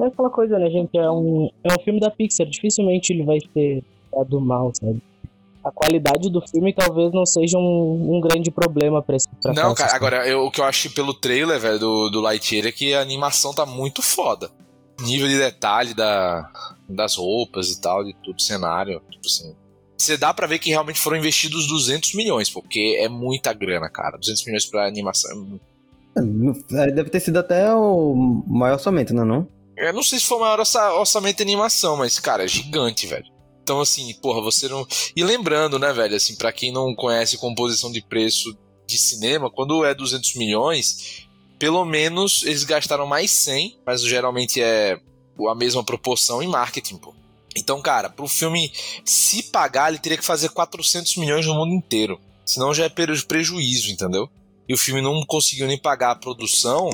É 0.00 0.06
aquela 0.06 0.30
coisa, 0.30 0.58
né, 0.58 0.70
gente? 0.70 0.96
É 0.96 1.10
um, 1.10 1.48
é 1.64 1.72
um 1.72 1.82
filme 1.82 1.98
da 2.00 2.10
Pixar. 2.10 2.46
Dificilmente 2.46 3.12
ele 3.12 3.24
vai 3.24 3.38
ser 3.52 3.82
é 4.14 4.24
do 4.24 4.40
mal, 4.40 4.72
sabe? 4.74 5.02
A 5.64 5.70
qualidade 5.70 6.30
do 6.30 6.40
filme 6.48 6.72
talvez 6.72 7.12
não 7.12 7.26
seja 7.26 7.58
um, 7.58 8.16
um 8.16 8.20
grande 8.20 8.50
problema 8.50 9.02
pra 9.02 9.16
esse 9.16 9.28
pra 9.42 9.52
Não, 9.52 9.74
cara, 9.74 9.94
agora, 9.94 10.26
eu- 10.28 10.44
o 10.46 10.50
que 10.50 10.60
eu 10.60 10.64
achei 10.64 10.90
pelo 10.90 11.12
trailer, 11.12 11.58
velho, 11.60 11.78
do, 11.78 12.08
do 12.10 12.20
Lightyear 12.20 12.66
é 12.68 12.72
que 12.72 12.94
a 12.94 13.00
animação 13.00 13.52
tá 13.52 13.66
muito 13.66 14.00
foda. 14.00 14.50
Nível 15.00 15.28
de 15.28 15.36
detalhe 15.36 15.94
da, 15.94 16.50
das 16.88 17.16
roupas 17.16 17.70
e 17.70 17.80
tal, 17.80 18.02
de 18.04 18.14
tudo, 18.24 18.40
cenário, 18.40 19.00
tipo 19.10 19.26
assim. 19.26 19.54
Você 19.96 20.16
dá 20.16 20.32
pra 20.32 20.46
ver 20.46 20.58
que 20.60 20.70
realmente 20.70 21.00
foram 21.00 21.16
investidos 21.16 21.66
200 21.66 22.14
milhões, 22.14 22.48
porque 22.48 22.96
é 23.00 23.08
muita 23.08 23.52
grana, 23.52 23.88
cara. 23.90 24.16
200 24.16 24.44
milhões 24.46 24.64
pra 24.64 24.86
animação. 24.86 25.30
é 26.16 26.20
muito- 26.22 26.74
É, 26.76 26.90
Deve 26.92 27.10
ter 27.10 27.20
sido 27.20 27.36
até 27.38 27.72
o 27.74 28.14
maior 28.46 28.74
orçamento, 28.74 29.12
não 29.12 29.22
é 29.22 29.26
não? 29.26 29.48
Eu 29.78 29.92
não 29.92 30.02
sei 30.02 30.18
se 30.18 30.24
foi 30.26 30.36
o 30.38 30.40
maior 30.40 30.58
orça- 30.60 30.92
orçamento 30.94 31.36
de 31.38 31.42
animação, 31.42 31.96
mas, 31.96 32.18
cara, 32.18 32.44
é 32.44 32.48
gigante, 32.48 33.06
velho. 33.06 33.26
Então, 33.62 33.80
assim, 33.80 34.12
porra, 34.14 34.40
você 34.40 34.66
não. 34.68 34.86
E 35.14 35.22
lembrando, 35.22 35.78
né, 35.78 35.92
velho, 35.92 36.16
assim, 36.16 36.34
pra 36.36 36.52
quem 36.52 36.72
não 36.72 36.94
conhece 36.94 37.36
composição 37.38 37.92
de 37.92 38.00
preço 38.00 38.56
de 38.86 38.96
cinema, 38.98 39.50
quando 39.50 39.84
é 39.84 39.94
200 39.94 40.34
milhões, 40.36 41.26
pelo 41.58 41.84
menos 41.84 42.42
eles 42.44 42.64
gastaram 42.64 43.06
mais 43.06 43.30
100, 43.30 43.78
mas 43.86 44.02
geralmente 44.02 44.60
é 44.62 44.98
a 45.48 45.54
mesma 45.54 45.84
proporção 45.84 46.42
em 46.42 46.48
marketing, 46.48 46.96
pô. 46.96 47.14
Então, 47.56 47.80
cara, 47.82 48.08
pro 48.08 48.26
filme 48.26 48.72
se 49.04 49.42
pagar, 49.44 49.90
ele 49.90 49.98
teria 49.98 50.16
que 50.18 50.24
fazer 50.24 50.48
400 50.48 51.16
milhões 51.16 51.44
no 51.46 51.54
mundo 51.54 51.74
inteiro. 51.74 52.18
Senão 52.46 52.72
já 52.72 52.84
é 52.84 52.88
preju- 52.88 53.26
prejuízo, 53.26 53.90
entendeu? 53.90 54.28
E 54.68 54.72
o 54.72 54.78
filme 54.78 55.02
não 55.02 55.22
conseguiu 55.26 55.66
nem 55.66 55.78
pagar 55.78 56.12
a 56.12 56.16
produção, 56.16 56.88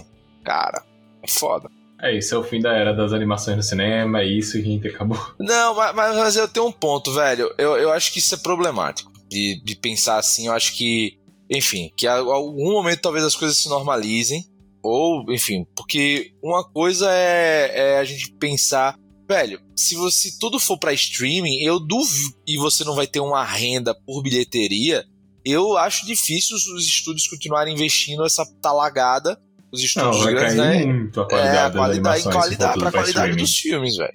cara, 0.45 0.85
é 1.23 1.29
foda. 1.29 1.71
É 2.05 2.19
isso, 2.19 2.35
é 2.35 2.39
o 2.39 2.45
fim 2.45 2.61
da 2.61 2.71
era 2.77 2.93
das 2.93 3.15
animações 3.15 3.57
no 3.57 3.63
cinema, 3.63 4.21
é 4.21 4.27
isso 4.27 4.61
gente 4.61 4.89
acabou. 4.89 5.19
Não, 5.41 5.75
mas, 5.75 5.95
mas- 5.97 6.37
eu 6.37 6.47
tenho 6.47 6.67
um 6.67 6.73
ponto, 6.73 7.11
velho. 7.15 7.51
Eu, 7.57 7.77
eu 7.79 7.91
acho 7.91 8.13
que 8.13 8.19
isso 8.19 8.35
é 8.35 8.39
problemático. 8.39 9.11
De, 9.27 9.59
de 9.65 9.75
pensar 9.75 10.19
assim, 10.19 10.47
eu 10.47 10.53
acho 10.53 10.77
que. 10.77 11.19
Enfim, 11.51 11.91
que 11.97 12.07
a, 12.07 12.17
algum 12.19 12.73
momento 12.73 13.01
talvez 13.01 13.25
as 13.25 13.35
coisas 13.35 13.57
se 13.57 13.71
normalizem. 13.71 14.45
Ou, 14.83 15.25
enfim, 15.33 15.65
porque 15.75 16.33
uma 16.43 16.63
coisa 16.63 17.11
é, 17.11 17.95
é 17.95 17.99
a 17.99 18.05
gente 18.05 18.31
pensar. 18.35 18.99
Velho, 19.27 19.59
se 19.75 19.95
você 19.95 20.29
tudo 20.39 20.61
for 20.61 20.79
pra 20.79 20.93
streaming, 20.93 21.63
eu 21.63 21.81
duvido 21.81 22.35
e 22.47 22.59
você 22.59 22.85
não 22.85 22.95
vai 22.95 23.07
ter 23.07 23.21
uma 23.21 23.43
renda 23.43 23.95
por 24.07 24.23
bilheteria. 24.23 25.07
Eu 25.43 25.79
acho 25.79 26.05
difícil 26.05 26.55
os 26.55 26.87
estúdios 26.87 27.27
continuarem 27.27 27.73
investindo 27.73 28.27
essa 28.27 28.45
talagada. 28.61 29.41
Os 29.75 29.95
Não, 29.97 30.11
estúdios 30.11 30.25
vai 30.25 30.35
grandes, 30.35 30.57
cair 30.57 30.87
né? 30.87 30.93
muito 30.93 31.21
a 31.21 31.25
É, 31.25 31.27
qualidade 31.27 31.59
a 31.59 31.69
das 31.69 31.75
qualidade, 32.23 32.23
qualidade 32.25 32.81
pra 32.81 32.93
qualidade 32.93 33.37
dos 33.37 33.59
filmes, 33.59 33.97
velho. 33.97 34.15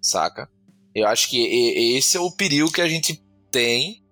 Saca? 0.00 0.48
Eu 0.94 1.06
acho 1.06 1.28
que 1.28 1.96
esse 1.96 2.16
é 2.16 2.20
o 2.20 2.30
perigo 2.30 2.72
que 2.72 2.80
a 2.80 2.88
gente 2.88 3.22
tem 3.50 4.02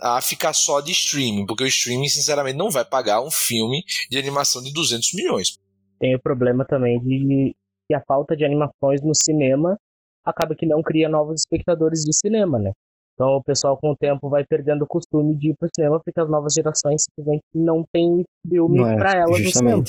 a 0.00 0.20
ficar 0.20 0.52
só 0.52 0.80
de 0.80 0.92
streaming, 0.92 1.46
porque 1.46 1.64
o 1.64 1.66
streaming, 1.66 2.08
sinceramente, 2.08 2.56
não 2.58 2.70
vai 2.70 2.84
pagar 2.84 3.22
um 3.22 3.30
filme 3.30 3.82
de 4.10 4.18
animação 4.18 4.62
de 4.62 4.72
200 4.72 5.12
milhões. 5.14 5.58
Tem 5.98 6.14
o 6.14 6.20
problema 6.20 6.64
também 6.64 7.00
de 7.00 7.54
que 7.88 7.94
a 7.94 8.02
falta 8.06 8.36
de 8.36 8.44
animações 8.44 9.00
no 9.02 9.14
cinema 9.14 9.76
acaba 10.24 10.54
que 10.54 10.66
não 10.66 10.82
cria 10.82 11.08
novos 11.08 11.40
espectadores 11.40 12.00
de 12.00 12.14
cinema, 12.16 12.58
né? 12.58 12.72
Então 13.14 13.36
o 13.36 13.42
pessoal 13.42 13.78
com 13.78 13.92
o 13.92 13.96
tempo 13.96 14.28
vai 14.28 14.44
perdendo 14.44 14.82
o 14.82 14.86
costume 14.86 15.36
de 15.36 15.50
ir 15.50 15.54
pro 15.56 15.68
cinema 15.74 16.00
porque 16.04 16.20
as 16.20 16.28
novas 16.28 16.52
gerações 16.52 17.04
simplesmente 17.04 17.44
não 17.54 17.84
tem 17.92 18.24
filme 18.48 18.78
Não 18.78 18.90
é, 18.90 18.96
pra 18.96 19.12
elas 19.12 19.40
no 19.40 19.50
cinema. 19.50 19.84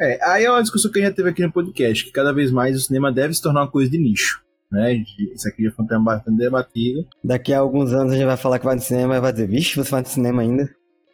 É, 0.00 0.18
aí 0.24 0.44
é 0.44 0.50
uma 0.50 0.62
discussão 0.62 0.90
que 0.90 0.98
a 0.98 1.02
gente 1.02 1.10
já 1.10 1.16
teve 1.16 1.28
aqui 1.30 1.42
no 1.42 1.52
podcast, 1.52 2.04
que 2.04 2.10
cada 2.12 2.32
vez 2.32 2.50
mais 2.50 2.76
o 2.76 2.80
cinema 2.80 3.12
deve 3.12 3.34
se 3.34 3.42
tornar 3.42 3.60
uma 3.62 3.70
coisa 3.70 3.90
de 3.90 3.98
nicho. 3.98 4.40
Né? 4.70 4.94
De- 4.94 5.34
Isso 5.34 5.46
aqui 5.48 5.64
já 5.64 5.70
foi 5.70 5.84
um 5.84 5.88
tema 5.88 6.04
bastante 6.04 6.38
debatido. 6.38 7.06
Daqui 7.22 7.52
a 7.52 7.58
alguns 7.58 7.92
anos 7.92 8.12
a 8.12 8.16
gente 8.16 8.24
vai 8.26 8.36
falar 8.36 8.58
que 8.58 8.64
vai 8.64 8.74
no 8.74 8.80
cinema 8.80 9.16
e 9.16 9.20
vai 9.20 9.32
dizer, 9.32 9.46
vixe, 9.48 9.76
você 9.76 9.90
vai 9.90 10.00
no 10.00 10.08
cinema 10.08 10.42
ainda? 10.42 10.62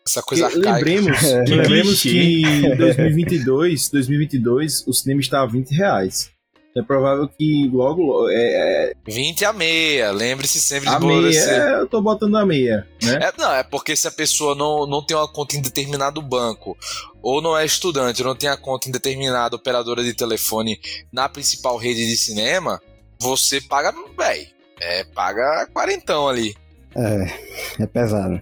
Essa 0.06 0.22
Porque 0.22 0.40
coisa 0.40 0.46
arcaica. 0.46 0.70
lembremos, 0.76 1.18
Que 1.44 1.54
lembremos 1.54 2.02
que 2.02 2.42
em 2.42 2.76
2022, 2.76 3.90
2022 3.90 4.86
o 4.86 4.92
cinema 4.94 5.20
está 5.20 5.42
a 5.42 5.46
20 5.46 5.70
reais. 5.72 6.30
É 6.78 6.82
provável 6.82 7.28
que 7.28 7.68
logo, 7.72 8.02
logo 8.02 8.28
é, 8.30 8.92
20 9.04 9.44
a 9.44 9.52
meia, 9.52 10.12
lembre-se 10.12 10.60
sempre 10.60 10.88
é, 10.88 10.90
de 10.90 10.96
a 10.96 11.00
meia, 11.00 11.40
é, 11.40 11.80
eu 11.80 11.88
tô 11.88 12.00
botando 12.00 12.36
a 12.36 12.46
meia, 12.46 12.86
né? 13.02 13.18
É, 13.20 13.32
não, 13.36 13.52
é 13.52 13.64
porque 13.64 13.96
se 13.96 14.06
a 14.06 14.12
pessoa 14.12 14.54
não, 14.54 14.86
não 14.86 15.04
tem 15.04 15.16
uma 15.16 15.26
conta 15.26 15.56
em 15.56 15.60
determinado 15.60 16.22
banco, 16.22 16.76
ou 17.20 17.42
não 17.42 17.58
é 17.58 17.66
estudante, 17.66 18.22
ou 18.22 18.28
não 18.28 18.36
tem 18.36 18.48
a 18.48 18.56
conta 18.56 18.88
em 18.88 18.92
determinada 18.92 19.56
operadora 19.56 20.04
de 20.04 20.14
telefone 20.14 20.78
na 21.12 21.28
principal 21.28 21.76
rede 21.76 22.06
de 22.06 22.16
cinema, 22.16 22.80
você 23.20 23.60
paga, 23.60 23.92
véi, 24.16 24.48
é, 24.80 25.02
paga 25.02 25.66
quarentão 25.72 26.28
ali. 26.28 26.54
É, 26.94 27.82
é 27.82 27.86
pesado. 27.86 28.40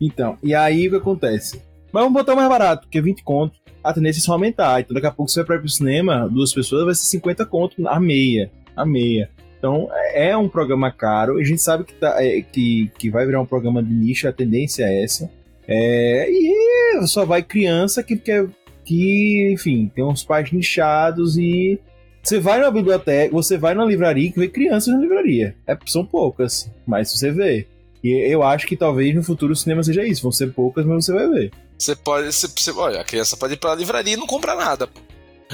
Então, 0.00 0.38
e 0.42 0.54
aí 0.54 0.86
o 0.86 0.90
que 0.90 0.96
acontece? 0.98 1.60
Mas 1.92 2.04
vamos 2.04 2.12
botar 2.12 2.36
mais 2.36 2.48
barato, 2.48 2.82
porque 2.82 3.00
20 3.00 3.22
conto, 3.24 3.58
a 3.82 3.92
tendência 3.92 4.20
é 4.20 4.22
só 4.22 4.32
aumentar. 4.32 4.80
Então 4.80 4.94
daqui 4.94 5.06
a 5.06 5.10
pouco 5.10 5.30
você 5.30 5.40
vai 5.40 5.46
pra 5.46 5.56
ir 5.56 5.60
pro 5.60 5.68
cinema, 5.68 6.28
duas 6.28 6.52
pessoas, 6.52 6.84
vai 6.84 6.94
ser 6.94 7.04
50 7.04 7.44
conto 7.46 7.88
a 7.88 7.98
meia. 7.98 8.50
A 8.76 8.86
meia. 8.86 9.30
Então 9.58 9.88
é 10.12 10.36
um 10.36 10.48
programa 10.48 10.90
caro, 10.90 11.38
a 11.38 11.44
gente 11.44 11.62
sabe 11.62 11.84
que, 11.84 11.94
tá, 11.94 12.16
é, 12.22 12.40
que, 12.42 12.90
que 12.98 13.10
vai 13.10 13.24
virar 13.24 13.40
um 13.40 13.46
programa 13.46 13.82
de 13.82 13.92
nicho, 13.92 14.26
a 14.26 14.32
tendência 14.32 14.84
é 14.84 15.04
essa. 15.04 15.30
É, 15.68 16.28
e 16.28 17.06
só 17.06 17.24
vai 17.24 17.42
criança 17.42 18.02
que 18.02 18.16
quer. 18.16 18.48
Que, 18.84 19.52
enfim, 19.52 19.90
tem 19.94 20.04
uns 20.04 20.24
pais 20.24 20.50
nichados 20.50 21.36
e. 21.38 21.78
Você 22.22 22.38
vai 22.38 22.60
na 22.60 22.70
biblioteca, 22.70 23.32
você 23.32 23.58
vai 23.58 23.74
na 23.74 23.84
livraria 23.84 24.30
que 24.30 24.38
vê 24.38 24.48
crianças 24.48 24.94
na 24.94 25.00
livraria. 25.00 25.56
É, 25.66 25.76
são 25.86 26.04
poucas, 26.04 26.70
mas 26.86 27.10
você 27.10 27.32
vê. 27.32 27.66
E 28.02 28.10
eu 28.10 28.42
acho 28.42 28.66
que 28.66 28.76
talvez 28.76 29.14
no 29.14 29.22
futuro 29.22 29.52
o 29.52 29.56
cinema 29.56 29.82
seja 29.82 30.04
isso. 30.04 30.22
Vão 30.22 30.32
ser 30.32 30.52
poucas, 30.52 30.84
mas 30.84 31.04
você 31.04 31.12
vai 31.12 31.28
ver. 31.28 31.50
Você 31.78 31.96
pode. 31.96 32.32
Você, 32.32 32.46
você- 32.48 32.70
olha, 32.72 33.00
a 33.00 33.04
criança 33.04 33.36
pode 33.36 33.54
ir 33.54 33.56
pra 33.58 33.74
livraria 33.74 34.14
e 34.14 34.16
não 34.16 34.26
comprar 34.26 34.54
nada. 34.56 34.88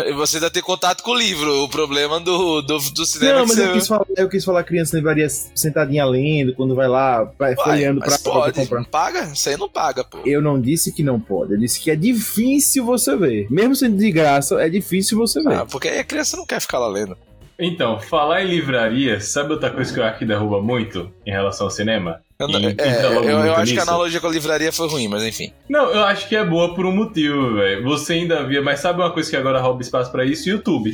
E 0.06 0.12
você 0.12 0.36
ainda 0.36 0.48
ter 0.48 0.62
contato 0.62 1.02
com 1.02 1.10
o 1.10 1.18
livro. 1.18 1.64
O 1.64 1.68
problema 1.68 2.20
do, 2.20 2.62
do, 2.62 2.78
do 2.78 3.04
cinema 3.04 3.40
Não, 3.40 3.46
que 3.46 3.48
mas 3.48 3.56
você. 3.56 3.66
eu 3.68 3.72
quis, 3.72 3.88
falar, 3.88 4.06
eu 4.16 4.28
quis 4.28 4.44
falar 4.44 4.62
criança 4.62 4.94
livraria 4.96 5.28
sentadinha 5.28 6.04
lendo, 6.04 6.54
quando 6.54 6.72
vai 6.76 6.86
lá, 6.86 7.24
vai 7.36 7.56
folheando 7.56 7.98
pra, 8.00 8.16
pode, 8.20 8.60
comprar. 8.60 8.78
não 8.78 8.84
paga? 8.84 9.24
Isso 9.32 9.48
aí 9.48 9.56
não 9.56 9.68
paga, 9.68 10.04
pô. 10.04 10.18
Eu 10.24 10.40
não 10.40 10.60
disse 10.60 10.92
que 10.92 11.02
não 11.02 11.18
pode, 11.18 11.54
eu 11.54 11.58
disse 11.58 11.80
que 11.80 11.90
é 11.90 11.96
difícil 11.96 12.84
você 12.84 13.16
ver. 13.16 13.48
Mesmo 13.50 13.74
sendo 13.74 13.96
de 13.96 14.12
graça, 14.12 14.60
é 14.62 14.68
difícil 14.68 15.18
você 15.18 15.42
ver. 15.42 15.54
Ah, 15.54 15.66
porque 15.66 15.88
aí 15.88 15.98
a 15.98 16.04
criança 16.04 16.36
não 16.36 16.46
quer 16.46 16.60
ficar 16.60 16.78
lá 16.78 16.86
lendo. 16.86 17.16
Então, 17.58 17.98
falar 17.98 18.42
em 18.44 18.46
livraria, 18.48 19.20
sabe 19.20 19.52
outra 19.52 19.68
coisa 19.70 19.92
que 19.92 19.98
eu 19.98 20.04
acho 20.04 20.18
que 20.18 20.24
derruba 20.24 20.62
muito 20.62 21.10
em 21.26 21.30
relação 21.32 21.66
ao 21.66 21.70
cinema? 21.70 22.20
Eu, 22.38 22.46
não- 22.46 22.60
E 22.60 22.66
é, 22.78 23.04
eu, 23.04 23.24
eu 23.24 23.54
acho 23.54 23.72
que 23.72 23.78
a 23.78 23.82
nisso? 23.82 23.90
analogia 23.90 24.20
com 24.20 24.28
a 24.28 24.30
livraria 24.30 24.72
foi 24.72 24.86
ruim, 24.88 25.08
mas 25.08 25.24
enfim. 25.24 25.52
Não, 25.68 25.90
eu 25.90 26.04
acho 26.04 26.28
que 26.28 26.36
é 26.36 26.44
boa 26.44 26.72
por 26.74 26.86
um 26.86 26.92
motivo, 26.94 27.54
velho. 27.56 27.82
Você 27.82 28.12
ainda 28.12 28.44
via, 28.44 28.62
mas 28.62 28.78
sabe 28.78 29.00
uma 29.00 29.10
coisa 29.10 29.28
que 29.28 29.36
agora 29.36 29.60
rouba 29.60 29.82
espaço 29.82 30.12
pra 30.12 30.24
isso? 30.24 30.48
YouTube. 30.48 30.92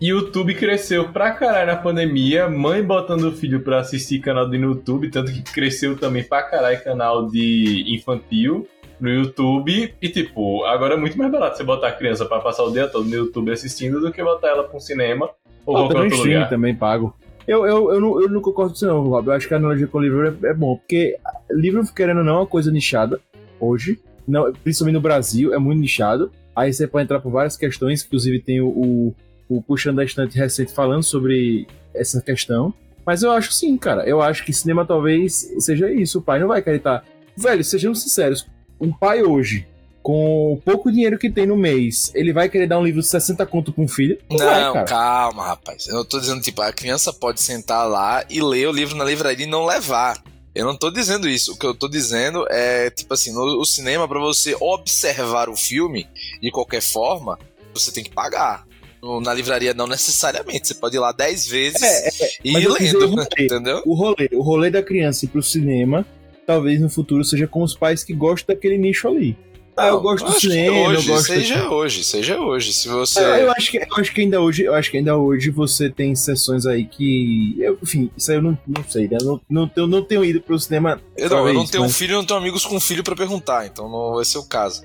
YouTube 0.00 0.54
cresceu 0.54 1.08
pra 1.08 1.32
caralho 1.32 1.66
na 1.68 1.76
pandemia, 1.76 2.48
mãe 2.48 2.82
botando 2.82 3.24
o 3.24 3.32
filho 3.32 3.60
pra 3.60 3.80
assistir 3.80 4.20
canal 4.20 4.46
do 4.48 4.54
YouTube, 4.54 5.10
tanto 5.10 5.32
que 5.32 5.42
cresceu 5.42 5.96
também 5.96 6.22
pra 6.22 6.42
caralho 6.42 6.82
canal 6.84 7.28
de 7.28 7.84
infantil 7.88 8.68
no 9.00 9.08
YouTube. 9.08 9.94
E 10.00 10.08
tipo, 10.08 10.64
agora 10.64 10.94
é 10.94 10.96
muito 10.96 11.16
mais 11.18 11.30
barato 11.30 11.56
você 11.56 11.64
botar 11.64 11.88
a 11.88 11.92
criança 11.92 12.24
pra 12.24 12.38
passar 12.40 12.62
o 12.64 12.70
dia 12.72 12.86
todo 12.86 13.04
no 13.08 13.14
YouTube 13.14 13.50
assistindo 13.50 14.00
do 14.00 14.12
que 14.12 14.22
botar 14.22 14.48
ela 14.48 14.62
pra 14.64 14.76
um 14.76 14.80
cinema 14.80 15.28
ou 15.66 15.76
Ah, 15.76 15.88
também 15.88 16.10
lugar. 16.10 16.48
também 16.48 16.74
pago. 16.74 17.14
Eu, 17.46 17.66
eu, 17.66 17.92
eu, 17.92 18.00
não, 18.00 18.22
eu 18.22 18.28
não 18.28 18.40
concordo 18.40 18.70
com 18.72 18.76
isso 18.76 18.86
não, 18.86 19.02
Rob. 19.02 19.26
Eu 19.28 19.34
acho 19.34 19.46
que 19.46 19.54
a 19.54 19.58
analogia 19.58 19.86
com 19.86 19.98
o 19.98 20.02
livro 20.02 20.26
é, 20.42 20.48
é 20.48 20.54
bom, 20.54 20.76
porque 20.76 21.16
livro, 21.50 21.84
querendo 21.94 22.18
ou 22.18 22.24
não, 22.24 22.34
é 22.36 22.38
uma 22.38 22.46
coisa 22.46 22.70
nichada 22.72 23.20
hoje, 23.60 24.00
não, 24.26 24.50
principalmente 24.52 24.94
no 24.94 25.00
Brasil, 25.00 25.52
é 25.52 25.58
muito 25.58 25.80
nichado. 25.80 26.30
Aí 26.56 26.72
você 26.72 26.86
pode 26.86 27.04
entrar 27.04 27.20
por 27.20 27.30
várias 27.30 27.56
questões, 27.56 28.04
inclusive 28.04 28.40
tem 28.40 28.60
o, 28.60 28.68
o, 28.68 29.14
o 29.48 29.62
Puxando 29.62 29.96
da 29.96 30.04
Estante 30.04 30.38
recente 30.38 30.72
falando 30.72 31.02
sobre 31.02 31.66
essa 31.92 32.20
questão. 32.22 32.72
Mas 33.04 33.22
eu 33.22 33.30
acho 33.30 33.52
sim, 33.52 33.76
cara. 33.76 34.08
Eu 34.08 34.22
acho 34.22 34.44
que 34.44 34.52
cinema 34.52 34.86
talvez 34.86 35.52
seja 35.58 35.90
isso. 35.92 36.20
O 36.20 36.22
pai 36.22 36.40
não 36.40 36.48
vai 36.48 36.62
querer 36.62 36.78
estar. 36.78 37.04
Velho, 37.36 37.62
sejamos 37.62 38.02
sinceros. 38.02 38.46
Um 38.80 38.90
pai 38.90 39.22
hoje, 39.22 39.66
com 40.04 40.52
o 40.52 40.56
pouco 40.58 40.92
dinheiro 40.92 41.18
que 41.18 41.30
tem 41.30 41.46
no 41.46 41.56
mês, 41.56 42.12
ele 42.14 42.30
vai 42.30 42.48
querer 42.50 42.66
dar 42.68 42.78
um 42.78 42.84
livro 42.84 43.00
de 43.00 43.06
60 43.08 43.44
conto 43.46 43.72
pra 43.72 43.82
um 43.82 43.88
filho? 43.88 44.18
Não, 44.30 44.36
vai, 44.38 44.72
cara. 44.72 44.84
calma, 44.84 45.46
rapaz. 45.46 45.86
Eu 45.88 46.04
tô 46.04 46.20
dizendo, 46.20 46.42
tipo, 46.42 46.60
a 46.60 46.72
criança 46.74 47.10
pode 47.10 47.40
sentar 47.40 47.88
lá 47.88 48.22
e 48.28 48.40
ler 48.42 48.68
o 48.68 48.72
livro 48.72 48.94
na 48.96 49.02
livraria 49.04 49.46
e 49.46 49.48
não 49.48 49.64
levar. 49.64 50.22
Eu 50.54 50.66
não 50.66 50.76
tô 50.76 50.90
dizendo 50.90 51.26
isso. 51.28 51.54
O 51.54 51.58
que 51.58 51.66
eu 51.66 51.74
tô 51.74 51.88
dizendo 51.88 52.46
é, 52.50 52.90
tipo 52.90 53.14
assim, 53.14 53.32
no 53.32 53.40
o 53.60 53.64
cinema, 53.64 54.06
pra 54.06 54.20
você 54.20 54.54
observar 54.60 55.48
o 55.48 55.56
filme 55.56 56.06
de 56.40 56.50
qualquer 56.50 56.82
forma, 56.82 57.38
você 57.72 57.90
tem 57.90 58.04
que 58.04 58.10
pagar. 58.10 58.64
No- 59.02 59.20
Na 59.22 59.32
livraria 59.34 59.72
não 59.74 59.86
necessariamente, 59.88 60.68
você 60.68 60.74
pode 60.74 60.96
ir 60.96 61.00
lá 61.00 61.12
10 61.12 61.46
vezes 61.48 61.82
É, 61.82 62.08
e 62.44 62.52
mas 62.52 62.62
ir 62.62 62.66
eu 62.66 62.74
quis 62.76 62.86
dizer 62.92 62.98
lendo, 62.98 63.06
o 63.12 63.16
rolê. 63.16 63.26
entendeu? 63.40 63.82
O 63.86 63.94
rolê, 63.94 64.28
o 64.34 64.42
rolê 64.42 64.70
da 64.70 64.82
criança 64.82 65.24
ir 65.24 65.28
pro 65.28 65.42
cinema, 65.42 66.06
talvez 66.46 66.78
no 66.80 66.88
futuro 66.90 67.24
seja 67.24 67.46
com 67.48 67.62
os 67.62 67.74
pais 67.74 68.04
que 68.04 68.12
gostam 68.12 68.54
daquele 68.54 68.76
nicho 68.78 69.08
ali. 69.08 69.36
Ah, 69.76 69.88
eu 69.88 70.00
gosto 70.00 70.24
do 70.24 70.30
acho 70.30 70.40
que 70.40 70.46
cinema, 70.50 70.88
hoje, 70.88 71.08
eu 71.08 71.14
gosto 71.14 71.26
seja 71.26 71.54
daqui. 71.56 71.66
hoje, 71.68 72.04
seja 72.04 72.38
hoje. 72.40 72.72
Se 72.72 72.88
você. 72.88 73.18
Ah, 73.20 73.38
Eu 73.40 73.50
acho, 73.50 73.70
que, 73.72 73.78
eu 73.78 73.86
acho 73.98 74.14
que 74.14 74.20
ainda 74.20 74.40
hoje, 74.40 74.62
eu 74.62 74.74
acho 74.74 74.90
que 74.90 74.98
ainda 74.98 75.16
hoje 75.16 75.50
você 75.50 75.90
tem 75.90 76.14
sessões 76.14 76.64
aí 76.64 76.84
que. 76.84 77.56
eu, 77.58 77.76
enfim, 77.82 78.08
isso 78.16 78.30
aí 78.30 78.36
eu 78.38 78.42
não, 78.42 78.56
não 78.68 78.84
sei, 78.88 79.08
né? 79.08 79.18
Eu 79.20 79.26
não, 79.26 79.40
não, 79.50 79.68
tenho, 79.68 79.86
não 79.88 80.02
tenho 80.02 80.24
ido 80.24 80.40
pro 80.40 80.58
cinema. 80.58 81.00
Eu 81.16 81.28
não, 81.28 81.48
eu 81.48 81.54
não 81.54 81.66
tenho 81.66 81.82
um 81.82 81.86
mas- 81.86 81.96
filho, 81.98 82.12
eu 82.12 82.18
não 82.18 82.24
tenho 82.24 82.38
amigos 82.38 82.64
com 82.64 82.78
filho 82.78 83.02
pra 83.02 83.16
perguntar, 83.16 83.66
então 83.66 83.88
não 83.88 84.14
vai 84.14 84.24
ser 84.24 84.38
o 84.38 84.44
caso. 84.44 84.82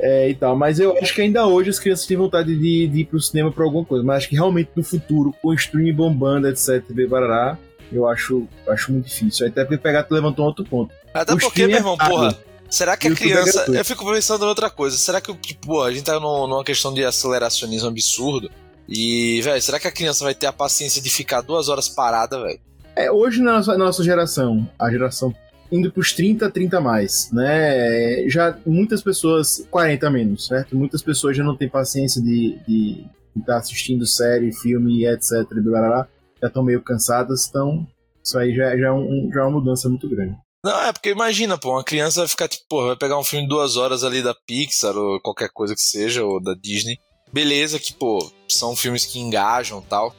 É, 0.00 0.28
e 0.30 0.34
tal, 0.34 0.56
mas 0.56 0.80
eu 0.80 0.98
acho 0.98 1.14
que 1.14 1.20
ainda 1.20 1.46
hoje 1.46 1.70
as 1.70 1.78
crianças 1.78 2.06
têm 2.06 2.16
vontade 2.16 2.56
de, 2.56 2.88
de 2.88 3.00
ir 3.02 3.04
pro 3.04 3.20
cinema 3.20 3.52
pra 3.52 3.62
alguma 3.62 3.84
coisa. 3.84 4.02
Mas 4.04 4.16
acho 4.18 4.28
que 4.30 4.34
realmente 4.34 4.70
no 4.74 4.82
futuro, 4.82 5.32
com 5.40 5.48
o 5.50 5.54
streaming 5.54 5.92
bombando, 5.92 6.48
etc, 6.48 6.82
barará, 7.08 7.56
eu 7.92 8.08
acho, 8.08 8.48
acho 8.66 8.90
muito 8.90 9.06
difícil. 9.06 9.46
Até 9.46 9.62
porque 9.64 9.78
pegar 9.78 10.02
tu 10.02 10.12
levantou 10.14 10.44
um 10.44 10.48
outro 10.48 10.64
ponto. 10.64 10.92
Até 11.14 11.34
O 11.34 11.38
porque, 11.38 11.66
meu 11.68 11.76
é 11.76 11.78
irmão, 11.78 11.96
pago. 11.96 12.10
porra, 12.10 12.36
será 12.72 12.96
que 12.96 13.08
a 13.08 13.10
é 13.10 13.14
criança. 13.14 13.52
gratuito. 13.52 13.78
eu 13.80 13.84
fico 13.84 14.04
pensando 14.12 14.44
em 14.44 14.48
outra 14.48 14.70
coisa. 14.70 14.96
Será 14.96 15.20
que, 15.20 15.32
tipo, 15.36 15.80
a 15.80 15.92
gente 15.92 16.04
tá 16.04 16.18
num- 16.18 16.46
numa 16.46 16.64
questão 16.64 16.92
de 16.92 17.04
aceleracionismo 17.04 17.88
absurdo. 17.88 18.50
E, 18.88 19.40
velho, 19.42 19.62
será 19.62 19.78
que 19.78 19.86
a 19.88 19.92
criança 19.92 20.24
vai 20.24 20.34
ter 20.34 20.46
a 20.46 20.52
paciência 20.52 21.00
de 21.00 21.08
ficar 21.08 21.40
duas 21.40 21.68
horas 21.68 21.88
parada, 21.88 22.40
velho? 22.42 22.60
É, 22.96 23.10
hoje 23.10 23.40
na 23.40 23.54
nossa, 23.54 23.72
na 23.72 23.84
nossa 23.86 24.02
geração, 24.04 24.68
a 24.78 24.90
geração 24.90 25.34
indo 25.70 25.90
pros 25.90 26.12
30, 26.12 26.50
30 26.50 26.76
a 26.76 26.80
mais, 26.80 27.30
né? 27.32 28.28
Já 28.28 28.58
muitas 28.66 29.00
pessoas, 29.02 29.64
40 29.70 30.06
a 30.06 30.10
menos, 30.10 30.46
certo? 30.46 30.76
Muitas 30.76 31.00
pessoas 31.02 31.34
já 31.36 31.42
não 31.42 31.56
têm 31.56 31.68
paciência 31.68 32.20
de 32.20 33.06
estar 33.38 33.56
assistindo 33.56 34.04
série, 34.06 34.52
filme, 34.52 35.06
etc. 35.06 35.44
barará, 35.64 36.06
já 36.42 36.48
estão 36.48 36.62
meio 36.62 36.82
cansadas, 36.82 37.46
então 37.48 37.86
isso 38.22 38.38
aí 38.38 38.54
já, 38.54 38.76
já, 38.76 38.88
é 38.88 38.92
um- 38.92 39.30
já 39.32 39.40
é 39.40 39.44
uma 39.44 39.52
mudança 39.58 39.88
muito 39.88 40.06
grande. 40.10 40.36
Não, 40.64 40.80
é 40.80 40.92
porque 40.92 41.10
imagina, 41.10 41.58
pô, 41.58 41.72
uma 41.72 41.82
criança 41.82 42.20
vai 42.20 42.28
ficar, 42.28 42.46
tipo, 42.46 42.64
porra, 42.68 42.88
vai 42.88 42.96
pegar 42.96 43.18
um 43.18 43.24
filme 43.24 43.44
de 43.44 43.48
duas 43.48 43.76
horas 43.76 44.04
ali 44.04 44.22
da 44.22 44.32
Pixar 44.32 44.96
ou 44.96 45.20
qualquer 45.20 45.50
coisa 45.52 45.74
que 45.74 45.80
seja, 45.80 46.24
ou 46.24 46.40
da 46.40 46.54
Disney. 46.54 46.98
Beleza, 47.32 47.80
que, 47.80 47.92
pô, 47.92 48.30
são 48.48 48.76
filmes 48.76 49.04
que 49.04 49.18
engajam 49.18 49.82
tal. 49.82 50.14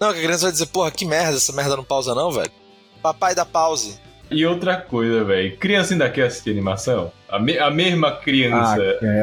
Não, 0.00 0.12
que 0.12 0.18
a 0.18 0.22
criança 0.22 0.44
vai 0.44 0.52
dizer, 0.52 0.66
porra, 0.66 0.90
que 0.90 1.04
merda, 1.04 1.36
essa 1.36 1.52
merda 1.52 1.76
não 1.76 1.84
pausa 1.84 2.14
não, 2.14 2.32
velho. 2.32 2.50
Papai 3.02 3.34
dá 3.34 3.44
pause. 3.44 4.00
E 4.32 4.46
outra 4.46 4.76
coisa, 4.76 5.24
velho. 5.24 5.56
Criança 5.56 5.94
ainda 5.94 6.08
quer 6.10 6.26
assistir 6.26 6.50
animação? 6.50 7.12
A, 7.28 7.38
me- 7.38 7.58
a 7.58 7.70
mesma 7.70 8.12
criança. 8.12 8.76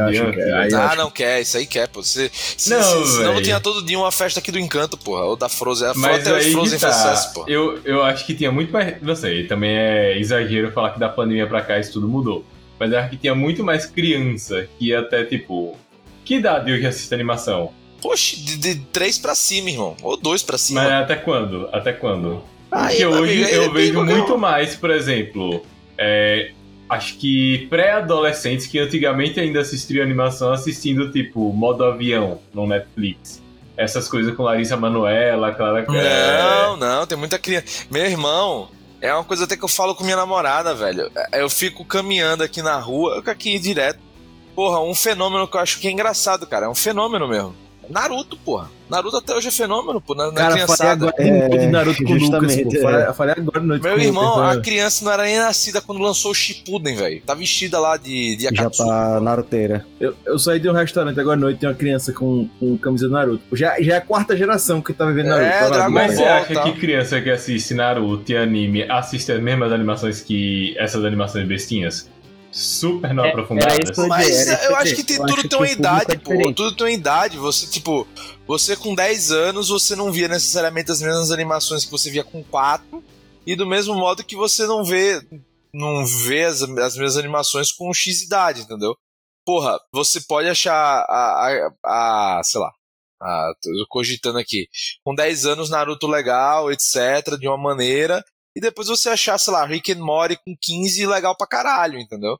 acho 0.07 0.23
antes, 0.23 0.35
que 0.35 0.41
é. 0.41 0.75
ah, 0.75 0.95
não 0.95 1.11
quer, 1.11 1.41
isso 1.41 1.57
aí 1.57 1.65
quer, 1.67 1.87
pô. 1.87 2.01
Se, 2.01 2.29
se, 2.33 2.69
Não, 2.69 2.81
se- 3.05 3.13
senão 3.17 3.33
não 3.35 3.41
tinha 3.41 3.59
todo 3.59 3.83
dia 3.85 3.97
uma 3.99 4.11
festa 4.11 4.39
aqui 4.39 4.51
do 4.51 4.57
Encanto, 4.59 4.97
porra. 4.97 5.23
Ou 5.25 5.35
da 5.35 5.47
Frozen. 5.49 5.89
A 5.89 5.93
Mas 5.93 6.23
Frota 6.23 6.29
é 6.39 6.43
aí 6.45 6.51
Frozen 6.51 6.79
tá. 6.79 6.91
Fest, 6.91 7.33
porra. 7.33 7.49
Eu, 7.49 7.79
eu 7.85 8.03
acho 8.03 8.25
que 8.25 8.33
tinha 8.33 8.51
muito 8.51 8.71
mais. 8.73 9.01
Não 9.01 9.15
sei, 9.15 9.45
também 9.47 9.75
é 9.75 10.17
exagero 10.19 10.71
falar 10.71 10.91
que 10.91 10.99
da 10.99 11.09
pandemia 11.09 11.45
pra 11.47 11.61
cá 11.61 11.77
isso 11.79 11.93
tudo 11.93 12.07
mudou. 12.07 12.43
Mas 12.79 12.91
eu 12.91 12.99
acho 12.99 13.09
que 13.09 13.17
tinha 13.17 13.35
muito 13.35 13.63
mais 13.63 13.85
criança 13.85 14.67
que 14.79 14.87
ia 14.87 14.99
até, 15.01 15.23
tipo. 15.23 15.77
Que 16.25 16.35
idade 16.35 16.71
hoje 16.71 16.85
assiste 16.85 17.13
animação? 17.13 17.71
Poxa, 18.01 18.37
de, 18.37 18.55
de 18.57 18.75
três 18.93 19.17
pra 19.19 19.35
cima, 19.35 19.69
irmão. 19.69 19.95
Ou 20.01 20.15
dois 20.15 20.41
pra 20.41 20.57
cima. 20.57 20.81
Mas 20.83 20.91
até 21.03 21.15
quando? 21.15 21.67
Até 21.71 21.91
quando? 21.91 22.41
Aí, 22.71 22.97
Porque 22.97 23.05
meu 23.05 23.21
hoje 23.21 23.33
amigo, 23.33 23.47
aí 23.47 23.55
eu 23.55 23.73
vejo 23.73 24.03
muito 24.03 24.37
mais, 24.37 24.75
por 24.75 24.91
exemplo, 24.91 25.65
é, 25.97 26.51
acho 26.89 27.17
que 27.17 27.67
pré-adolescentes 27.69 28.67
que 28.67 28.79
antigamente 28.79 29.39
ainda 29.39 29.59
assistiam 29.59 30.03
animação 30.03 30.51
assistindo, 30.51 31.11
tipo, 31.11 31.51
modo 31.53 31.83
avião 31.83 32.39
no 32.53 32.67
Netflix. 32.67 33.41
Essas 33.77 34.09
coisas 34.09 34.35
com 34.35 34.43
Larissa 34.43 34.75
Manoela, 34.75 35.53
Clara 35.53 35.85
é, 35.89 36.41
Não, 36.41 36.77
não, 36.77 37.07
tem 37.07 37.17
muita 37.17 37.39
criança. 37.39 37.85
Meu 37.89 38.05
irmão, 38.05 38.69
é 39.01 39.13
uma 39.13 39.23
coisa 39.23 39.45
até 39.45 39.55
que 39.55 39.63
eu 39.63 39.69
falo 39.69 39.95
com 39.95 40.03
minha 40.03 40.17
namorada, 40.17 40.75
velho. 40.75 41.09
É, 41.31 41.41
Eu 41.41 41.49
fico 41.49 41.85
caminhando 41.85 42.43
aqui 42.43 42.61
na 42.61 42.77
rua, 42.77 43.21
eu 43.25 43.31
aqui 43.31 43.57
direto. 43.57 43.99
Porra, 44.53 44.81
um 44.81 44.93
fenômeno 44.93 45.47
que 45.47 45.55
eu 45.55 45.61
acho 45.61 45.79
que 45.79 45.87
é 45.87 45.91
engraçado, 45.91 46.45
cara. 46.45 46.65
É 46.65 46.69
um 46.69 46.75
fenômeno 46.75 47.27
mesmo. 47.27 47.55
Naruto, 47.89 48.37
porra. 48.37 48.69
Naruto 48.89 49.17
até 49.17 49.35
hoje 49.35 49.49
é 49.49 49.51
fenômeno, 49.51 50.01
pô, 50.01 50.15
na, 50.15 50.27
na 50.27 50.33
Cara, 50.33 50.49
falei 50.51 50.65
criançada. 50.65 50.91
agora 51.09 51.23
de 51.23 51.31
noite 51.31 51.57
de 51.59 51.67
Naruto 51.67 52.03
com 52.03 52.13
Lucas, 52.13 52.55
pô. 52.55 52.69
é. 52.75 52.81
Falei, 52.81 53.13
falei 53.13 53.35
agora 53.37 53.59
noite 53.61 53.83
Meu 53.83 53.99
irmão, 53.99 54.35
Lucas, 54.35 54.49
a 54.51 54.55
né? 54.55 54.61
criança 54.63 55.05
não 55.05 55.11
era 55.11 55.23
nem 55.23 55.37
nascida 55.37 55.79
quando 55.81 56.01
lançou 56.01 56.31
o 56.31 56.33
Shippuden, 56.33 56.95
velho. 56.95 57.21
Tá 57.23 57.35
vestida 57.35 57.79
lá 57.79 57.97
de, 57.97 58.35
de 58.35 58.43
Já 58.43 58.49
Akatsuki. 58.49 58.89
pra 58.89 59.19
Naruteira. 59.19 59.85
eu, 59.99 60.15
eu 60.25 60.39
saí 60.39 60.59
de 60.59 60.67
um 60.69 60.73
restaurante 60.73 61.19
agora 61.19 61.37
à 61.37 61.39
noite, 61.39 61.59
tem 61.59 61.69
uma 61.69 61.75
criança 61.75 62.11
com, 62.13 62.47
com 62.59 62.77
camisa 62.79 63.07
do 63.07 63.13
Naruto. 63.13 63.43
Já, 63.53 63.79
já 63.79 63.93
é 63.93 63.97
a 63.97 64.01
quarta 64.01 64.35
geração 64.35 64.81
que 64.81 64.91
tá 64.91 65.05
vivendo 65.05 65.27
Naruto. 65.27 65.45
É, 65.45 65.59
Tá 65.59 65.69
Dragon 65.69 65.91
Mas 65.91 66.13
você 66.15 66.23
Ball, 66.23 66.31
acha 66.33 66.53
tá. 66.55 66.63
que 66.63 66.71
criança 66.79 67.21
que 67.21 67.29
assiste 67.29 67.73
Naruto 67.75 68.31
e 68.31 68.37
anime 68.37 68.83
assiste 68.89 69.31
as 69.31 69.39
mesmas 69.41 69.71
animações 69.71 70.21
que 70.21 70.75
essas 70.79 71.05
animações 71.05 71.47
bestinhas? 71.47 72.09
Super 72.51 73.13
não 73.13 73.25
É, 73.25 73.29
aprofundadas. 73.29 73.97
Mas 74.07 74.47
eu 74.63 74.75
acho 74.75 74.95
que 74.95 75.03
tem, 75.03 75.17
tudo 75.17 75.33
acho 75.33 75.49
tem 75.49 75.59
uma 75.59 75.69
idade, 75.69 76.13
é 76.13 76.17
pô. 76.17 76.53
Tudo 76.53 76.75
tem 76.75 76.87
uma 76.87 76.91
idade. 76.91 77.37
Você, 77.37 77.67
tipo, 77.67 78.07
você 78.47 78.75
com 78.75 78.95
10 78.95 79.31
anos, 79.31 79.69
você 79.69 79.95
não 79.95 80.11
via 80.11 80.27
necessariamente 80.27 80.91
as 80.91 81.01
mesmas 81.01 81.31
animações 81.31 81.85
que 81.85 81.91
você 81.91 82.09
via 82.09 82.23
com 82.23 82.43
4. 82.43 83.03
E 83.45 83.55
do 83.55 83.65
mesmo 83.65 83.95
modo 83.95 84.23
que 84.23 84.35
você 84.35 84.65
não 84.65 84.83
vê. 84.83 85.21
Não 85.73 86.05
vê 86.05 86.45
as, 86.45 86.61
as 86.63 86.95
mesmas 86.95 87.17
animações 87.17 87.71
com 87.71 87.93
X 87.93 88.23
idade, 88.23 88.61
entendeu? 88.61 88.95
Porra, 89.45 89.79
você 89.93 90.21
pode 90.21 90.47
achar 90.47 90.73
a. 90.73 91.69
a, 91.85 92.37
a 92.37 92.41
sei 92.43 92.59
lá. 92.59 92.71
A, 93.21 93.53
tô 93.61 93.69
cogitando 93.89 94.39
aqui. 94.39 94.67
Com 95.03 95.13
10 95.13 95.45
anos, 95.45 95.69
Naruto 95.69 96.07
legal, 96.07 96.71
etc. 96.71 97.37
De 97.39 97.47
uma 97.47 97.57
maneira. 97.57 98.23
E 98.59 98.61
depois 98.61 98.89
você 98.89 99.07
achar, 99.07 99.37
sei 99.37 99.53
lá, 99.53 99.65
Rick 99.65 99.93
and 99.93 100.03
Morty 100.03 100.35
com 100.35 100.53
15 100.61 101.07
legal 101.07 101.33
pra 101.33 101.47
caralho, 101.47 101.97
entendeu? 101.97 102.37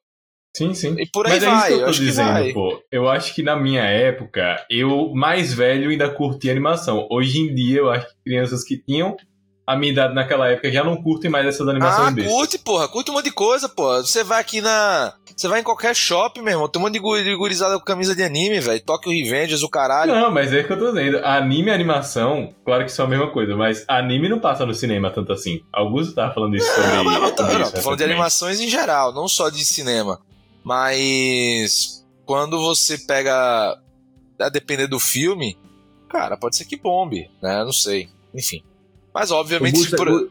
Sim, 0.54 0.74
sim. 0.74 0.96
E 1.00 1.06
por 1.10 1.26
aí 1.26 1.34
Mas 1.40 1.44
é 1.44 1.48
isso 1.48 1.56
vai, 1.56 1.68
que 1.68 1.74
eu 1.74 1.78
eu 1.80 1.84
tô 1.86 1.90
acho 1.92 2.00
que 2.00 2.06
dizendo, 2.06 2.28
vai. 2.34 2.52
pô. 2.54 2.84
Eu 2.92 3.10
acho 3.10 3.34
que 3.34 3.42
na 3.42 3.56
minha 3.56 3.84
época, 3.84 4.66
eu, 4.70 5.14
mais 5.16 5.54
velho, 5.54 5.90
ainda 5.90 6.10
curti 6.14 6.50
animação. 6.50 7.08
Hoje 7.10 7.40
em 7.40 7.56
dia, 7.56 7.78
eu 7.78 7.90
acho 7.90 8.06
que 8.10 8.16
crianças 8.26 8.66
que 8.66 8.78
tinham 8.78 9.16
a 9.66 9.78
minha 9.78 9.94
idade 9.94 10.14
naquela 10.14 10.50
época 10.50 10.70
já 10.72 10.84
não 10.84 11.02
curtem 11.02 11.30
mais 11.32 11.46
essas 11.46 11.66
animações 11.68 12.18
Ah, 12.18 12.30
curte, 12.30 12.58
porra. 12.60 12.90
Curte 12.90 13.12
um 13.12 13.14
monte 13.14 13.26
de 13.26 13.32
coisa, 13.32 13.70
porra. 13.70 14.02
Você 14.04 14.24
vai 14.26 14.42
aqui 14.42 14.60
na. 14.60 15.14
Você 15.40 15.48
vai 15.48 15.62
em 15.62 15.64
qualquer 15.64 15.96
shopping, 15.96 16.42
meu 16.42 16.52
irmão. 16.52 16.68
Tem 16.68 16.82
um 16.82 16.84
monte 16.84 16.96
de 16.96 17.00
gu- 17.00 17.24
de 17.24 17.34
gurizada 17.34 17.80
com 17.80 17.86
camisa 17.86 18.14
de 18.14 18.22
anime, 18.22 18.60
velho. 18.60 18.82
Tokyo 18.82 19.10
Revengers, 19.10 19.64
o 19.64 19.70
caralho. 19.70 20.14
Não, 20.14 20.30
mas 20.30 20.52
é 20.52 20.64
que 20.64 20.74
eu 20.74 20.78
tô 20.78 20.92
dizendo. 20.92 21.20
Anime 21.26 21.70
e 21.70 21.74
animação, 21.74 22.54
claro 22.66 22.84
que 22.84 22.92
são 22.92 23.06
a 23.06 23.08
mesma 23.08 23.32
coisa, 23.32 23.56
mas 23.56 23.86
anime 23.88 24.28
não 24.28 24.38
passa 24.40 24.66
no 24.66 24.74
cinema 24.74 25.10
tanto 25.10 25.32
assim. 25.32 25.62
Augusto 25.72 26.14
tava 26.14 26.34
falando 26.34 26.58
isso 26.58 26.68
sobre, 26.68 26.92
Não, 26.92 27.04
mas 27.06 27.16
eu 27.16 27.22
não 27.22 27.32
tô, 27.32 27.38
sobre 27.44 27.54
não, 27.54 27.62
isso 27.62 27.72
tô 27.74 27.82
falando 27.82 27.98
de 28.00 28.04
animações 28.04 28.60
em 28.60 28.68
geral, 28.68 29.14
não 29.14 29.30
só 29.30 29.50
de 29.50 29.64
cinema. 29.64 30.20
Mas 30.64 32.06
quando 32.26 32.60
você 32.60 32.98
pega. 32.98 33.78
A 34.40 34.50
depender 34.50 34.88
do 34.88 35.00
filme, 35.00 35.58
cara, 36.10 36.38
pode 36.38 36.56
ser 36.58 36.66
que 36.66 36.78
bombe, 36.78 37.30
né? 37.42 37.64
Não 37.64 37.74
sei. 37.74 38.10
Enfim. 38.34 38.64
Mas 39.14 39.32
obviamente, 39.32 39.76
O 39.76 39.80
Busta- 39.80 39.98
por- 39.98 40.10
o- 40.10 40.30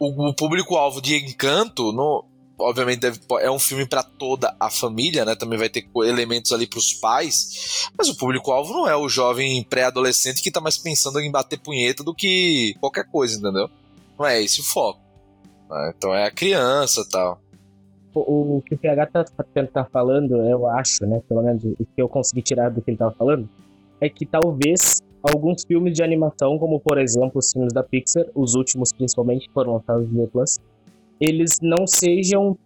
o, 0.00 0.28
o 0.28 0.34
público-alvo 0.34 1.00
de 1.02 1.16
Encanto, 1.16 1.90
no, 1.92 2.24
obviamente, 2.58 3.00
deve- 3.00 3.20
é 3.40 3.50
um 3.50 3.58
filme 3.58 3.86
pra 3.86 4.02
toda 4.02 4.54
a 4.58 4.70
família, 4.70 5.24
né? 5.24 5.34
Também 5.36 5.58
vai 5.58 5.68
ter 5.68 5.88
elementos 6.04 6.52
ali 6.52 6.66
pros 6.66 6.92
pais. 6.94 7.88
Mas 7.96 8.08
o 8.08 8.16
público-alvo 8.16 8.72
não 8.72 8.88
é 8.88 8.96
o 8.96 9.08
jovem 9.08 9.62
pré-adolescente 9.64 10.42
que 10.42 10.50
tá 10.50 10.60
mais 10.60 10.76
pensando 10.78 11.20
em 11.20 11.30
bater 11.30 11.58
punheta 11.60 12.02
do 12.02 12.14
que 12.14 12.74
qualquer 12.80 13.04
coisa, 13.10 13.38
entendeu? 13.38 13.68
Não 14.18 14.26
é 14.26 14.42
esse 14.42 14.60
o 14.60 14.64
foco. 14.64 15.00
né? 15.70 15.92
Então 15.96 16.14
é 16.14 16.24
a 16.26 16.30
criança 16.30 17.06
tal. 17.10 17.40
O, 18.14 18.56
o 18.56 18.62
que 18.62 18.74
o 18.74 18.78
PH 18.78 19.06
tá, 19.06 19.24
tá, 19.24 19.44
tá 19.72 19.84
falando, 19.92 20.36
eu 20.48 20.66
acho, 20.68 21.06
né? 21.06 21.20
Pelo 21.28 21.42
menos 21.42 21.62
o 21.64 21.76
que 21.76 22.02
eu 22.02 22.08
consegui 22.08 22.42
tirar 22.42 22.68
do 22.70 22.82
que 22.82 22.90
ele 22.90 22.96
tava 22.98 23.14
falando, 23.14 23.48
é 24.00 24.08
que 24.08 24.26
talvez 24.26 25.00
alguns 25.22 25.62
filmes 25.66 25.94
de 25.94 26.02
animação, 26.02 26.58
como 26.58 26.80
por 26.80 26.98
exemplo 26.98 27.32
os 27.38 27.52
filmes 27.52 27.72
da 27.72 27.82
Pixar, 27.82 28.24
os 28.34 28.54
últimos 28.54 28.92
principalmente 28.92 29.48
foram 29.52 29.74
lançados 29.74 30.10
no 30.10 30.26
Plus, 30.26 30.56
eles 31.20 31.56
não 31.62 31.86
sejam. 31.86 32.56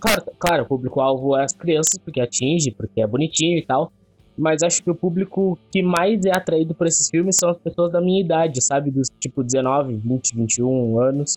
Claro, 0.00 0.22
claro, 0.38 0.62
o 0.64 0.66
público-alvo 0.66 1.36
é 1.36 1.44
as 1.44 1.52
crianças, 1.52 1.96
porque 1.98 2.20
atinge, 2.20 2.72
porque 2.72 3.00
é 3.00 3.06
bonitinho 3.06 3.58
e 3.58 3.62
tal. 3.62 3.92
Mas 4.36 4.62
acho 4.62 4.82
que 4.82 4.90
o 4.90 4.94
público 4.94 5.58
que 5.70 5.82
mais 5.82 6.24
é 6.26 6.30
atraído 6.30 6.74
por 6.74 6.86
esses 6.86 7.08
filmes 7.08 7.36
são 7.38 7.48
as 7.48 7.58
pessoas 7.58 7.92
da 7.92 8.00
minha 8.00 8.20
idade, 8.20 8.62
sabe? 8.62 8.90
Dos 8.90 9.08
tipo 9.20 9.42
19, 9.42 9.96
20, 9.96 10.36
21 10.36 11.00
anos 11.00 11.36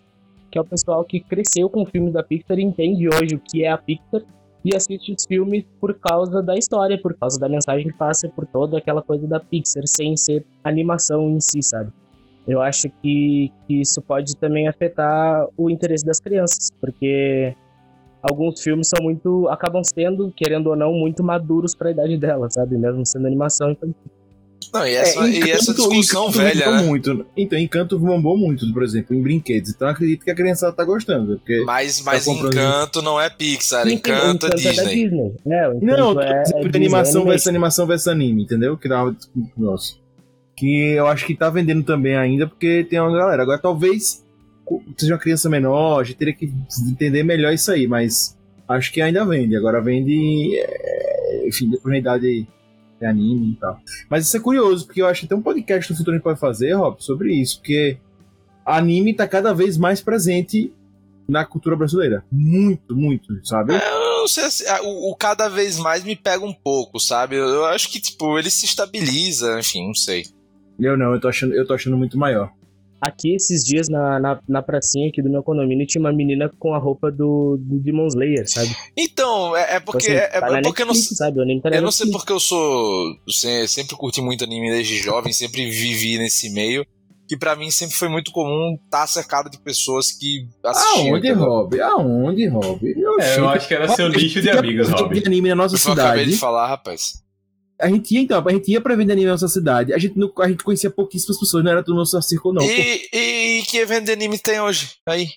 que 0.49 0.57
é 0.57 0.61
o 0.61 0.65
pessoal 0.65 1.03
que 1.05 1.19
cresceu 1.19 1.69
com 1.69 1.83
o 1.83 1.85
filme 1.85 2.11
da 2.11 2.23
Pixar 2.23 2.57
e 2.59 2.63
entende 2.63 3.07
hoje 3.07 3.35
o 3.35 3.39
que 3.39 3.63
é 3.63 3.71
a 3.71 3.77
Pixar 3.77 4.21
e 4.65 4.75
assiste 4.75 5.13
os 5.13 5.25
filmes 5.25 5.63
por 5.79 5.93
causa 5.93 6.41
da 6.41 6.55
história, 6.55 6.99
por 7.01 7.13
causa 7.13 7.39
da 7.39 7.47
mensagem 7.47 7.87
que 7.87 7.97
passa, 7.97 8.27
por 8.27 8.45
toda 8.45 8.77
aquela 8.77 9.01
coisa 9.01 9.25
da 9.25 9.39
Pixar, 9.39 9.83
sem 9.85 10.17
ser 10.17 10.45
animação 10.63 11.29
em 11.29 11.39
si, 11.39 11.61
sabe? 11.61 11.91
Eu 12.47 12.61
acho 12.61 12.89
que, 13.01 13.51
que 13.67 13.81
isso 13.81 14.01
pode 14.01 14.35
também 14.35 14.67
afetar 14.67 15.45
o 15.55 15.69
interesse 15.69 16.05
das 16.05 16.19
crianças, 16.19 16.69
porque 16.81 17.55
alguns 18.21 18.61
filmes 18.61 18.89
são 18.89 19.03
muito. 19.03 19.47
acabam 19.49 19.83
sendo, 19.83 20.31
querendo 20.35 20.67
ou 20.67 20.75
não, 20.75 20.91
muito 20.93 21.23
maduros 21.23 21.75
para 21.75 21.89
a 21.89 21.91
idade 21.91 22.17
delas, 22.17 22.53
sabe? 22.53 22.77
Mesmo 22.77 23.05
sendo 23.05 23.27
animação. 23.27 23.71
Então, 23.71 23.93
Não, 24.73 24.85
e 24.85 24.93
essa, 24.93 25.27
É, 25.27 25.29
e 25.29 25.51
essa 25.51 25.73
discussão 25.73 26.29
Encanto 26.29 26.37
velha, 26.37 26.71
né? 26.71 26.81
muito. 26.81 27.25
Então, 27.35 27.57
Encanto 27.57 27.99
bombou 27.99 28.37
muito, 28.37 28.71
por 28.73 28.83
exemplo, 28.83 29.15
em 29.15 29.21
brinquedos. 29.21 29.69
Então, 29.71 29.87
eu 29.87 29.93
acredito 29.93 30.23
que 30.23 30.31
a 30.31 30.35
criançada 30.35 30.73
tá 30.73 30.83
gostando. 30.83 31.37
Porque... 31.37 31.63
Mas, 31.65 32.01
mas 32.01 32.25
comprando 32.25 32.53
Encanto 32.53 33.01
não 33.01 33.19
é 33.19 33.29
Pixar, 33.29 33.83
Sim, 33.83 33.89
sim, 33.89 33.95
Encanto 33.95 34.47
é 34.47 34.49
da 34.49 34.55
Disney. 34.55 35.03
Disney. 35.03 35.35
É, 35.47 35.67
o 35.69 35.73
Encanto 35.75 35.85
Não, 35.85 36.13
tô 36.13 36.21
é, 36.21 36.41
dizendo 36.41 36.57
é 36.57 36.61
de 36.61 36.69
Disney 36.69 36.85
animação 36.85 37.25
versus 37.25 37.47
animação 37.47 37.87
versus 37.87 38.07
anime, 38.07 38.43
entendeu? 38.43 38.77
Que 38.77 38.89
dá 38.89 39.03
uma... 39.03 39.15
Nossa. 39.57 39.95
Que 40.59 40.89
eu 40.91 41.07
acho 41.07 41.25
que 41.25 41.35
tá 41.35 41.49
vendendo 41.49 41.83
também 41.83 42.17
ainda, 42.17 42.45
porque 42.45 42.85
tem 42.89 42.99
uma 42.99 43.17
galera. 43.17 43.41
Agora, 43.41 43.57
talvez 43.57 44.25
seja 44.97 45.13
uma 45.13 45.19
criança 45.19 45.49
menor, 45.49 46.01
a 46.01 46.03
gente 46.03 46.17
teria 46.17 46.33
que 46.33 46.53
entender 46.91 47.23
melhor 47.23 47.53
isso 47.53 47.71
aí, 47.71 47.87
mas 47.87 48.37
acho 48.67 48.91
que 48.91 49.01
ainda 49.01 49.25
vende. 49.25 49.55
Agora 49.55 49.81
vende, 49.81 50.57
é, 50.57 51.47
enfim, 51.47 51.69
depois 51.69 51.93
da 51.93 51.97
idade 51.97 52.47
de 52.99 53.05
anime 53.05 53.53
e 53.53 53.55
tal. 53.55 53.79
Mas 54.09 54.27
isso 54.27 54.35
é 54.35 54.39
curioso, 54.39 54.85
porque 54.85 55.01
eu 55.01 55.07
acho 55.07 55.21
que 55.21 55.27
tem 55.27 55.37
um 55.37 55.41
podcast 55.41 55.89
no 55.89 55.97
futuro 55.97 56.11
que 56.11 56.15
a 56.15 56.17
gente 56.17 56.23
pode 56.23 56.39
fazer, 56.39 56.73
Rob, 56.73 57.01
sobre 57.01 57.33
isso, 57.33 57.59
porque 57.59 57.97
anime 58.65 59.13
tá 59.13 59.25
cada 59.27 59.53
vez 59.53 59.77
mais 59.77 60.01
presente 60.01 60.73
na 61.29 61.45
cultura 61.45 61.77
brasileira. 61.77 62.23
Muito, 62.29 62.95
muito, 62.95 63.39
sabe? 63.47 63.75
Eu 63.75 64.19
não 64.19 64.27
sei 64.27 64.51
se, 64.51 64.67
ah, 64.67 64.81
o, 64.83 65.11
o 65.11 65.15
cada 65.15 65.47
vez 65.47 65.79
mais 65.79 66.03
me 66.03 66.15
pega 66.15 66.43
um 66.43 66.53
pouco, 66.53 66.99
sabe? 66.99 67.37
Eu, 67.37 67.47
eu 67.47 67.65
acho 67.65 67.89
que, 67.89 68.01
tipo, 68.01 68.37
ele 68.37 68.49
se 68.49 68.65
estabiliza, 68.65 69.57
enfim, 69.57 69.87
não 69.87 69.95
sei. 69.95 70.25
Eu 70.79 70.97
não, 70.97 71.13
eu 71.13 71.19
tô 71.19 71.27
achando, 71.27 71.53
eu 71.53 71.65
tô 71.67 71.73
achando 71.73 71.97
muito 71.97 72.17
maior. 72.17 72.51
Aqui, 73.01 73.33
esses 73.33 73.63
dias, 73.63 73.87
na, 73.87 74.19
na, 74.19 74.39
na 74.47 74.61
pracinha 74.61 75.07
aqui 75.07 75.21
do 75.21 75.29
meu 75.29 75.41
condomínio, 75.41 75.87
tinha 75.87 76.01
uma 76.01 76.11
menina 76.11 76.51
com 76.59 76.73
a 76.73 76.77
roupa 76.77 77.09
do, 77.09 77.57
do 77.57 77.79
Demon 77.79 78.07
Slayer, 78.07 78.43
sabe? 78.51 78.75
Então, 78.97 79.55
é, 79.55 79.75
é 79.75 79.79
porque, 79.79 80.07
Assim, 80.11 80.17
é, 80.17 80.27
tá 80.27 80.49
na 80.49 80.57
é 80.59 80.61
porque 80.61 80.81
eu 80.81 80.85
não, 80.85 80.93
Netflix, 80.93 81.17
sabe? 81.17 81.39
O 81.39 81.41
anime 81.41 81.61
tá 81.61 81.69
eu 81.69 81.81
não 81.81 81.91
sei 81.91 82.07
Netflix. 82.07 82.17
porque 82.21 82.33
eu 82.33 82.39
sou. 82.41 83.15
se- 83.29 83.67
Sempre 83.69 83.95
curti 83.95 84.19
muito 84.21 84.43
anime 84.43 84.69
desde 84.69 84.97
jovem, 84.97 85.31
sempre 85.31 85.69
vivi 85.69 86.17
nesse 86.17 86.49
meio. 86.51 86.85
Que 87.25 87.37
pra 87.37 87.55
mim 87.55 87.69
sempre 87.71 87.95
foi 87.95 88.09
muito 88.09 88.31
comum 88.31 88.75
estar 88.83 89.05
cercado 89.07 89.49
de 89.49 89.57
pessoas 89.61 90.11
que 90.11 90.47
assistiam. 90.65 91.13
Aonde, 91.13 91.27
entendeu? 91.29 91.45
Rob? 91.47 91.79
Aonde, 91.79 92.47
Rob? 92.47 92.79
É, 93.21 93.37
eu 93.37 93.47
acho 93.47 93.67
que 93.67 93.75
era 93.75 93.87
seu 93.89 94.09
nicho 94.09 94.41
de 94.41 94.49
amigos, 94.49 94.89
Rob. 94.89 95.13
de 95.17 95.25
anime 95.25 95.47
na 95.49 95.55
nossa 95.55 95.77
que 95.77 95.87
eu 95.87 95.93
acabei 95.93 96.11
cidade. 96.21 96.31
de 96.31 96.37
falar, 96.37 96.67
rapaz. 96.67 97.13
A 97.81 97.87
gente 97.87 98.13
ia, 98.13 98.19
então, 98.21 98.43
a 98.45 98.51
gente 98.51 98.71
ia 98.71 98.81
pra 98.81 98.95
vender 98.95 99.13
anime 99.13 99.27
na 99.27 99.33
nossa 99.33 99.47
cidade. 99.47 99.93
A 99.93 99.97
gente, 99.97 100.17
não, 100.17 100.31
a 100.39 100.49
gente 100.49 100.63
conhecia 100.63 100.89
pouquíssimas 100.89 101.39
pessoas, 101.39 101.63
não 101.63 101.71
era 101.71 101.81
do 101.81 101.93
nosso 101.95 102.21
círculo, 102.21 102.55
não. 102.55 102.63
E, 102.63 103.07
e 103.13 103.63
que 103.63 103.77
evento 103.77 104.05
de 104.05 104.11
anime 104.11 104.37
tem 104.37 104.59
hoje? 104.59 104.95
Aí. 105.07 105.29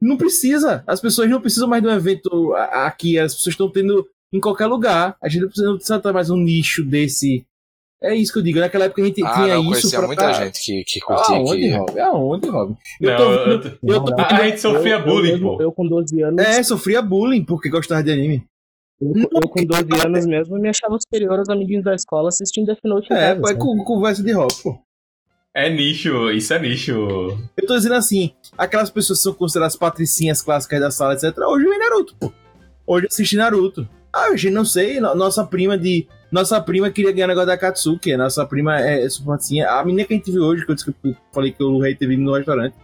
Não 0.00 0.16
precisa. 0.16 0.82
As 0.86 1.00
pessoas 1.00 1.28
não 1.30 1.40
precisam 1.40 1.68
mais 1.68 1.82
de 1.82 1.88
um 1.88 1.92
evento 1.92 2.54
aqui. 2.54 3.18
As 3.18 3.34
pessoas 3.34 3.52
estão 3.54 3.70
tendo 3.70 4.06
em 4.32 4.40
qualquer 4.40 4.66
lugar. 4.66 5.16
A 5.22 5.28
gente 5.28 5.42
não 5.42 5.48
precisa, 5.48 5.68
não 5.68 5.76
precisa 5.76 6.00
ter 6.00 6.12
mais 6.12 6.30
um 6.30 6.36
nicho 6.36 6.82
desse. 6.84 7.44
É 8.02 8.14
isso 8.14 8.32
que 8.32 8.38
eu 8.38 8.42
digo. 8.42 8.60
Naquela 8.60 8.86
época 8.86 9.02
a 9.02 9.04
gente 9.04 9.22
Ah, 9.22 9.34
tinha 9.34 9.54
não, 9.56 9.60
isso 9.62 9.70
conhecia 9.70 9.98
pra... 9.98 10.06
muita 10.06 10.32
gente 10.32 10.64
que, 10.64 10.84
que 10.84 11.00
curtia 11.00 11.36
Aonde. 11.36 11.70
Rob? 11.70 12.00
Aonde, 12.00 12.48
Rob? 12.48 12.76
Não, 12.98 13.10
Eu 13.10 13.16
tô, 13.16 13.24
eu 13.32 13.60
tô- 13.60 13.68
eu 13.68 14.04
tô- 14.04 14.10
Não, 14.16 14.24
a 14.26 14.48
gente 14.48 14.60
sofria 14.60 14.94
eu, 14.94 15.04
bullying, 15.04 15.32
eu, 15.32 15.40
pô. 15.40 15.62
eu, 15.62 15.72
com 15.72 15.86
12 15.86 16.22
anos, 16.22 16.42
É, 16.42 16.62
sofria 16.62 17.02
bullying 17.02 17.44
porque 17.44 17.68
gostava 17.68 18.02
de 18.02 18.10
anime. 18.10 18.42
Eu, 19.00 19.12
eu 19.42 19.48
com 19.48 19.64
12 19.64 19.88
anos 20.06 20.26
mesmo 20.26 20.58
me 20.58 20.68
achava 20.68 20.96
superior 21.00 21.38
aos 21.38 21.48
amiguinhos 21.48 21.84
da 21.84 21.94
escola 21.94 22.28
assistindo 22.28 22.66
Death 22.66 22.78
Note 22.84 23.12
É, 23.12 23.16
casa, 23.16 23.40
pô, 23.40 23.46
é 23.46 23.52
sabe? 23.52 23.60
com, 23.60 23.84
conversa 23.84 24.22
de 24.22 24.32
Rob, 24.32 24.52
pô. 24.62 24.78
É 25.54 25.68
nicho, 25.68 26.30
isso 26.30 26.54
é 26.54 26.58
nicho. 26.60 26.92
Eu 27.56 27.66
tô 27.66 27.76
dizendo 27.76 27.94
assim, 27.96 28.32
aquelas 28.56 28.88
pessoas 28.90 29.18
que 29.18 29.22
são 29.24 29.34
consideradas 29.34 29.74
patricinhas 29.76 30.42
clássicas 30.42 30.80
da 30.80 30.90
sala, 30.90 31.14
etc. 31.14 31.36
Hoje 31.38 31.66
eu 31.66 31.72
vi 31.72 31.78
Naruto, 31.78 32.14
pô. 32.20 32.32
Hoje 32.86 33.06
eu 33.06 33.08
assisti 33.08 33.36
Naruto. 33.36 33.88
Ah, 34.12 34.36
gente, 34.36 34.52
não 34.52 34.64
sei, 34.64 35.00
no- 35.00 35.14
nossa 35.14 35.44
prima 35.44 35.76
de. 35.78 36.06
Nossa 36.30 36.60
prima 36.60 36.90
queria 36.90 37.10
ganhar 37.12 37.26
negócio 37.26 37.48
da 37.48 37.58
Katsuki. 37.58 38.16
Nossa 38.16 38.44
prima 38.46 38.80
é, 38.80 39.04
é 39.04 39.08
super 39.08 39.30
patricinha. 39.32 39.68
A 39.70 39.84
menina 39.84 40.04
que 40.06 40.14
a 40.14 40.16
gente 40.16 40.30
viu 40.30 40.42
hoje, 40.42 40.64
que 40.64 40.70
eu, 40.70 40.74
disse 40.76 40.92
que 40.92 41.08
eu 41.08 41.16
falei 41.32 41.50
que 41.52 41.62
o 41.62 41.78
rei 41.80 41.94
teve 41.96 42.16
no 42.16 42.32
restaurante, 42.32 42.74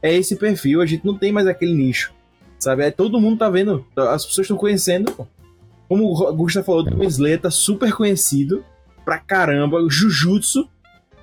é 0.00 0.12
esse 0.14 0.36
perfil. 0.36 0.80
A 0.80 0.86
gente 0.86 1.04
não 1.04 1.16
tem 1.18 1.32
mais 1.32 1.46
aquele 1.48 1.74
nicho. 1.74 2.12
Sabe? 2.58 2.84
É, 2.84 2.90
todo 2.92 3.20
mundo 3.20 3.38
tá 3.38 3.50
vendo. 3.50 3.84
As 3.96 4.24
pessoas 4.24 4.44
estão 4.44 4.56
conhecendo, 4.56 5.10
pô. 5.10 5.26
Como 5.92 6.06
o 6.06 6.32
Gusta 6.32 6.64
falou, 6.64 6.86
o 6.96 7.04
Slayer 7.04 7.38
tá 7.38 7.50
super 7.50 7.92
conhecido 7.92 8.64
pra 9.04 9.18
caramba. 9.18 9.76
O 9.76 9.90
Jujutsu. 9.90 10.66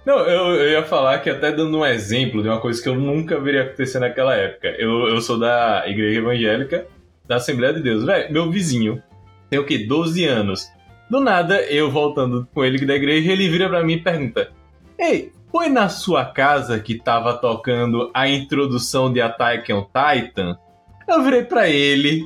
Não, 0.06 0.20
eu, 0.20 0.62
eu 0.62 0.70
ia 0.74 0.84
falar 0.84 1.18
que 1.24 1.30
até 1.32 1.52
dando 1.52 1.80
um 1.80 1.84
exemplo 1.84 2.44
de 2.44 2.50
uma 2.50 2.60
coisa 2.60 2.80
que 2.80 2.88
eu 2.88 2.94
nunca 2.94 3.40
veria 3.40 3.64
acontecer 3.64 3.98
naquela 3.98 4.36
época. 4.36 4.68
Eu, 4.78 5.08
eu 5.08 5.20
sou 5.22 5.40
da 5.40 5.86
igreja 5.88 6.20
evangélica 6.20 6.86
da 7.28 7.38
Assembleia 7.38 7.74
de 7.74 7.82
Deus. 7.82 8.06
Véi, 8.06 8.32
meu 8.32 8.52
vizinho 8.52 9.02
tem 9.50 9.58
o 9.58 9.66
quê? 9.66 9.88
12 9.88 10.24
anos. 10.26 10.72
Do 11.10 11.20
nada, 11.20 11.60
eu 11.64 11.90
voltando 11.90 12.48
com 12.54 12.64
ele 12.64 12.86
da 12.86 12.94
igreja, 12.94 13.32
ele 13.32 13.50
vira 13.50 13.68
pra 13.68 13.84
mim 13.84 13.94
e 13.94 14.02
pergunta: 14.04 14.52
Ei, 15.00 15.32
foi 15.52 15.68
na 15.70 15.90
sua 15.90 16.26
casa 16.26 16.80
que 16.80 16.94
tava 16.94 17.34
tocando 17.34 18.12
a 18.14 18.30
introdução 18.30 19.12
de 19.12 19.20
Attack 19.20 19.74
on 19.74 19.86
Titan? 19.86 20.60
Eu 21.08 21.24
virei 21.24 21.44
pra 21.44 21.68
ele. 21.68 22.22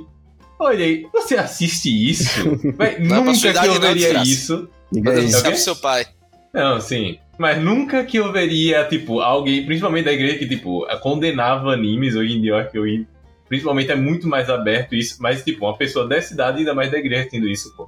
Olhei, 0.63 1.05
você 1.11 1.35
assiste 1.35 1.89
isso? 2.09 2.29
Não 2.99 3.17
é 3.17 3.23
nunca 3.23 3.53
que 3.53 3.67
eu 3.67 3.73
não, 3.75 3.81
veria 3.81 4.23
isso. 4.23 4.69
Aí. 4.95 5.01
não 5.01 5.11
Ok? 5.11 5.29
sabe 5.29 5.57
seu 5.57 5.75
pai. 5.75 6.05
Não, 6.53 6.79
sim. 6.79 7.17
Mas 7.37 7.61
nunca 7.61 8.03
que 8.03 8.17
eu 8.17 8.31
veria, 8.31 8.85
tipo, 8.85 9.19
alguém, 9.19 9.65
principalmente 9.65 10.05
da 10.05 10.13
igreja, 10.13 10.37
que, 10.37 10.47
tipo, 10.47 10.85
condenava 11.01 11.71
animes. 11.73 12.15
Hoje 12.15 12.37
em 12.37 12.41
dia, 12.41 12.51
eu 12.51 12.57
acho 12.57 12.71
que 12.71 12.77
eu, 12.77 12.83
principalmente 13.49 13.91
é 13.91 13.95
muito 13.95 14.27
mais 14.27 14.49
aberto 14.49 14.93
isso. 14.95 15.17
Mas, 15.19 15.43
tipo, 15.43 15.65
uma 15.65 15.75
pessoa 15.75 16.07
dessa 16.07 16.33
idade, 16.33 16.59
ainda 16.59 16.73
mais 16.75 16.91
da 16.91 16.97
igreja, 16.99 17.27
tendo 17.29 17.49
isso, 17.49 17.73
pô. 17.75 17.87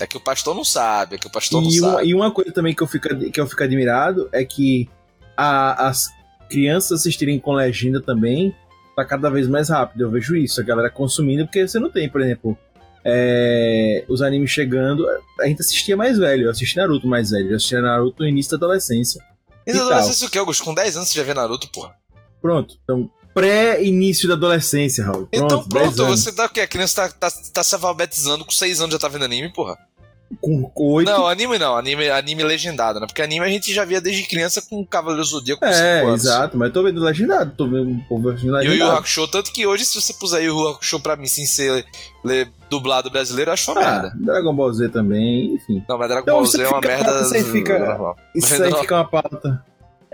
É 0.00 0.06
que 0.06 0.16
o 0.16 0.20
pastor 0.20 0.54
não 0.54 0.64
sabe, 0.64 1.14
é 1.14 1.18
que 1.18 1.26
o 1.26 1.30
pastor 1.30 1.62
não 1.62 1.70
E 1.70 1.80
uma, 1.80 1.92
sabe. 1.92 2.08
e 2.08 2.14
uma 2.14 2.30
coisa 2.30 2.52
também 2.52 2.74
que 2.74 2.82
eu 2.82 2.86
fico, 2.86 3.08
que 3.30 3.40
eu 3.40 3.46
fico 3.46 3.62
admirado 3.62 4.28
é 4.32 4.44
que 4.44 4.88
a- 5.36 5.86
as 5.88 6.08
crianças 6.50 7.00
assistirem 7.00 7.38
com 7.38 7.52
legenda 7.52 8.02
também 8.02 8.54
tá 8.94 9.04
cada 9.04 9.30
vez 9.30 9.48
mais 9.48 9.68
rápido. 9.68 10.02
Eu 10.02 10.10
vejo 10.10 10.36
isso, 10.36 10.60
a 10.60 10.64
galera 10.64 10.90
consumindo, 10.90 11.44
porque 11.44 11.66
você 11.66 11.78
não 11.78 11.90
tem, 11.90 12.08
por 12.08 12.20
exemplo, 12.20 12.56
é, 13.04 14.04
os 14.08 14.22
animes 14.22 14.50
chegando. 14.50 15.06
A 15.40 15.46
gente 15.46 15.60
assistia 15.60 15.96
mais 15.96 16.18
velho, 16.18 16.44
eu 16.44 16.50
assisti 16.50 16.76
Naruto 16.76 17.06
mais 17.06 17.30
velho, 17.30 17.50
eu 17.50 17.56
assisti 17.56 17.76
Naruto 17.76 18.22
no 18.22 18.28
início 18.28 18.50
da 18.52 18.66
adolescência. 18.66 19.22
E 19.66 19.72
tal. 19.72 19.82
adolescência 19.82 20.26
o 20.26 20.30
que, 20.30 20.38
Augusto? 20.38 20.64
Com 20.64 20.74
10 20.74 20.96
anos 20.96 21.08
você 21.08 21.18
já 21.18 21.24
vê 21.24 21.34
Naruto, 21.34 21.68
porra. 21.70 21.94
Pronto, 22.40 22.76
então 22.84 23.10
pré-início 23.34 24.28
da 24.28 24.34
adolescência, 24.34 25.04
Raul. 25.04 25.26
Pronto, 25.26 25.44
então 25.44 25.68
10 25.68 25.94
pronto, 25.94 26.16
você 26.16 26.30
dá 26.30 26.46
o 26.46 26.48
quê? 26.48 26.60
A 26.60 26.66
criança 26.66 27.08
tá, 27.08 27.28
tá, 27.28 27.36
tá 27.52 27.64
se 27.64 27.74
alfabetizando 27.74 28.44
com 28.44 28.52
6 28.52 28.80
anos 28.80 28.92
já 28.92 28.98
tá 28.98 29.08
vendo 29.08 29.24
anime, 29.24 29.52
porra. 29.52 29.76
Com 30.40 30.70
8. 30.74 31.10
Não, 31.10 31.26
anime 31.26 31.58
não, 31.58 31.76
anime, 31.76 32.08
anime 32.10 32.42
legendado, 32.42 33.00
né? 33.00 33.06
Porque 33.06 33.22
anime 33.22 33.44
a 33.44 33.48
gente 33.48 33.72
já 33.72 33.84
via 33.84 34.00
desde 34.00 34.22
criança 34.24 34.62
com 34.62 34.84
Cavaleiro 34.84 35.24
Zodíaco 35.24 35.60
com 35.60 35.72
5 35.72 35.78
É, 35.84 36.00
anos. 36.02 36.24
exato, 36.24 36.56
mas 36.56 36.68
eu 36.68 36.72
tô 36.74 36.82
vendo 36.82 37.00
legendado, 37.00 37.52
tô 37.56 37.64
vendo 37.66 37.88
um 37.90 38.00
povo 38.08 38.28
assistindo 38.30 38.54
E 38.56 38.58
o 38.58 38.62
Yu 38.62 38.70
legendado. 38.70 38.98
Hakusho, 38.98 39.28
tanto 39.28 39.52
que 39.52 39.66
hoje, 39.66 39.84
se 39.84 40.00
você 40.00 40.12
puser 40.14 40.42
Yu 40.44 40.68
Hakusho 40.68 41.00
pra 41.00 41.16
mim 41.16 41.26
sem 41.26 41.46
ser 41.46 41.84
le- 42.24 42.48
dublado 42.70 43.10
brasileiro, 43.10 43.50
eu 43.50 43.54
acho 43.54 43.70
uma 43.72 43.80
Ah, 43.80 43.90
merda. 44.02 44.12
Dragon 44.16 44.54
Ball 44.54 44.72
Z 44.72 44.88
também, 44.88 45.54
enfim. 45.54 45.82
Não, 45.88 45.98
mas 45.98 46.08
Dragon 46.08 46.22
Então, 46.24 46.34
Ball 46.36 46.46
Z 46.46 46.62
é 46.62 46.68
uma 46.68 46.76
fica- 46.82 46.88
merda. 46.88 47.24
você 47.24 47.44
fica- 47.44 47.78
normal. 47.78 48.16
Isso 48.34 48.62
aí 48.62 48.74
fica 48.74 48.94
uma 48.96 49.04
pauta. 49.04 49.64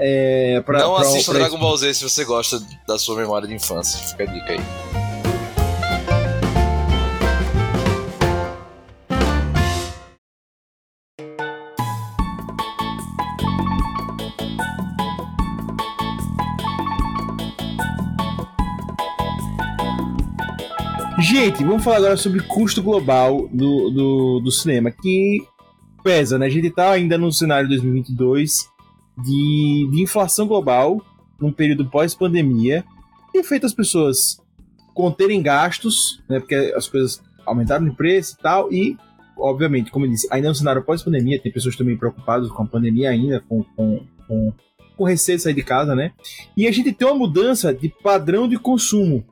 É, 0.02 0.62
pra, 0.64 0.78
não 0.80 0.94
pra- 0.94 1.02
assista 1.06 1.30
pra- 1.32 1.40
Dragon 1.40 1.58
Ball 1.58 1.76
Z 1.76 1.92
se 1.94 2.02
você 2.02 2.24
gosta 2.24 2.60
da 2.88 2.98
sua 2.98 3.16
memória 3.16 3.46
de 3.46 3.54
infância. 3.54 3.98
Fica 3.98 4.22
a 4.24 4.26
dica 4.26 4.52
aí. 4.52 5.09
Gente, 21.20 21.62
vamos 21.62 21.84
falar 21.84 21.98
agora 21.98 22.16
sobre 22.16 22.40
custo 22.42 22.82
global 22.82 23.46
do, 23.52 23.90
do, 23.90 24.40
do 24.40 24.50
cinema, 24.50 24.90
que 24.90 25.46
pesa, 26.02 26.38
né? 26.38 26.46
A 26.46 26.48
gente 26.48 26.70
tá 26.70 26.90
ainda 26.92 27.18
no 27.18 27.30
cenário 27.30 27.68
2022 27.68 28.66
de, 29.18 29.88
de 29.92 30.02
inflação 30.02 30.46
global, 30.46 31.04
num 31.38 31.52
período 31.52 31.84
pós-pandemia, 31.84 32.82
tem 33.34 33.44
feito 33.44 33.66
as 33.66 33.74
pessoas 33.74 34.40
conterem 34.94 35.42
gastos, 35.42 36.22
né? 36.26 36.40
Porque 36.40 36.54
as 36.74 36.88
coisas 36.88 37.22
aumentaram 37.44 37.84
de 37.84 37.94
preço 37.94 38.36
e 38.38 38.42
tal, 38.42 38.72
e, 38.72 38.96
obviamente, 39.36 39.90
como 39.90 40.06
eu 40.06 40.10
disse, 40.10 40.26
ainda 40.30 40.48
no 40.48 40.54
cenário 40.54 40.82
pós-pandemia, 40.82 41.38
tem 41.38 41.52
pessoas 41.52 41.76
também 41.76 41.98
preocupadas 41.98 42.48
com 42.48 42.62
a 42.62 42.66
pandemia 42.66 43.10
ainda, 43.10 43.44
com, 43.46 43.62
com, 43.76 44.06
com, 44.26 44.54
com 44.96 45.04
receio 45.04 45.36
de 45.36 45.44
sair 45.44 45.54
de 45.54 45.62
casa, 45.62 45.94
né? 45.94 46.12
E 46.56 46.66
a 46.66 46.72
gente 46.72 46.92
tem 46.94 47.06
uma 47.06 47.14
mudança 47.14 47.74
de 47.74 47.90
padrão 48.02 48.48
de 48.48 48.58
consumo 48.58 49.22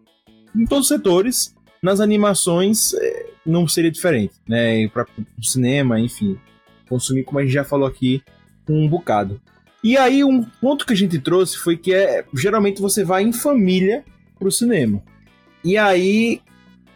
em 0.55 0.67
todos 0.67 0.85
os 0.85 0.89
setores, 0.89 1.57
nas 1.83 2.01
animações 2.01 2.95
é, 2.95 3.27
não 3.45 3.67
seria 3.67 3.91
diferente, 3.91 4.35
né? 4.47 4.89
Para 4.89 5.07
o 5.39 5.45
cinema, 5.45 6.01
enfim, 6.01 6.39
consumir, 6.89 7.25
como 7.25 7.39
a 7.39 7.43
gente 7.43 7.53
já 7.53 7.65
falou 7.65 7.87
aqui, 7.87 8.23
um 8.69 8.89
bocado. 8.89 9.41
E 9.83 9.97
aí, 9.97 10.25
um 10.25 10.43
ponto 10.43 10.85
que 10.85 10.93
a 10.93 10.97
gente 10.97 11.19
trouxe 11.19 11.57
foi 11.57 11.77
que 11.77 11.95
é 11.95 12.25
geralmente 12.35 12.81
você 12.81 13.05
vai 13.05 13.23
em 13.23 13.33
família 13.33 14.05
pro 14.39 14.51
cinema. 14.51 15.03
E 15.65 15.77
aí, 15.77 16.41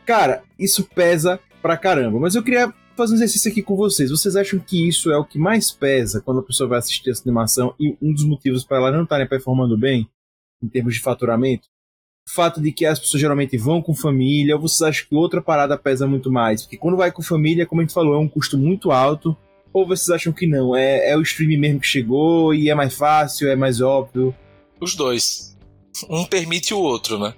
cara, 0.05 0.43
isso 0.59 0.85
pesa 0.95 1.39
pra 1.61 1.77
caramba. 1.77 2.19
Mas 2.19 2.35
eu 2.35 2.43
queria 2.43 2.73
fazer 2.97 3.13
um 3.13 3.17
exercício 3.17 3.51
aqui 3.51 3.63
com 3.63 3.77
vocês. 3.77 4.11
Vocês 4.11 4.37
acham 4.37 4.59
que 4.59 4.89
isso 4.89 5.11
é 5.11 5.17
o 5.17 5.25
que 5.25 5.39
mais 5.39 5.71
pesa 5.71 6.21
quando 6.21 6.41
a 6.41 6.43
pessoa 6.43 6.69
vai 6.69 6.79
assistir 6.79 7.11
essa 7.11 7.23
animação 7.23 7.75
e 7.79 7.97
um 8.03 8.13
dos 8.13 8.25
motivos 8.25 8.65
para 8.65 8.79
ela 8.79 8.93
não 8.93 9.05
estarem 9.05 9.29
performando 9.29 9.79
bem 9.79 10.09
em 10.63 10.69
termos 10.69 10.95
de 10.95 11.01
faturamento? 11.01 11.69
O 12.29 12.35
fato 12.35 12.61
de 12.61 12.73
que 12.73 12.87
as 12.87 12.99
pessoas 12.99 13.21
geralmente 13.21 13.57
vão 13.57 13.83
com 13.83 13.95
família, 13.95 14.55
ou 14.55 14.63
vocês 14.63 14.83
acham 14.83 15.07
que 15.09 15.15
outra 15.15 15.43
parada 15.43 15.77
pesa 15.77 16.07
muito 16.07 16.31
mais? 16.31 16.63
Porque 16.63 16.77
quando 16.77 16.97
vai 16.97 17.11
com 17.11 17.23
família, 17.23 17.67
como 17.67 17.81
a 17.81 17.85
gente 17.85 17.93
falou, 17.93 18.15
é 18.15 18.19
um 18.19 18.29
custo 18.29 18.57
muito 18.57 18.91
alto. 18.91 19.37
Ou 19.73 19.87
vocês 19.87 20.11
acham 20.11 20.33
que 20.33 20.47
não? 20.47 20.77
É, 20.77 21.11
é 21.11 21.17
o 21.17 21.23
streaming 21.23 21.57
mesmo 21.57 21.81
que 21.81 21.87
chegou 21.87 22.55
e 22.55 22.69
é 22.69 22.75
mais 22.75 22.95
fácil, 22.95 23.49
é 23.49 23.57
mais 23.57 23.81
óbvio? 23.81 24.35
Os 24.81 24.95
dois. 24.95 25.57
Um 26.09 26.25
permite 26.25 26.73
o 26.73 26.79
outro, 26.79 27.19
né? 27.19 27.35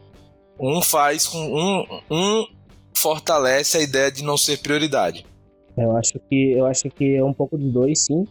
Um 0.61 0.82
faz 0.82 1.26
com. 1.26 1.39
Um, 1.39 2.01
um 2.11 2.47
fortalece 2.97 3.78
a 3.78 3.82
ideia 3.82 4.11
de 4.11 4.22
não 4.22 4.37
ser 4.37 4.59
prioridade. 4.59 5.26
Eu 5.76 5.97
acho 5.97 6.12
que 6.28 6.53
eu 6.53 6.66
acho 6.66 6.89
que 6.91 7.16
é 7.16 7.24
um 7.24 7.32
pouco 7.32 7.57
dos 7.59 7.72
dois, 7.72 8.05
sim. 8.05 8.24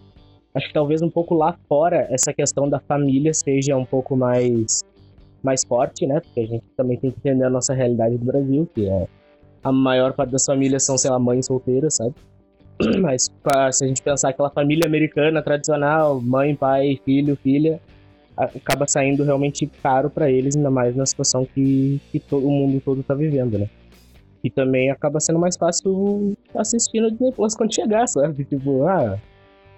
Acho 0.55 0.67
que 0.67 0.73
talvez 0.73 1.01
um 1.01 1.09
pouco 1.09 1.35
lá 1.35 1.57
fora 1.67 2.07
essa 2.09 2.31
questão 2.31 2.69
da 2.69 2.79
família 2.79 3.33
seja 3.33 3.75
um 3.75 3.85
pouco 3.85 4.15
mais 4.15 4.81
mais 5.43 5.63
forte, 5.63 6.07
né? 6.07 6.19
Porque 6.21 6.39
a 6.39 6.45
gente 6.45 6.63
também 6.77 6.97
tem 6.97 7.11
que 7.11 7.17
entender 7.17 7.43
a 7.43 7.49
nossa 7.49 7.73
realidade 7.73 8.17
do 8.17 8.25
Brasil, 8.25 8.67
que 8.73 8.87
é 8.87 9.07
a 9.63 9.71
maior 9.71 10.13
parte 10.13 10.31
das 10.31 10.45
famílias 10.45 10.85
são, 10.85 10.97
sei 10.97 11.11
lá, 11.11 11.19
mães 11.19 11.45
solteiras, 11.45 11.95
sabe? 11.95 12.13
Mas 13.01 13.31
se 13.71 13.83
a 13.83 13.87
gente 13.87 14.01
pensar 14.01 14.29
aquela 14.29 14.49
família 14.49 14.87
americana 14.87 15.41
tradicional, 15.41 16.19
mãe, 16.19 16.55
pai, 16.55 16.99
filho, 17.05 17.35
filha, 17.35 17.79
acaba 18.35 18.87
saindo 18.87 19.23
realmente 19.23 19.67
caro 19.81 20.09
para 20.09 20.29
eles, 20.29 20.55
ainda 20.55 20.71
mais 20.71 20.95
na 20.95 21.05
situação 21.05 21.45
que, 21.45 22.01
que 22.11 22.19
todo, 22.19 22.47
o 22.47 22.51
mundo 22.51 22.81
todo 22.83 23.03
tá 23.03 23.13
vivendo, 23.13 23.57
né? 23.57 23.69
E 24.43 24.49
também 24.49 24.91
acaba 24.91 25.19
sendo 25.19 25.39
mais 25.39 25.55
fácil 25.55 26.35
assistir 26.55 26.99
no 26.99 27.09
Disney 27.11 27.31
Plus 27.31 27.55
quando 27.55 27.73
chegar, 27.73 28.07
sabe? 28.07 28.43
Tipo, 28.43 28.83
ah, 28.85 29.17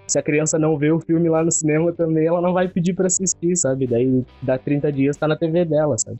se 0.06 0.18
a 0.18 0.22
criança 0.22 0.58
não 0.58 0.76
vê 0.78 0.90
o 0.90 1.00
filme 1.00 1.28
lá 1.28 1.42
no 1.42 1.50
cinema 1.50 1.92
também, 1.92 2.26
ela 2.26 2.40
não 2.40 2.52
vai 2.52 2.68
pedir 2.68 2.94
para 2.94 3.06
assistir, 3.06 3.56
sabe? 3.56 3.86
Daí 3.86 4.24
dá 4.42 4.58
30 4.58 4.92
dias, 4.92 5.16
tá 5.16 5.26
na 5.26 5.36
TV 5.36 5.64
dela, 5.64 5.96
sabe? 5.98 6.18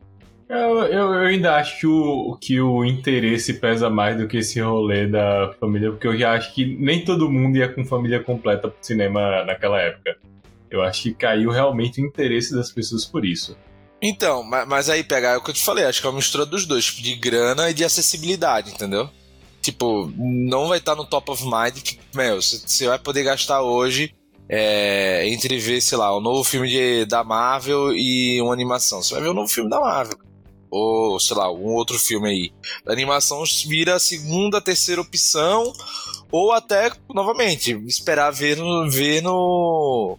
Eu, 0.49 0.79
eu, 0.85 1.15
eu, 1.15 1.27
ainda 1.27 1.57
acho 1.57 1.81
que 1.81 1.87
o, 1.87 2.39
que 2.41 2.61
o 2.61 2.85
interesse 2.85 3.55
pesa 3.55 3.91
mais 3.91 4.17
do 4.17 4.29
que 4.29 4.39
esse 4.39 4.61
rolê 4.61 5.07
da 5.07 5.53
família, 5.59 5.91
porque 5.91 6.07
eu 6.07 6.17
já 6.17 6.35
acho 6.35 6.55
que 6.55 6.77
nem 6.79 7.05
todo 7.05 7.31
mundo 7.31 7.57
ia 7.57 7.69
com 7.69 7.85
família 7.85 8.23
completa 8.23 8.69
pro 8.69 8.79
cinema 8.81 9.45
naquela 9.45 9.81
época. 9.81 10.17
Eu 10.71 10.83
acho 10.83 11.03
que 11.03 11.15
caiu 11.15 11.51
realmente 11.51 12.01
o 12.01 12.07
interesse 12.07 12.55
das 12.55 12.71
pessoas 12.71 13.05
por 13.05 13.25
isso. 13.25 13.57
Então, 14.01 14.45
mas, 14.45 14.69
mas 14.69 14.89
aí 14.89 15.03
pegar 15.03 15.31
é 15.31 15.37
o 15.37 15.43
que 15.43 15.51
eu 15.51 15.55
te 15.55 15.65
falei, 15.65 15.85
acho 15.85 16.01
que 16.01 16.07
é 16.07 16.11
uma 16.11 16.17
mistura 16.17 16.47
dos 16.47 16.65
dois, 16.65 16.85
tipo, 16.85 17.03
de 17.03 17.17
grana 17.17 17.71
e 17.71 17.75
de 17.75 17.85
acessibilidade, 17.85 18.71
entendeu? 18.71 19.11
Tipo, 19.67 20.13
não 20.17 20.69
vai 20.69 20.79
estar 20.79 20.95
no 20.95 21.05
top 21.05 21.33
of 21.33 21.43
mind, 21.43 21.83
que, 21.83 21.99
meu, 22.15 22.41
você 22.41 22.87
vai 22.87 23.01
poder 23.01 23.25
gastar 23.25 23.63
hoje 23.63 24.15
é, 24.49 25.29
entre 25.29 25.59
ver, 25.59 25.81
sei 25.81 25.99
lá, 25.99 26.15
o 26.15 26.19
um 26.19 26.21
novo 26.21 26.45
filme 26.45 26.69
de, 26.69 27.05
da 27.05 27.25
Marvel 27.25 27.93
e 27.93 28.41
uma 28.41 28.53
animação. 28.53 29.03
Você 29.03 29.15
vai 29.15 29.25
ver 29.25 29.31
o 29.31 29.33
um 29.33 29.35
novo 29.35 29.49
filme 29.49 29.69
da 29.69 29.81
Marvel. 29.81 30.19
Ou, 30.71 31.19
sei 31.19 31.37
lá, 31.37 31.53
um 31.53 31.75
outro 31.75 31.99
filme 31.99 32.29
aí. 32.29 32.53
A 32.87 32.93
animação 32.93 33.43
vira 33.67 33.97
a 33.97 33.99
segunda, 33.99 34.61
terceira 34.61 35.01
opção. 35.01 35.73
Ou 36.31 36.53
até, 36.53 36.93
novamente, 37.13 37.73
esperar 37.89 38.31
ver 38.31 38.57
no, 38.57 38.89
ver 38.89 39.21
no, 39.21 40.17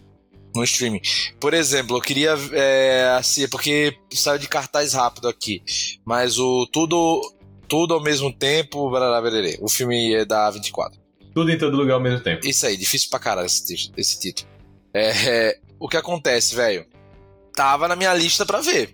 no 0.54 0.62
streaming. 0.62 1.00
Por 1.40 1.54
exemplo, 1.54 1.96
eu 1.96 2.02
queria. 2.02 2.34
É, 2.52 3.14
assim, 3.18 3.48
porque 3.48 3.96
saiu 4.12 4.38
de 4.38 4.46
cartaz 4.46 4.92
rápido 4.92 5.26
aqui. 5.26 5.62
Mas 6.04 6.38
o 6.38 6.66
Tudo 6.66 7.37
tudo 7.68 7.94
ao 7.94 8.02
mesmo 8.02 8.32
tempo, 8.32 8.90
barará, 8.90 9.20
bererê. 9.20 9.58
O 9.60 9.68
filme 9.68 10.14
é 10.14 10.24
da 10.24 10.50
24. 10.50 10.98
Tudo 11.34 11.50
em 11.52 11.58
todo 11.58 11.76
lugar 11.76 11.94
ao 11.94 12.00
mesmo 12.00 12.20
tempo. 12.20 12.46
Isso 12.46 12.66
aí, 12.66 12.76
difícil 12.76 13.10
pra 13.10 13.18
caralho 13.18 13.46
esse, 13.46 13.92
esse 13.96 14.18
título. 14.18 14.48
É, 14.92 15.10
é, 15.10 15.60
o 15.78 15.88
que 15.88 15.96
acontece, 15.96 16.56
velho? 16.56 16.86
Tava 17.54 17.86
na 17.86 17.94
minha 17.94 18.14
lista 18.14 18.44
pra 18.44 18.60
ver. 18.60 18.92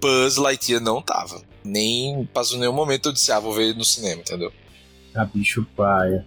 Buzz 0.00 0.36
Lightyear 0.36 0.80
não 0.80 1.00
tava. 1.00 1.42
Nem 1.64 2.26
passou 2.32 2.58
nenhum 2.58 2.72
momento 2.72 3.08
eu 3.08 3.12
disse, 3.12 3.32
ah, 3.32 3.40
vou 3.40 3.52
ver 3.52 3.74
no 3.74 3.84
cinema, 3.84 4.20
entendeu? 4.20 4.52
Ah, 5.14 5.24
bicho 5.24 5.66
paia. 5.76 6.26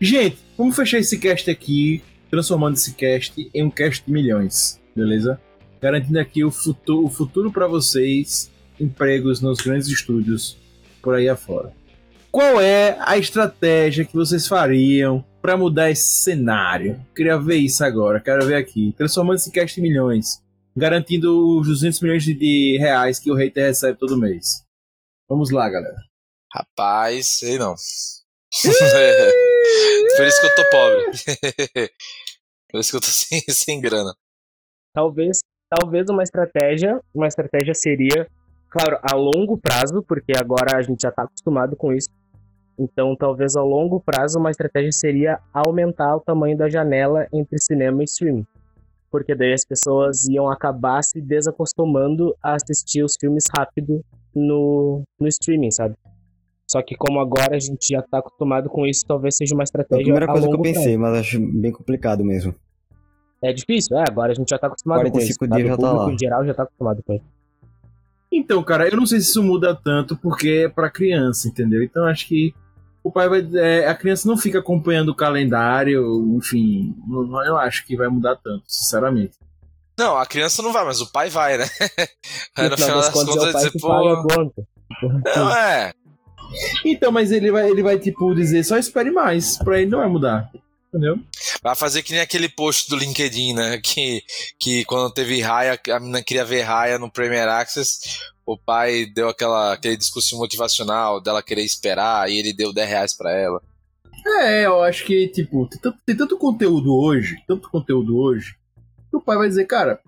Gente, 0.00 0.38
vamos 0.58 0.74
fechar 0.74 0.98
esse 0.98 1.16
cast 1.18 1.48
aqui, 1.48 2.02
transformando 2.30 2.74
esse 2.74 2.92
cast 2.94 3.50
em 3.54 3.62
um 3.62 3.70
cast 3.70 4.04
de 4.04 4.12
milhões, 4.12 4.80
beleza? 4.94 5.40
Garantindo 5.80 6.18
aqui 6.18 6.44
o 6.44 6.50
futuro, 6.50 7.06
o 7.06 7.10
futuro 7.10 7.52
para 7.52 7.66
vocês 7.66 8.50
empregos 8.82 9.40
nos 9.40 9.60
grandes 9.60 9.86
estúdios 9.88 10.56
por 11.00 11.14
aí 11.14 11.28
afora. 11.28 11.72
Qual 12.30 12.60
é 12.60 12.96
a 13.00 13.16
estratégia 13.18 14.04
que 14.04 14.14
vocês 14.14 14.48
fariam 14.48 15.24
para 15.42 15.56
mudar 15.56 15.90
esse 15.90 16.22
cenário? 16.22 17.04
Queria 17.14 17.38
ver 17.38 17.56
isso 17.56 17.84
agora, 17.84 18.20
quero 18.20 18.46
ver 18.46 18.54
aqui. 18.54 18.94
Transformando 18.96 19.36
esse 19.36 19.50
cast 19.50 19.78
em 19.78 19.82
milhões, 19.82 20.42
garantindo 20.74 21.58
os 21.58 21.66
200 21.66 22.00
milhões 22.00 22.24
de 22.24 22.78
reais 22.78 23.18
que 23.18 23.30
o 23.30 23.34
hater 23.34 23.66
recebe 23.66 23.98
todo 23.98 24.16
mês. 24.16 24.64
Vamos 25.28 25.50
lá, 25.50 25.68
galera. 25.68 25.98
Rapaz, 26.54 27.26
sei 27.26 27.58
não. 27.58 27.74
Por 30.16 30.26
isso 30.26 30.40
que 30.40 30.46
eu 30.46 30.54
tô 30.54 30.64
pobre. 30.70 31.04
Por 32.70 32.80
isso 32.80 32.90
que 32.90 32.96
eu 32.96 33.00
tô 33.00 33.08
sem, 33.08 33.40
sem 33.48 33.80
grana. 33.80 34.14
Talvez, 34.94 35.40
talvez 35.68 36.08
uma 36.08 36.22
estratégia, 36.22 37.00
uma 37.14 37.26
estratégia 37.26 37.74
seria 37.74 38.26
Claro, 38.72 38.98
a 39.02 39.14
longo 39.14 39.58
prazo, 39.58 40.02
porque 40.02 40.32
agora 40.34 40.78
a 40.78 40.82
gente 40.82 41.02
já 41.02 41.10
está 41.10 41.24
acostumado 41.24 41.76
com 41.76 41.92
isso. 41.92 42.08
Então, 42.78 43.14
talvez 43.14 43.54
a 43.54 43.62
longo 43.62 44.00
prazo, 44.00 44.38
uma 44.38 44.50
estratégia 44.50 44.90
seria 44.90 45.38
aumentar 45.52 46.16
o 46.16 46.20
tamanho 46.20 46.56
da 46.56 46.70
janela 46.70 47.26
entre 47.30 47.58
cinema 47.60 48.02
e 48.02 48.04
streaming. 48.04 48.46
Porque 49.10 49.34
daí 49.34 49.52
as 49.52 49.62
pessoas 49.62 50.26
iam 50.26 50.50
acabar 50.50 51.02
se 51.04 51.20
desacostumando 51.20 52.34
a 52.42 52.54
assistir 52.54 53.04
os 53.04 53.12
filmes 53.20 53.44
rápido 53.54 54.02
no, 54.34 55.02
no 55.20 55.28
streaming, 55.28 55.70
sabe? 55.70 55.94
Só 56.66 56.80
que 56.80 56.96
como 56.96 57.20
agora 57.20 57.56
a 57.56 57.60
gente 57.60 57.88
já 57.92 58.00
está 58.00 58.20
acostumado 58.20 58.70
com 58.70 58.86
isso, 58.86 59.04
talvez 59.06 59.36
seja 59.36 59.54
uma 59.54 59.64
estratégia. 59.64 60.00
É 60.00 60.02
a 60.02 60.04
primeira 60.04 60.26
coisa 60.26 60.48
que 60.48 60.54
eu 60.54 60.62
pensei, 60.62 60.96
prazo. 60.96 60.98
mas 60.98 61.20
acho 61.20 61.40
bem 61.40 61.70
complicado 61.70 62.24
mesmo. 62.24 62.54
É 63.42 63.52
difícil, 63.52 63.98
é, 63.98 64.04
agora 64.08 64.32
a 64.32 64.34
gente 64.34 64.48
já 64.48 64.56
está 64.56 64.68
acostumado 64.68 65.10
com 65.10 65.18
isso. 65.18 65.26
Dias 65.26 65.66
já 65.66 65.74
o 65.74 65.76
público 65.76 65.82
tá 65.82 65.92
lá. 65.92 66.10
em 66.10 66.18
geral 66.18 66.44
já 66.46 66.52
está 66.52 66.62
acostumado 66.62 67.02
com 67.02 67.12
isso. 67.12 67.41
Então, 68.32 68.62
cara, 68.62 68.88
eu 68.88 68.96
não 68.96 69.04
sei 69.04 69.20
se 69.20 69.28
isso 69.28 69.42
muda 69.42 69.74
tanto 69.74 70.16
porque 70.16 70.64
é 70.64 70.68
pra 70.68 70.90
criança, 70.90 71.48
entendeu? 71.48 71.82
Então 71.82 72.06
acho 72.06 72.26
que 72.26 72.54
o 73.04 73.12
pai 73.12 73.28
vai. 73.28 73.46
É, 73.54 73.86
a 73.86 73.94
criança 73.94 74.26
não 74.26 74.36
fica 74.36 74.60
acompanhando 74.60 75.10
o 75.10 75.14
calendário, 75.14 76.02
enfim. 76.36 76.94
Não, 77.06 77.44
eu 77.44 77.56
acho 77.58 77.84
que 77.84 77.96
vai 77.96 78.08
mudar 78.08 78.36
tanto, 78.36 78.64
sinceramente. 78.66 79.34
Não, 79.98 80.16
a 80.16 80.24
criança 80.24 80.62
não 80.62 80.72
vai, 80.72 80.84
mas 80.84 81.00
o 81.00 81.12
pai 81.12 81.28
vai, 81.28 81.58
né? 81.58 81.66
Aí 82.56 82.68
no 82.68 82.78
final 82.78 82.96
das 82.96 83.10
contas 83.10 83.36
é 83.36 83.38
o 83.38 83.42
vai 83.42 83.52
pai 83.52 83.62
dizer, 83.62 83.72
que 83.72 83.78
pô. 83.78 83.88
paga 83.88 84.12
a 84.12 84.22
conta. 84.22 84.66
Não, 85.36 85.56
é. 85.56 85.92
Então, 86.84 87.12
mas 87.12 87.32
ele 87.32 87.50
vai, 87.50 87.70
ele 87.70 87.82
vai, 87.82 87.98
tipo, 87.98 88.34
dizer 88.34 88.62
só 88.64 88.78
espere 88.78 89.10
mais. 89.10 89.58
Pra 89.58 89.80
ele 89.80 89.90
não 89.90 89.98
vai 89.98 90.08
mudar. 90.08 90.50
Entendeu? 90.92 91.18
Vai 91.62 91.74
fazer 91.74 92.02
que 92.02 92.12
nem 92.12 92.20
aquele 92.20 92.50
post 92.50 92.90
do 92.90 92.96
LinkedIn, 92.96 93.54
né? 93.54 93.80
Que, 93.82 94.22
que 94.58 94.84
quando 94.84 95.14
teve 95.14 95.40
raia, 95.40 95.80
a 95.88 95.98
menina 95.98 96.22
queria 96.22 96.44
ver 96.44 96.60
raia 96.62 96.98
no 96.98 97.10
Premier 97.10 97.48
Access, 97.48 98.00
o 98.44 98.58
pai 98.58 99.06
deu 99.06 99.30
aquela, 99.30 99.72
aquele 99.72 99.96
discurso 99.96 100.36
motivacional 100.36 101.18
dela 101.18 101.42
querer 101.42 101.62
esperar 101.62 102.30
e 102.30 102.36
ele 102.36 102.52
deu 102.52 102.74
10 102.74 102.88
reais 102.88 103.16
pra 103.16 103.32
ela. 103.32 103.62
É, 104.42 104.66
eu 104.66 104.82
acho 104.82 105.06
que, 105.06 105.28
tipo, 105.28 105.66
tem 105.66 105.80
tanto, 105.80 105.98
tem 106.04 106.16
tanto 106.16 106.36
conteúdo 106.36 106.94
hoje, 106.94 107.36
tanto 107.48 107.70
conteúdo 107.70 108.18
hoje, 108.18 108.54
que 109.10 109.16
o 109.16 109.20
pai 109.20 109.38
vai 109.38 109.48
dizer, 109.48 109.64
cara, 109.66 109.98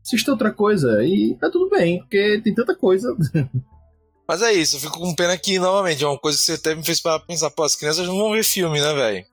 assista 0.00 0.30
outra 0.30 0.52
coisa 0.52 1.04
e 1.04 1.36
tá 1.40 1.50
tudo 1.50 1.68
bem, 1.68 1.98
porque 1.98 2.40
tem 2.42 2.54
tanta 2.54 2.74
coisa. 2.74 3.14
Mas 4.26 4.42
é 4.42 4.52
isso, 4.52 4.76
eu 4.76 4.80
fico 4.80 4.98
com 4.98 5.12
pena 5.12 5.36
que, 5.36 5.58
novamente, 5.58 6.04
é 6.04 6.06
uma 6.06 6.16
coisa 6.16 6.38
que 6.38 6.44
você 6.44 6.52
até 6.52 6.72
me 6.74 6.84
fez 6.84 7.00
para 7.00 7.18
pensar, 7.18 7.50
pô, 7.50 7.64
as 7.64 7.74
crianças 7.74 8.06
não 8.06 8.16
vão 8.16 8.30
ver 8.30 8.44
filme, 8.44 8.80
né, 8.80 8.94
velho? 8.94 9.26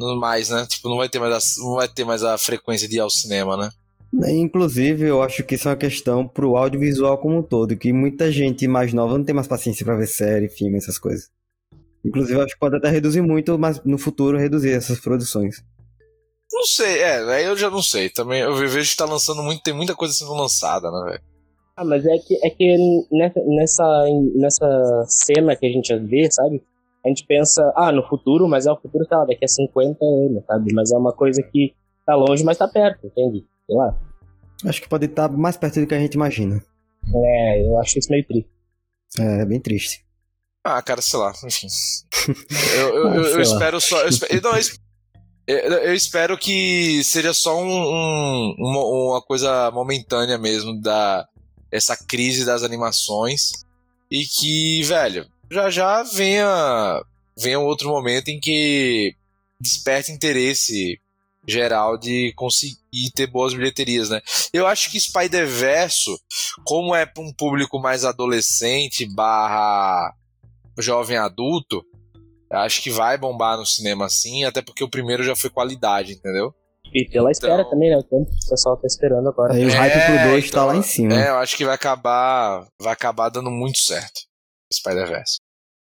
Não 0.00 0.18
mais, 0.18 0.48
né? 0.48 0.66
Tipo, 0.66 0.88
não 0.88 0.96
vai 0.96 1.08
ter 1.10 1.18
mais 1.18 1.32
a, 1.32 1.62
não 1.62 1.74
vai 1.74 1.86
ter 1.86 2.04
mais 2.04 2.24
a 2.24 2.38
frequência 2.38 2.88
de 2.88 2.96
ir 2.96 3.00
ao 3.00 3.10
cinema, 3.10 3.56
né? 3.56 3.70
Inclusive, 4.32 5.06
eu 5.06 5.22
acho 5.22 5.44
que 5.44 5.54
isso 5.54 5.68
é 5.68 5.72
uma 5.72 5.76
questão 5.76 6.26
pro 6.26 6.56
audiovisual 6.56 7.18
como 7.18 7.38
um 7.38 7.42
todo, 7.42 7.76
que 7.76 7.92
muita 7.92 8.32
gente 8.32 8.66
mais 8.66 8.92
nova 8.92 9.16
não 9.16 9.24
tem 9.24 9.34
mais 9.34 9.46
paciência 9.46 9.84
pra 9.84 9.96
ver 9.96 10.08
série, 10.08 10.48
filme, 10.48 10.78
essas 10.78 10.98
coisas. 10.98 11.28
Inclusive, 12.04 12.38
eu 12.38 12.42
acho 12.42 12.54
que 12.54 12.58
pode 12.60 12.76
até 12.76 12.88
reduzir 12.88 13.20
muito, 13.20 13.56
mas 13.58 13.84
no 13.84 13.98
futuro 13.98 14.38
reduzir 14.38 14.72
essas 14.72 14.98
produções. 14.98 15.62
Não 16.52 16.64
sei, 16.64 16.98
é, 16.98 17.22
aí 17.34 17.44
eu 17.44 17.56
já 17.56 17.70
não 17.70 17.82
sei. 17.82 18.08
Também 18.08 18.40
eu 18.40 18.56
vejo 18.56 18.90
que 18.90 18.96
tá 18.96 19.04
lançando 19.04 19.42
muito, 19.42 19.62
tem 19.62 19.74
muita 19.74 19.94
coisa 19.94 20.14
sendo 20.14 20.32
lançada, 20.32 20.90
né, 20.90 21.10
velho? 21.10 21.22
Ah, 21.76 21.84
mas 21.84 22.04
é 22.04 22.18
que, 22.18 22.34
é 22.44 22.50
que 22.50 22.76
nessa, 23.12 23.40
nessa, 23.46 24.04
nessa 24.34 25.04
cena 25.06 25.54
que 25.54 25.66
a 25.66 25.70
gente 25.70 25.94
vê, 25.98 26.28
sabe? 26.30 26.62
A 27.04 27.08
gente 27.08 27.24
pensa, 27.26 27.72
ah, 27.76 27.90
no 27.92 28.06
futuro, 28.08 28.46
mas 28.48 28.66
é 28.66 28.72
o 28.72 28.76
futuro, 28.76 29.04
sei 29.08 29.16
lá, 29.16 29.24
daqui 29.24 29.44
a 29.44 29.48
50 29.48 30.04
anos, 30.04 30.44
sabe? 30.46 30.72
Mas 30.74 30.90
é 30.92 30.96
uma 30.96 31.12
coisa 31.12 31.42
que 31.42 31.74
tá 32.06 32.14
longe, 32.14 32.44
mas 32.44 32.58
tá 32.58 32.68
perto, 32.68 33.06
entende? 33.06 33.44
Sei 33.66 33.76
lá. 33.76 33.96
Acho 34.66 34.82
que 34.82 34.88
pode 34.88 35.06
estar 35.06 35.28
mais 35.30 35.56
perto 35.56 35.80
do 35.80 35.86
que 35.86 35.94
a 35.94 35.98
gente 35.98 36.14
imagina. 36.14 36.62
É, 37.14 37.66
eu 37.66 37.78
acho 37.78 37.98
isso 37.98 38.10
meio 38.10 38.26
triste. 38.26 38.50
É, 39.18 39.44
bem 39.46 39.58
triste. 39.60 40.04
Ah, 40.62 40.82
cara, 40.82 41.00
sei 41.00 41.18
lá, 41.18 41.32
enfim. 41.44 41.66
Eu, 42.76 42.88
eu, 42.94 43.14
eu- 43.14 43.14
eu 43.14 43.24
Sei 43.24 43.34
lá. 43.36 43.42
espero 43.42 43.80
só. 43.80 44.02
Eu 44.02 44.08
espero, 44.08 44.42
não, 44.42 44.50
eu, 44.52 44.58
es- 44.58 44.78
eu- 45.46 45.56
eu 45.56 45.94
espero 45.94 46.36
que 46.36 47.02
seja 47.02 47.32
só 47.32 47.58
um- 47.58 47.66
um- 47.66 48.54
uma, 48.58 48.84
uma 48.84 49.22
coisa 49.22 49.70
momentânea 49.70 50.36
mesmo 50.36 50.78
da 50.80 51.26
essa 51.72 51.96
crise 51.96 52.44
das 52.44 52.62
animações 52.62 53.52
e 54.10 54.24
que, 54.24 54.82
velho, 54.82 55.24
já 55.50 55.68
já 55.70 56.02
venha 56.02 57.02
venha 57.36 57.58
um 57.58 57.64
outro 57.64 57.88
momento 57.88 58.28
em 58.28 58.38
que 58.38 59.14
desperte 59.60 60.12
interesse 60.12 60.98
geral 61.46 61.96
de 61.98 62.32
conseguir 62.36 63.10
ter 63.14 63.26
boas 63.26 63.54
bilheterias, 63.54 64.10
né? 64.10 64.20
Eu 64.52 64.66
acho 64.66 64.90
que 64.90 65.00
Spider-Verso, 65.00 66.18
como 66.64 66.94
é 66.94 67.06
para 67.06 67.22
um 67.22 67.32
público 67.32 67.78
mais 67.80 68.04
adolescente 68.04 69.06
barra 69.14 70.14
jovem 70.78 71.16
adulto, 71.16 71.82
acho 72.52 72.82
que 72.82 72.90
vai 72.90 73.16
bombar 73.18 73.56
no 73.56 73.66
cinema 73.66 74.08
sim, 74.08 74.44
até 74.44 74.60
porque 74.62 74.84
o 74.84 74.88
primeiro 74.88 75.22
já 75.22 75.34
foi 75.34 75.50
qualidade, 75.50 76.12
entendeu? 76.12 76.54
E 76.92 77.04
pela 77.08 77.30
espera 77.30 77.54
Então- 77.60 77.70
também, 77.70 77.90
né? 77.90 77.96
O 77.96 78.02
tempo 78.02 78.30
que 78.30 78.46
o 78.46 78.50
pessoal 78.50 78.76
tá 78.76 78.86
esperando 78.86 79.28
agora. 79.28 79.54
Aí 79.54 79.64
o 79.64 79.70
É, 79.70 79.72
hype 79.74 80.06
pro 80.06 80.30
2 80.30 80.44
tá 80.44 80.48
então, 80.50 80.66
lá 80.66 80.76
em 80.76 80.82
cima. 80.82 81.14
É, 81.14 81.28
eu 81.30 81.36
acho 81.38 81.56
que 81.56 81.64
vai 81.64 81.74
acabar, 81.74 82.66
vai 82.80 82.92
acabar 82.92 83.28
dando 83.28 83.50
muito 83.50 83.78
certo 83.78 84.22
Spider-Verse. 84.72 85.38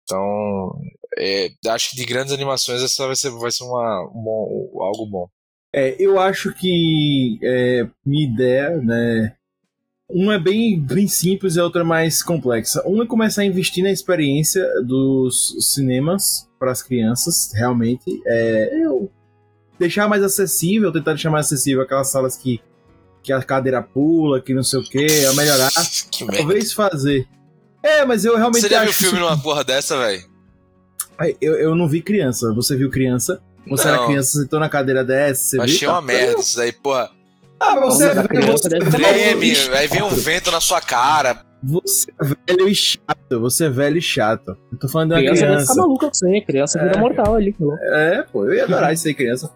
Então, 0.03 0.79
é, 1.17 1.49
acho 1.67 1.89
que 1.91 1.95
de 1.97 2.05
grandes 2.05 2.33
animações 2.33 2.81
essa 2.81 3.05
vai 3.05 3.15
ser, 3.15 3.29
vai 3.31 3.51
ser 3.51 3.63
uma, 3.63 4.03
um 4.09 4.23
bom- 4.23 4.71
algo 4.81 5.05
bom. 5.05 5.27
É, 5.75 5.95
eu 5.99 6.19
acho 6.19 6.53
que 6.53 7.37
é, 7.43 7.87
minha 8.05 8.25
ideia, 8.25 8.77
né? 8.77 9.33
Uma 10.09 10.35
é 10.35 10.39
bem, 10.39 10.79
bem 10.79 11.05
simples 11.07 11.57
e 11.57 11.59
a 11.59 11.63
outra 11.65 11.81
é 11.81 11.83
mais 11.83 12.23
complexa. 12.23 12.81
Uma 12.87 13.03
é 13.03 13.07
começar 13.07 13.41
a 13.41 13.45
investir 13.45 13.83
na 13.83 13.91
experiência 13.91 14.63
dos 14.85 15.57
cinemas 15.73 16.47
para 16.57 16.71
as 16.71 16.81
crianças, 16.81 17.51
realmente. 17.53 18.05
É, 18.25 18.85
eu 18.85 19.11
deixar 19.77 20.07
mais 20.07 20.23
acessível, 20.23 20.93
tentar 20.93 21.11
deixar 21.13 21.29
mais 21.29 21.47
acessível 21.47 21.81
aquelas 21.83 22.09
salas 22.09 22.37
que, 22.37 22.61
que 23.21 23.33
a 23.33 23.43
cadeira 23.43 23.83
pula, 23.83 24.41
que 24.41 24.53
não 24.53 24.63
sei 24.63 24.79
o 24.79 24.83
que, 24.83 25.25
a 25.25 25.33
melhorar. 25.33 25.69
Que 26.09 26.23
merda. 26.23 26.37
Talvez 26.37 26.71
fazer. 26.71 27.27
É, 27.83 28.05
mas 28.05 28.25
eu 28.25 28.35
realmente 28.35 28.61
Você 28.61 28.69
já 28.69 28.81
viu 28.81 28.89
acho 28.89 28.99
filme 28.99 29.17
isso- 29.17 29.25
numa 29.29 29.41
porra 29.41 29.63
dessa, 29.63 29.97
velho? 29.97 30.23
Eu, 31.41 31.55
eu 31.55 31.75
não 31.75 31.87
vi 31.87 32.01
criança. 32.01 32.53
Você 32.53 32.75
viu 32.75 32.89
criança? 32.89 33.41
Você 33.67 33.87
era 33.87 34.05
criança, 34.05 34.39
sentou 34.39 34.59
na 34.59 34.69
cadeira 34.69 35.03
dessa, 35.03 35.41
você 35.43 35.55
viu? 35.57 35.63
Achei 35.65 35.87
uma 35.87 36.01
merda 36.01 36.39
isso 36.39 36.55
daí, 36.57 36.71
porra. 36.71 37.09
Ah, 37.59 37.75
mas 37.75 37.95
você 37.95 38.05
é 38.07 38.23
criança 38.27 38.69
você, 38.69 38.69
Treme, 38.79 39.53
aí 39.75 39.87
vem 39.87 40.03
um 40.03 40.09
vento 40.09 40.51
na 40.51 40.61
sua 40.61 40.79
cara. 40.79 41.43
Você 41.63 42.05
é 42.19 42.23
velho 42.53 42.69
e 42.69 42.75
chato. 42.75 43.39
Você 43.41 43.65
é 43.65 43.69
velho 43.69 43.97
e 43.97 44.01
chato. 44.01 44.55
Eu 44.71 44.77
tô 44.77 44.87
falando 44.87 45.09
de 45.09 45.15
uma 45.15 45.19
criança 45.21 45.41
criança. 45.41 45.55
vai 45.65 45.65
ficar 45.73 45.81
maluca 45.81 46.11
com 46.11 46.27
aí. 46.27 46.41
Criança 46.45 46.79
vira 46.79 46.95
É. 46.95 46.99
mortal 46.99 47.35
ali. 47.35 47.51
tá 47.51 47.57
louco. 47.65 47.83
É, 47.83 48.23
pô, 48.31 48.45
eu 48.45 48.53
ia 48.53 48.63
adorar 48.65 48.93
isso 48.93 49.07
aí, 49.07 49.13
criança. 49.15 49.51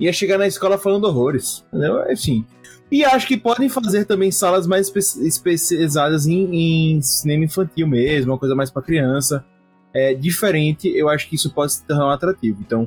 Ia 0.00 0.12
chegar 0.14 0.38
na 0.38 0.46
escola 0.46 0.78
falando 0.78 1.04
horrores. 1.04 1.62
Entendeu? 1.68 2.02
Enfim. 2.10 2.44
E 2.92 3.02
acho 3.06 3.26
que 3.26 3.38
podem 3.38 3.70
fazer 3.70 4.04
também 4.04 4.30
salas 4.30 4.66
mais 4.66 4.88
espe- 4.88 5.26
especializadas 5.26 6.26
em, 6.26 6.96
em 6.96 7.00
cinema 7.00 7.44
infantil 7.44 7.88
mesmo, 7.88 8.32
uma 8.32 8.38
coisa 8.38 8.54
mais 8.54 8.70
pra 8.70 8.82
criança. 8.82 9.42
É 9.94 10.12
diferente, 10.14 10.88
eu 10.94 11.08
acho 11.08 11.26
que 11.26 11.36
isso 11.36 11.50
pode 11.50 11.72
se 11.72 11.84
tornar 11.86 12.12
atrativo. 12.12 12.58
Então, 12.60 12.86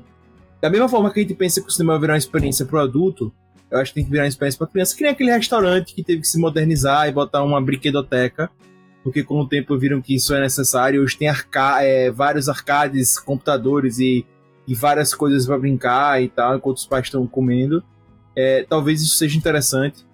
da 0.62 0.70
mesma 0.70 0.88
forma 0.88 1.12
que 1.12 1.20
a 1.20 1.24
gente 1.24 1.34
pensa 1.34 1.60
que 1.60 1.68
o 1.68 1.72
cinema 1.72 1.94
vai 1.94 2.02
virar 2.02 2.14
uma 2.14 2.20
experiência 2.20 2.66
pro 2.66 2.80
adulto, 2.80 3.34
eu 3.72 3.80
acho 3.80 3.92
que 3.92 3.96
tem 3.96 4.06
que 4.06 4.12
virar 4.12 4.24
uma 4.24 4.30
experiência 4.30 4.60
pra 4.60 4.68
criança, 4.68 4.96
que 4.96 5.02
nem 5.02 5.12
aquele 5.12 5.32
restaurante 5.32 5.96
que 5.96 6.04
teve 6.04 6.22
que 6.22 6.28
se 6.28 6.40
modernizar 6.40 7.08
e 7.08 7.12
botar 7.12 7.44
uma 7.44 7.60
brinquedoteca, 7.60 8.50
porque 9.04 9.24
com 9.24 9.40
o 9.40 9.48
tempo 9.48 9.76
viram 9.78 10.02
que 10.02 10.14
isso 10.16 10.36
é 10.36 10.40
necessário. 10.40 11.02
Hoje 11.02 11.18
tem 11.18 11.28
arca 11.30 11.82
é, 11.84 12.12
vários 12.12 12.48
arcades, 12.48 13.18
computadores 13.20 13.98
e 13.98 14.24
e 14.68 14.74
várias 14.74 15.14
coisas 15.14 15.46
pra 15.46 15.60
brincar 15.60 16.24
e 16.24 16.28
tal, 16.28 16.58
enquanto 16.58 16.78
os 16.78 16.88
pais 16.88 17.06
estão 17.06 17.28
comendo. 17.28 17.84
É, 18.36 18.66
talvez 18.68 19.02
isso 19.02 19.16
seja 19.16 19.38
interessante. 19.38 20.06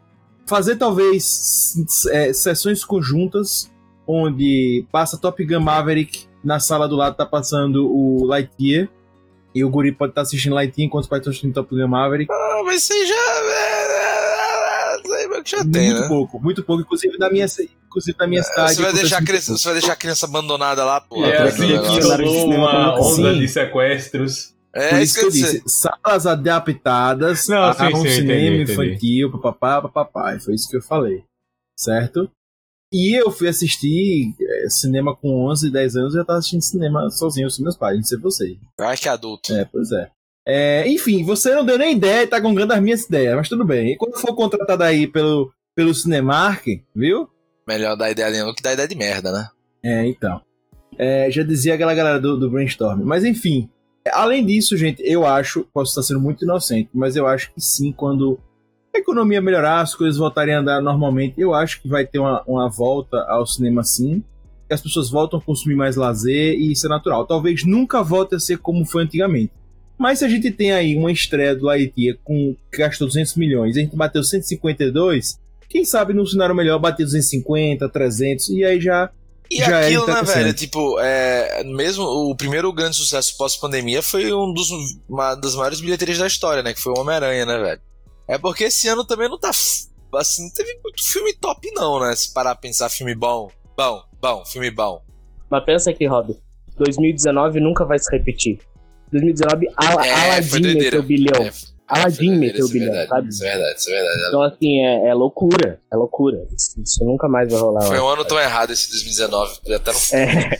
Fazer 0.45 0.75
talvez 0.75 1.75
é, 2.11 2.33
sessões 2.33 2.83
conjuntas, 2.83 3.71
onde 4.05 4.85
passa 4.91 5.17
Top 5.17 5.43
Gun 5.43 5.59
Maverick, 5.59 6.25
na 6.43 6.59
sala 6.59 6.87
do 6.87 6.95
lado 6.95 7.15
tá 7.15 7.25
passando 7.25 7.87
o 7.87 8.25
Lightyear, 8.25 8.89
e 9.53 9.63
o 9.63 9.69
guri 9.69 9.91
pode 9.91 10.11
estar 10.11 10.21
assistindo 10.21 10.53
Lightyear 10.53 10.87
enquanto 10.87 11.03
os 11.03 11.09
pais 11.09 11.21
estão 11.21 11.31
assistindo 11.31 11.53
Top 11.53 11.73
Gun 11.73 11.87
Maverick. 11.87 12.31
Ah, 12.31 12.61
mas 12.65 12.83
você 12.83 13.05
já. 13.05 13.15
é, 13.15 13.81
já 15.45 15.65
tem, 15.65 15.87
muito 15.87 16.01
né? 16.01 16.07
pouco, 16.07 16.39
muito 16.39 16.63
pouco, 16.63 16.81
inclusive 16.81 17.17
na 17.17 17.29
minha, 17.29 17.45
inclusive 17.87 18.17
na 18.19 18.27
minha 18.27 18.43
cidade. 18.43 18.75
Você 18.75 18.81
vai, 18.81 18.93
deixar 18.93 19.17
a 19.17 19.23
criança, 19.23 19.57
você 19.57 19.63
vai 19.65 19.73
deixar 19.73 19.93
a 19.93 19.95
criança 19.95 20.25
abandonada 20.25 20.83
lá, 20.83 21.01
pô. 21.01 21.25
E 21.25 21.31
é 21.31 21.41
assim 21.41 21.75
rolou 21.75 22.53
uma 22.53 22.99
onda 22.99 23.29
assim? 23.29 23.39
de 23.39 23.47
sequestros. 23.47 24.53
É 24.73 24.89
Por 24.89 24.99
isso 25.01 25.19
que 25.19 25.25
eu 25.25 25.29
disse. 25.29 25.63
salas 25.67 26.25
adaptadas 26.25 27.47
Não, 27.47 27.63
a 27.63 27.73
sim, 27.73 27.93
um 27.93 28.01
sim, 28.03 28.09
cinema 28.09 28.55
entendi, 28.55 28.71
entendi. 28.71 28.71
infantil, 28.71 29.31
papapá, 29.31 29.81
papapá. 29.81 30.39
Foi 30.39 30.53
isso 30.53 30.69
que 30.69 30.77
eu 30.77 30.81
falei. 30.81 31.23
Certo? 31.77 32.29
E 32.93 33.13
eu 33.19 33.31
fui 33.31 33.47
assistir 33.47 34.33
é, 34.41 34.69
cinema 34.69 35.15
com 35.15 35.49
11, 35.49 35.71
10 35.71 35.95
anos 35.95 36.13
e 36.13 36.17
eu 36.17 36.25
tava 36.25 36.39
assistindo 36.39 36.61
cinema 36.61 37.09
sozinho 37.09 37.47
com 37.49 37.63
meus 37.63 37.77
pais, 37.77 37.97
não 37.97 38.03
sei 38.03 38.17
você. 38.19 38.57
Eu 38.77 38.85
acho 38.85 39.01
que 39.01 39.07
é 39.07 39.11
adulto. 39.11 39.53
É, 39.53 39.65
pois 39.65 39.91
é. 39.91 40.09
É, 40.45 40.87
enfim, 40.89 41.23
você 41.23 41.53
não 41.55 41.65
deu 41.65 41.77
nem 41.77 41.95
ideia 41.95 42.23
e 42.23 42.27
tá 42.27 42.39
gongando 42.39 42.73
as 42.73 42.81
minhas 42.81 43.03
ideias, 43.05 43.35
mas 43.35 43.47
tudo 43.47 43.63
bem. 43.63 43.93
E 43.93 43.97
quando 43.97 44.19
for 44.19 44.35
contratado 44.35 44.83
aí 44.83 45.07
pelo, 45.07 45.53
pelo 45.75 45.93
Cinemark, 45.93 46.65
viu? 46.95 47.29
Melhor 47.67 47.95
dar 47.95 48.11
ideia 48.11 48.29
nenhuma 48.29 48.53
que 48.53 48.61
dar 48.61 48.73
ideia 48.73 48.87
de 48.87 48.95
merda, 48.95 49.31
né? 49.31 49.49
É, 49.83 50.05
então. 50.05 50.41
É, 50.97 51.31
já 51.31 51.43
dizia 51.43 51.75
aquela 51.75 51.93
galera 51.93 52.19
do, 52.19 52.37
do 52.37 52.49
Brainstorm. 52.49 53.01
Mas 53.03 53.23
enfim, 53.23 53.69
além 54.09 54.45
disso, 54.45 54.75
gente, 54.75 55.01
eu 55.05 55.25
acho, 55.25 55.65
posso 55.73 55.91
estar 55.91 56.03
sendo 56.03 56.19
muito 56.19 56.43
inocente, 56.43 56.89
mas 56.93 57.15
eu 57.15 57.27
acho 57.27 57.53
que 57.53 57.61
sim, 57.61 57.91
quando 57.91 58.39
a 58.93 58.97
economia 58.97 59.41
melhorar, 59.41 59.81
as 59.81 59.95
coisas 59.95 60.17
voltarem 60.17 60.53
a 60.53 60.59
andar 60.59 60.81
normalmente, 60.81 61.39
eu 61.39 61.53
acho 61.53 61.81
que 61.81 61.87
vai 61.87 62.05
ter 62.05 62.19
uma, 62.19 62.43
uma 62.45 62.69
volta 62.69 63.17
ao 63.29 63.45
cinema 63.45 63.83
sim. 63.83 64.23
Que 64.67 64.73
as 64.73 64.81
pessoas 64.81 65.09
voltam 65.09 65.39
a 65.39 65.41
consumir 65.41 65.75
mais 65.75 65.95
lazer 65.95 66.55
e 66.55 66.71
isso 66.71 66.85
é 66.85 66.89
natural. 66.89 67.25
Talvez 67.25 67.65
nunca 67.65 68.03
volte 68.03 68.35
a 68.35 68.39
ser 68.39 68.57
como 68.57 68.85
foi 68.85 69.03
antigamente. 69.03 69.51
Mas 69.97 70.19
se 70.19 70.25
a 70.25 70.29
gente 70.29 70.49
tem 70.51 70.71
aí 70.71 70.95
uma 70.95 71.11
estreia 71.11 71.55
do 71.55 71.65
Lightyear 71.65 72.17
com, 72.23 72.55
que 72.71 72.79
gastou 72.79 73.07
200 73.07 73.35
milhões 73.35 73.75
e 73.75 73.79
a 73.79 73.83
gente 73.83 73.95
bateu 73.95 74.23
152, 74.23 75.39
quem 75.69 75.85
sabe 75.85 76.13
num 76.13 76.25
cenário 76.25 76.55
melhor 76.55 76.79
bater 76.79 77.03
250, 77.03 77.87
300 77.87 78.49
e 78.49 78.65
aí 78.65 78.81
já 78.81 79.09
E 79.51 79.57
Já 79.57 79.81
é 79.81 79.85
aquilo, 79.87 80.07
né, 80.07 80.23
velho? 80.23 80.53
Tipo, 80.53 80.97
é, 81.01 81.61
mesmo 81.65 82.05
o 82.05 82.33
primeiro 82.33 82.71
grande 82.71 82.95
sucesso 82.95 83.35
pós-pandemia 83.37 84.01
foi 84.01 84.33
um 84.33 84.53
dos, 84.53 84.69
uma 85.09 85.35
das 85.35 85.55
maiores 85.55 85.81
bilheterias 85.81 86.19
da 86.19 86.25
história, 86.25 86.63
né? 86.63 86.73
Que 86.73 86.81
foi 86.81 86.93
o 86.93 86.99
Homem-Aranha, 87.01 87.45
né, 87.45 87.57
velho? 87.59 87.81
É 88.29 88.37
porque 88.37 88.63
esse 88.63 88.87
ano 88.87 89.03
também 89.05 89.27
não 89.27 89.37
tá. 89.37 89.49
Assim, 89.49 90.43
não 90.43 90.53
teve 90.53 90.73
muito 90.81 91.05
filme 91.05 91.33
top, 91.33 91.69
não, 91.73 91.99
né? 91.99 92.15
Se 92.15 92.33
parar 92.33 92.55
pra 92.55 92.61
pensar, 92.61 92.87
filme 92.87 93.13
bom. 93.13 93.51
Bom, 93.75 94.01
bom, 94.21 94.45
filme 94.45 94.71
bom. 94.71 95.03
Mas 95.49 95.65
pensa 95.65 95.89
aqui, 95.89 96.07
Rob. 96.07 96.33
2019 96.77 97.59
nunca 97.59 97.83
vai 97.83 97.99
se 97.99 98.09
repetir. 98.09 98.57
2019, 99.11 99.67
Ala 99.75 100.07
É, 100.07 100.13
Aladdin 100.13 100.61
meteu 100.61 101.03
bilhão. 101.03 101.43
É, 101.43 101.51
Aladdin 101.91 102.29
doideira, 102.29 102.39
meteu 102.39 102.65
isso 102.65 102.69
é 102.69 102.79
bilhão, 102.79 102.93
verdade, 102.93 103.09
sabe? 103.09 103.29
Isso 103.29 103.43
é 103.43 103.51
verdade, 103.51 103.79
isso 103.79 103.89
é 103.89 103.93
verdade. 103.93 104.27
Então, 104.27 104.41
assim, 104.43 104.85
é, 104.85 105.07
é 105.09 105.13
loucura. 105.13 105.81
É 105.91 105.95
loucura. 105.95 106.47
Isso, 106.55 106.81
isso 106.81 107.03
nunca 107.03 107.27
mais 107.27 107.51
vai 107.51 107.59
rolar. 107.59 107.81
Foi 107.81 107.99
um 107.99 108.07
ano 108.07 108.25
tão 108.25 108.39
errado 108.39 108.71
esse 108.71 108.89
2019. 108.89 109.59
Até 109.75 109.91
no 109.91 109.99
É, 110.13 110.59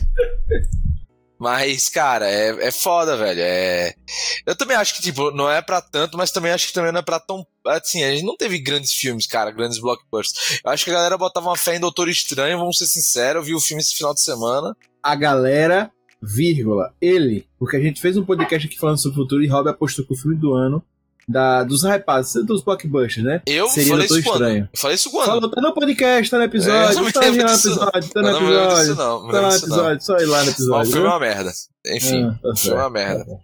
Mas, 1.42 1.88
cara, 1.88 2.30
é, 2.30 2.68
é 2.68 2.70
foda, 2.70 3.16
velho. 3.16 3.40
É... 3.40 3.94
Eu 4.46 4.54
também 4.54 4.76
acho 4.76 4.94
que, 4.94 5.02
tipo, 5.02 5.32
não 5.32 5.50
é 5.50 5.60
pra 5.60 5.80
tanto, 5.80 6.16
mas 6.16 6.30
também 6.30 6.52
acho 6.52 6.68
que 6.68 6.72
também 6.72 6.92
não 6.92 7.00
é 7.00 7.02
pra 7.02 7.18
tão. 7.18 7.44
Assim, 7.66 8.04
a 8.04 8.12
gente 8.12 8.24
não 8.24 8.36
teve 8.36 8.60
grandes 8.60 8.92
filmes, 8.92 9.26
cara, 9.26 9.50
grandes 9.50 9.80
blockbusters. 9.80 10.60
Eu 10.64 10.70
acho 10.70 10.84
que 10.84 10.90
a 10.90 10.94
galera 10.94 11.18
botava 11.18 11.48
uma 11.48 11.56
fé 11.56 11.74
em 11.74 11.80
Doutor 11.80 12.08
Estranho, 12.08 12.58
vamos 12.58 12.78
ser 12.78 12.86
sinceros. 12.86 13.40
Eu 13.40 13.46
vi 13.46 13.54
o 13.54 13.60
filme 13.60 13.82
esse 13.82 13.96
final 13.96 14.14
de 14.14 14.20
semana. 14.20 14.76
a 15.02 15.16
galera, 15.16 15.90
vírgula, 16.22 16.94
ele, 17.00 17.44
porque 17.58 17.76
a 17.76 17.80
gente 17.80 18.00
fez 18.00 18.16
um 18.16 18.24
podcast 18.24 18.68
aqui 18.68 18.78
falando 18.78 18.98
sobre 18.98 19.18
o 19.18 19.22
futuro 19.22 19.42
e 19.42 19.48
Rob 19.48 19.68
apostou 19.68 20.06
que 20.06 20.12
o 20.12 20.16
filme 20.16 20.36
do 20.36 20.54
ano, 20.54 20.80
da, 21.28 21.62
dos 21.64 21.82
hypados, 21.84 22.32
dos 22.46 22.62
blockbusters, 22.62 23.24
né? 23.24 23.42
Eu 23.46 23.68
Seria 23.68 23.90
falei 23.90 24.06
isso 24.06 24.22
quando? 24.22 24.32
Estranho. 24.42 24.68
Eu 24.72 24.78
falei 24.78 24.94
isso 24.94 25.10
quando? 25.10 25.26
Falou, 25.26 25.50
tá 25.50 25.60
no 25.60 25.74
podcast, 25.74 26.30
tá 26.30 26.36
no 26.38 26.42
É, 26.42 26.46
episódio, 26.46 26.94
não 26.96 27.04
me 27.04 27.12
tá 27.12 27.20
no 27.20 27.26
episódio, 27.40 28.10
tá 28.10 28.22
no 28.22 28.28
Eu 28.28 28.36
episódio, 28.36 28.94
não. 28.96 29.22
Não 29.22 29.30
tá 29.30 29.40
no 29.40 29.42
não. 29.48 29.56
episódio, 29.56 30.04
só 30.04 30.16
ir 30.18 30.26
lá 30.26 30.38
no 30.40 30.46
Mas 30.46 30.48
o 30.48 30.50
episódio. 30.50 30.92
filme 30.92 30.98
é 31.06 31.08
viu? 31.08 31.10
uma 31.10 31.20
merda. 31.20 31.52
Enfim, 31.86 32.24
Ah, 32.24 32.38
tá 32.42 32.48
o 32.50 32.56
filme 32.56 32.76
é 32.76 32.80
uma 32.86 32.98
certo. 32.98 33.16
merda. 33.26 33.40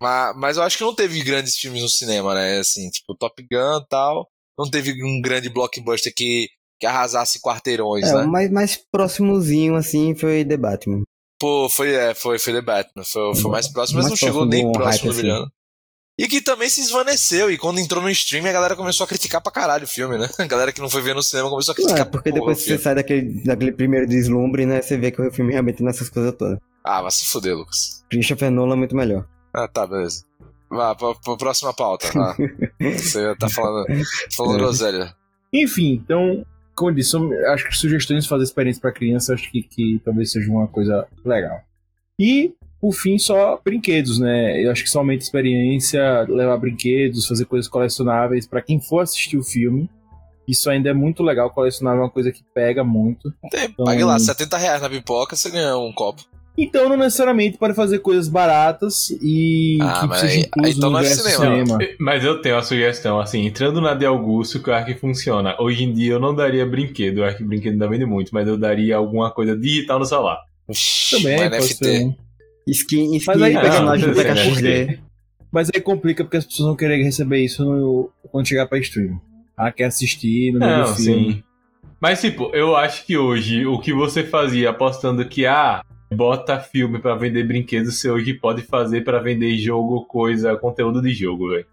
Mas, 0.00 0.36
mas 0.36 0.56
eu 0.56 0.62
acho 0.62 0.76
que 0.78 0.84
não 0.84 0.94
teve 0.94 1.22
grandes 1.22 1.56
filmes 1.56 1.80
no 1.82 1.88
cinema, 1.88 2.34
né? 2.34 2.58
Assim, 2.58 2.90
tipo 2.90 3.14
Top 3.14 3.42
Gun 3.42 3.78
e 3.80 3.86
tal. 3.88 4.28
Não 4.58 4.68
teve 4.70 4.92
um 5.04 5.20
grande 5.20 5.48
blockbuster 5.48 6.12
que, 6.14 6.48
que 6.80 6.86
arrasasse 6.86 7.40
quarteirões, 7.40 8.04
É, 8.06 8.12
né? 8.14 8.22
o 8.24 8.28
mais, 8.28 8.50
mais 8.50 8.76
próximozinho, 8.92 9.74
assim, 9.74 10.14
foi 10.14 10.44
The 10.44 10.56
Batman. 10.56 11.02
Pô, 11.38 11.68
foi, 11.68 11.92
é, 11.94 12.14
foi, 12.14 12.38
foi 12.38 12.52
The 12.54 12.60
Batman. 12.62 13.04
Foi, 13.04 13.34
foi 13.36 13.50
mais 13.50 13.68
próximo, 13.68 13.98
mas 13.98 14.08
Mais 14.08 14.10
não 14.10 14.16
chegou 14.16 14.46
nem 14.46 14.70
próximo 14.72 15.12
do 15.12 15.16
Brilhando. 15.18 15.50
E 16.18 16.26
que 16.26 16.40
também 16.40 16.68
se 16.68 16.80
esvaneceu. 16.80 17.50
E 17.50 17.58
quando 17.58 17.78
entrou 17.78 18.02
no 18.02 18.08
stream, 18.10 18.46
a 18.46 18.52
galera 18.52 18.74
começou 18.74 19.04
a 19.04 19.06
criticar 19.06 19.40
pra 19.42 19.52
caralho 19.52 19.84
o 19.84 19.88
filme, 19.88 20.16
né? 20.16 20.26
A 20.38 20.46
galera 20.46 20.72
que 20.72 20.80
não 20.80 20.88
foi 20.88 21.02
ver 21.02 21.14
no 21.14 21.22
cinema 21.22 21.50
começou 21.50 21.72
a 21.72 21.74
criticar 21.74 22.00
É, 22.00 22.04
porque 22.04 22.30
pra 22.30 22.40
depois 22.40 22.56
que 22.58 22.62
você 22.64 22.68
filme. 22.70 22.82
sai 22.82 22.94
daquele, 22.94 23.44
daquele 23.44 23.72
primeiro 23.72 24.06
deslumbre, 24.06 24.64
né, 24.64 24.80
você 24.80 24.96
vê 24.96 25.10
que 25.10 25.20
o 25.20 25.30
filme 25.30 25.52
realmente 25.52 25.82
nessas 25.82 26.08
coisas 26.08 26.34
todas. 26.34 26.58
Ah, 26.82 27.02
vai 27.02 27.10
se 27.10 27.26
fuder, 27.26 27.54
Lucas. 27.54 28.02
Christopher 28.10 28.50
Nolan 28.50 28.74
é 28.74 28.78
muito 28.78 28.96
melhor. 28.96 29.26
Ah, 29.54 29.68
tá, 29.68 29.86
beleza. 29.86 30.24
Vá, 30.70 30.94
pra, 30.94 31.14
pra 31.16 31.36
próxima 31.36 31.74
pauta. 31.74 32.10
Vá. 32.14 32.34
Você 32.80 33.34
tá 33.36 33.48
falando, 33.48 33.86
falando 34.34 34.58
groselha. 34.58 35.14
Enfim, 35.52 36.00
então, 36.02 36.46
como 36.74 36.90
eu 36.90 36.94
disse, 36.94 37.14
acho 37.52 37.68
que 37.68 37.76
sugestões 37.76 38.24
de 38.24 38.30
fazer 38.30 38.44
experiência 38.44 38.80
para 38.80 38.92
criança, 38.92 39.34
acho 39.34 39.50
que, 39.50 39.62
que 39.62 40.00
talvez 40.04 40.32
seja 40.32 40.50
uma 40.50 40.66
coisa 40.66 41.06
legal. 41.24 41.60
E, 42.18 42.54
por 42.86 42.92
fim, 42.94 43.18
só 43.18 43.60
brinquedos, 43.64 44.20
né? 44.20 44.64
Eu 44.64 44.70
acho 44.70 44.84
que 44.84 44.90
somente 44.90 45.22
experiência, 45.22 46.24
levar 46.28 46.56
brinquedos, 46.56 47.26
fazer 47.26 47.44
coisas 47.44 47.68
colecionáveis 47.68 48.46
para 48.46 48.62
quem 48.62 48.80
for 48.80 49.00
assistir 49.00 49.36
o 49.36 49.42
filme. 49.42 49.90
Isso 50.46 50.70
ainda 50.70 50.90
é 50.90 50.94
muito 50.94 51.24
legal, 51.24 51.50
colecionar 51.50 51.96
é 51.96 51.98
uma 52.00 52.10
coisa 52.10 52.30
que 52.30 52.42
pega 52.54 52.84
muito. 52.84 53.32
Tem, 53.50 53.68
pague 53.72 54.04
lá, 54.04 54.16
70 54.20 54.56
reais 54.56 54.80
na 54.82 54.88
pipoca, 54.88 55.34
você 55.34 55.50
ganha 55.50 55.76
um 55.76 55.92
copo. 55.92 56.22
Então, 56.56 56.88
não 56.88 56.96
necessariamente 56.96 57.58
pode 57.58 57.74
fazer 57.74 57.98
coisas 57.98 58.28
baratas 58.28 59.10
e 59.20 59.78
Ah, 59.82 60.00
que 60.02 60.06
mas 60.06 60.20
seja 60.20 60.34
aí- 60.36 60.70
então 60.70 60.88
no 60.88 60.90
não 60.92 61.00
é 61.00 61.04
cinema. 61.04 61.64
cinema. 61.64 61.78
Mas 61.98 62.22
eu 62.24 62.40
tenho 62.40 62.54
uma 62.54 62.62
sugestão, 62.62 63.18
assim, 63.18 63.44
entrando 63.46 63.80
na 63.80 63.94
de 63.94 64.06
Augusto, 64.06 64.62
que 64.62 64.70
eu 64.70 64.74
acho 64.74 64.86
que 64.86 64.94
funciona. 64.94 65.56
Hoje 65.60 65.82
em 65.82 65.92
dia 65.92 66.12
eu 66.12 66.20
não 66.20 66.32
daria 66.34 66.64
brinquedo, 66.64 67.18
eu 67.18 67.24
acho 67.24 67.36
que 67.36 67.44
brinquedo 67.44 67.72
ainda 67.72 67.88
vende 67.88 68.06
muito, 68.06 68.30
mas 68.32 68.46
eu 68.46 68.56
daria 68.56 68.96
alguma 68.96 69.32
coisa 69.32 69.56
digital 69.56 69.98
no 69.98 70.04
celular. 70.06 70.38
Também 71.10 71.34
um 71.34 71.38
pode 71.50 71.56
NFT. 71.56 71.74
ser 71.84 72.04
um. 72.04 72.14
Skin, 72.66 73.14
skin 73.16 73.26
Mas 73.26 73.42
aí- 73.42 73.52
personagem 73.60 74.06
não, 74.08 74.14
do 74.14 74.16
não, 74.22 74.24
PKXD. 74.34 74.98
Mas 75.52 75.70
aí 75.74 75.80
complica 75.80 76.24
porque 76.24 76.36
as 76.36 76.44
pessoas 76.44 76.66
vão 76.68 76.76
querer 76.76 77.02
receber 77.02 77.38
isso 77.38 77.64
no- 77.64 78.10
quando 78.30 78.46
chegar 78.48 78.66
pra 78.66 78.78
stream. 78.78 79.20
Ah, 79.56 79.70
quer 79.72 79.84
assistir 79.84 80.52
no 80.52 80.58
meio 80.58 80.70
Não, 80.78 80.84
do 80.84 80.94
filme. 80.96 81.32
sim. 81.34 81.42
Mas, 82.00 82.20
tipo, 82.20 82.50
eu 82.54 82.76
acho 82.76 83.06
que 83.06 83.16
hoje 83.16 83.64
o 83.64 83.78
que 83.80 83.92
você 83.92 84.22
fazia 84.22 84.68
apostando 84.70 85.24
que, 85.26 85.46
ah, 85.46 85.82
bota 86.12 86.58
filme 86.60 86.98
pra 86.98 87.14
vender 87.14 87.44
brinquedos, 87.44 87.98
você 87.98 88.10
hoje 88.10 88.34
pode 88.34 88.62
fazer 88.62 89.02
pra 89.02 89.18
vender 89.18 89.56
jogo, 89.56 90.04
coisa, 90.04 90.54
conteúdo 90.56 91.00
de 91.00 91.14
jogo, 91.14 91.48
velho. 91.50 91.64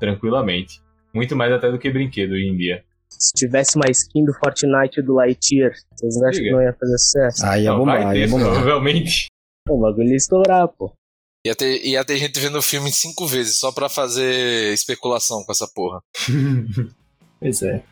Tranquilamente. 0.00 0.80
Muito 1.12 1.34
mais 1.36 1.52
até 1.52 1.70
do 1.70 1.78
que 1.78 1.90
brinquedo 1.90 2.32
hoje 2.32 2.46
em 2.46 2.56
dia. 2.56 2.82
Se 3.10 3.32
tivesse 3.34 3.76
uma 3.76 3.90
skin 3.90 4.24
do 4.24 4.32
Fortnite 4.34 5.02
do 5.02 5.14
Lightyear, 5.14 5.72
vocês 5.94 6.16
acham 6.22 6.30
que 6.32 6.40
Diga. 6.44 6.52
não 6.56 6.62
ia 6.62 6.72
fazer 6.78 6.98
sucesso? 6.98 7.46
Aí 7.46 7.66
é 7.66 7.72
vai 7.72 8.04
aí 8.04 8.22
é 8.22 8.26
bombar. 8.28 8.52
provavelmente. 8.52 9.26
O 9.68 9.78
bagulho 9.78 10.08
ia 10.08 10.16
estourar, 10.16 10.68
pô. 10.68 10.92
Ia 11.46 11.54
ter, 11.54 11.84
ia 11.86 12.04
ter 12.04 12.18
gente 12.18 12.40
vendo 12.40 12.58
o 12.58 12.62
filme 12.62 12.90
cinco 12.92 13.26
vezes 13.26 13.58
só 13.58 13.70
pra 13.70 13.88
fazer 13.88 14.72
especulação 14.72 15.44
com 15.44 15.52
essa 15.52 15.68
porra. 15.74 16.00
Pois 17.38 17.62
é. 17.62 17.84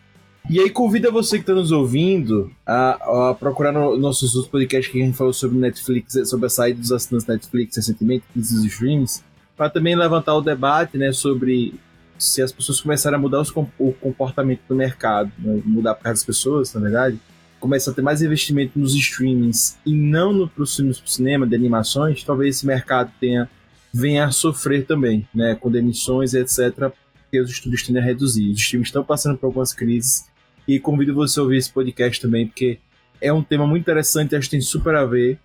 E 0.48 0.60
aí 0.60 0.68
convida 0.70 1.10
você 1.10 1.36
que 1.36 1.42
está 1.42 1.54
nos 1.54 1.72
ouvindo 1.72 2.50
a, 2.66 3.30
a 3.30 3.34
procurar 3.34 3.72
no, 3.72 3.96
nossos 3.96 4.34
outros 4.34 4.50
podcasts 4.50 4.90
que 4.92 5.00
a 5.00 5.04
gente 5.04 5.16
falou 5.16 5.32
sobre 5.32 5.58
Netflix, 5.58 6.28
sobre 6.28 6.46
a 6.46 6.50
saída 6.50 6.80
dos 6.80 6.92
assinantes 6.92 7.26
Netflix 7.26 7.76
recentemente, 7.76 8.24
dos 8.34 8.50
streams, 8.52 9.22
para 9.56 9.70
também 9.70 9.96
levantar 9.96 10.34
o 10.34 10.42
debate, 10.42 10.98
né, 10.98 11.12
sobre 11.12 11.74
se 12.18 12.42
as 12.42 12.52
pessoas 12.52 12.80
começarem 12.80 13.18
a 13.18 13.20
mudar 13.20 13.40
os 13.40 13.50
o 13.78 13.92
comportamento 13.92 14.60
do 14.68 14.74
mercado, 14.74 15.32
né, 15.38 15.62
mudar 15.64 15.94
para 15.94 16.10
as 16.10 16.22
pessoas, 16.22 16.74
na 16.74 16.80
verdade, 16.80 17.18
começa 17.64 17.90
a 17.90 17.94
ter 17.94 18.02
mais 18.02 18.20
investimento 18.20 18.78
nos 18.78 18.94
streamings 18.94 19.78
e 19.86 19.94
não 19.94 20.34
no 20.34 20.66
filmes 20.66 21.00
pro 21.00 21.08
cinema 21.08 21.46
de 21.46 21.54
animações, 21.56 22.22
talvez 22.22 22.56
esse 22.56 22.66
mercado 22.66 23.10
tenha 23.18 23.48
venha 23.90 24.26
a 24.26 24.30
sofrer 24.30 24.84
também, 24.84 25.26
né, 25.34 25.54
com 25.54 25.70
demissões, 25.70 26.34
etc, 26.34 26.92
porque 27.22 27.40
os 27.40 27.48
estúdios 27.48 27.82
tendem 27.82 28.02
a 28.02 28.04
reduzir. 28.04 28.50
Os 28.50 28.60
times 28.60 28.88
estão 28.88 29.02
passando 29.02 29.38
por 29.38 29.46
algumas 29.46 29.72
crises 29.72 30.26
e 30.68 30.78
convido 30.78 31.14
você 31.14 31.40
a 31.40 31.42
ouvir 31.42 31.56
esse 31.56 31.72
podcast 31.72 32.20
também, 32.20 32.46
porque 32.46 32.80
é 33.18 33.32
um 33.32 33.42
tema 33.42 33.66
muito 33.66 33.80
interessante 33.80 34.32
e 34.32 34.36
acho 34.36 34.50
que 34.50 34.56
tem 34.56 34.60
super 34.60 34.94
a 34.94 35.06
ver 35.06 35.38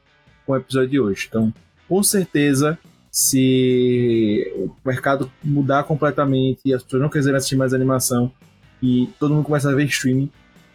com 0.45 0.51
o 0.51 0.57
episódio 0.57 0.89
de 0.89 0.99
hoje. 0.99 1.28
Então, 1.30 1.53
com 1.88 2.03
certeza, 2.03 2.78
se 3.09 4.51
o 4.57 4.70
mercado 4.86 5.32
mudar 5.41 5.84
completamente 5.84 6.59
e 6.65 6.74
as 6.74 6.84
pessoas 6.84 7.01
não 7.01 7.09
quiserem 7.09 7.38
assistir 7.38 7.55
mais 7.55 7.74
animação 7.74 8.30
e 8.84 9.07
todo 9.17 9.34
mundo 9.34 9.45
começar 9.45 9.72
a 9.72 9.76
ver 9.76 9.86
streaming, 9.86 10.30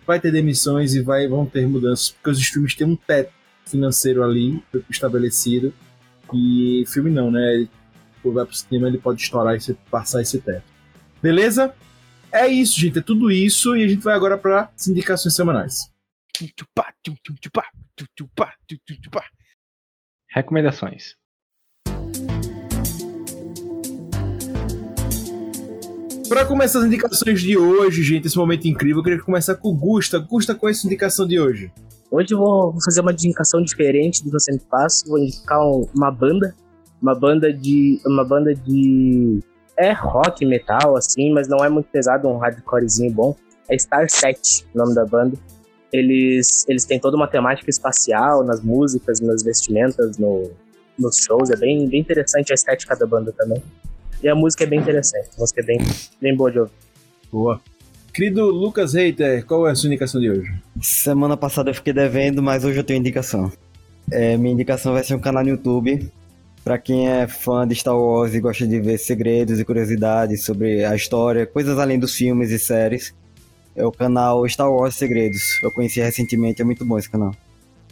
vai 0.06 0.20
ter 0.20 0.30
demissões 0.30 0.94
e 0.94 1.00
vai, 1.00 1.26
vão 1.26 1.46
ter 1.46 1.66
mudanças, 1.66 2.10
porque 2.10 2.30
os 2.30 2.38
streams 2.38 2.76
têm 2.76 2.86
um 2.86 2.96
teto 2.96 3.32
financeiro 3.66 4.22
ali 4.22 4.62
estabelecido 4.90 5.72
e 6.32 6.84
filme 6.86 7.10
não, 7.10 7.30
né? 7.30 7.54
Ele, 7.54 7.70
vai 8.24 8.44
pro 8.44 8.54
cinema, 8.54 8.88
ele 8.88 8.98
pode 8.98 9.20
estourar 9.20 9.56
e 9.56 9.74
passar 9.90 10.22
esse 10.22 10.40
teto. 10.40 10.64
Beleza? 11.22 11.74
É 12.32 12.46
isso, 12.48 12.80
gente. 12.80 12.98
É 12.98 13.02
tudo 13.02 13.30
isso. 13.30 13.76
E 13.76 13.84
a 13.84 13.88
gente 13.88 14.02
vai 14.02 14.14
agora 14.14 14.36
para 14.36 14.70
as 14.74 14.88
indicações 14.88 15.36
semanais. 15.36 15.90
Recomendações. 20.28 21.16
Para 26.28 26.44
começar 26.46 26.78
as 26.80 26.86
indicações 26.86 27.40
de 27.40 27.56
hoje, 27.56 28.02
gente, 28.02 28.26
esse 28.26 28.36
momento 28.36 28.66
incrível, 28.66 28.98
eu 28.98 29.02
queria 29.04 29.20
começar 29.22 29.54
com 29.56 29.68
o 29.68 29.74
Gusta. 29.74 30.18
Gusta, 30.18 30.54
qual 30.54 30.68
é 30.68 30.72
a 30.72 30.74
sua 30.74 30.88
indicação 30.88 31.26
de 31.26 31.38
hoje? 31.38 31.70
Hoje 32.10 32.32
eu 32.32 32.38
vou 32.38 32.74
fazer 32.84 33.00
uma 33.00 33.12
indicação 33.12 33.62
diferente 33.62 34.22
do 34.24 34.30
que 34.30 34.36
eu 34.36 34.40
sempre 34.40 34.64
faço. 34.70 35.06
Vou 35.06 35.18
indicar 35.18 35.60
um- 35.60 35.86
uma 35.94 36.10
banda. 36.10 36.54
Uma 37.02 37.14
banda 37.14 37.52
de. 37.52 38.00
Uma 38.06 38.24
banda 38.24 38.54
de. 38.54 39.40
É 39.76 39.92
rock, 39.92 40.46
metal, 40.46 40.96
assim, 40.96 41.32
mas 41.32 41.48
não 41.48 41.64
é 41.64 41.68
muito 41.68 41.86
pesado, 41.90 42.28
um 42.28 42.38
hardcorezinho 42.38 43.12
bom. 43.12 43.36
É 43.68 43.76
Star 43.76 44.08
7, 44.08 44.64
o 44.74 44.78
nome 44.78 44.94
da 44.94 45.04
banda. 45.04 45.36
Eles, 45.92 46.64
eles 46.68 46.84
têm 46.84 46.98
toda 46.98 47.16
uma 47.16 47.26
temática 47.28 47.68
espacial 47.68 48.44
nas 48.44 48.60
músicas, 48.62 49.20
nas 49.20 49.42
vestimentas, 49.42 50.16
no, 50.16 50.50
nos 50.98 51.16
shows. 51.18 51.50
É 51.50 51.56
bem, 51.56 51.88
bem 51.88 52.00
interessante 52.00 52.52
a 52.52 52.54
estética 52.54 52.96
da 52.96 53.06
banda 53.06 53.32
também. 53.36 53.62
E 54.24 54.28
a 54.28 54.34
música 54.34 54.64
é 54.64 54.66
bem 54.66 54.80
interessante. 54.80 55.28
A 55.36 55.40
música 55.40 55.60
é 55.60 55.64
bem, 55.64 55.78
bem 56.18 56.34
boa 56.34 56.50
de 56.50 56.58
ouvir. 56.58 56.72
Boa. 57.30 57.60
Querido 58.10 58.46
Lucas 58.46 58.94
Reiter, 58.94 59.44
qual 59.44 59.68
é 59.68 59.72
a 59.72 59.74
sua 59.74 59.88
indicação 59.88 60.18
de 60.18 60.30
hoje? 60.30 60.50
Semana 60.80 61.36
passada 61.36 61.68
eu 61.68 61.74
fiquei 61.74 61.92
devendo, 61.92 62.42
mas 62.42 62.64
hoje 62.64 62.78
eu 62.78 62.84
tenho 62.84 63.00
indicação. 63.00 63.52
É, 64.10 64.34
minha 64.38 64.54
indicação 64.54 64.94
vai 64.94 65.04
ser 65.04 65.14
um 65.14 65.18
canal 65.18 65.42
no 65.42 65.50
YouTube. 65.50 66.10
Pra 66.64 66.78
quem 66.78 67.06
é 67.06 67.26
fã 67.26 67.68
de 67.68 67.74
Star 67.74 67.98
Wars 67.98 68.32
e 68.32 68.40
gosta 68.40 68.66
de 68.66 68.80
ver 68.80 68.96
segredos 68.96 69.60
e 69.60 69.64
curiosidades 69.64 70.42
sobre 70.42 70.82
a 70.86 70.96
história, 70.96 71.44
coisas 71.44 71.78
além 71.78 71.98
dos 71.98 72.14
filmes 72.14 72.50
e 72.50 72.58
séries, 72.58 73.14
é 73.76 73.84
o 73.84 73.92
canal 73.92 74.48
Star 74.48 74.72
Wars 74.72 74.94
Segredos. 74.94 75.60
Eu 75.62 75.70
conheci 75.70 76.00
recentemente, 76.00 76.62
é 76.62 76.64
muito 76.64 76.82
bom 76.82 76.98
esse 76.98 77.10
canal. 77.10 77.36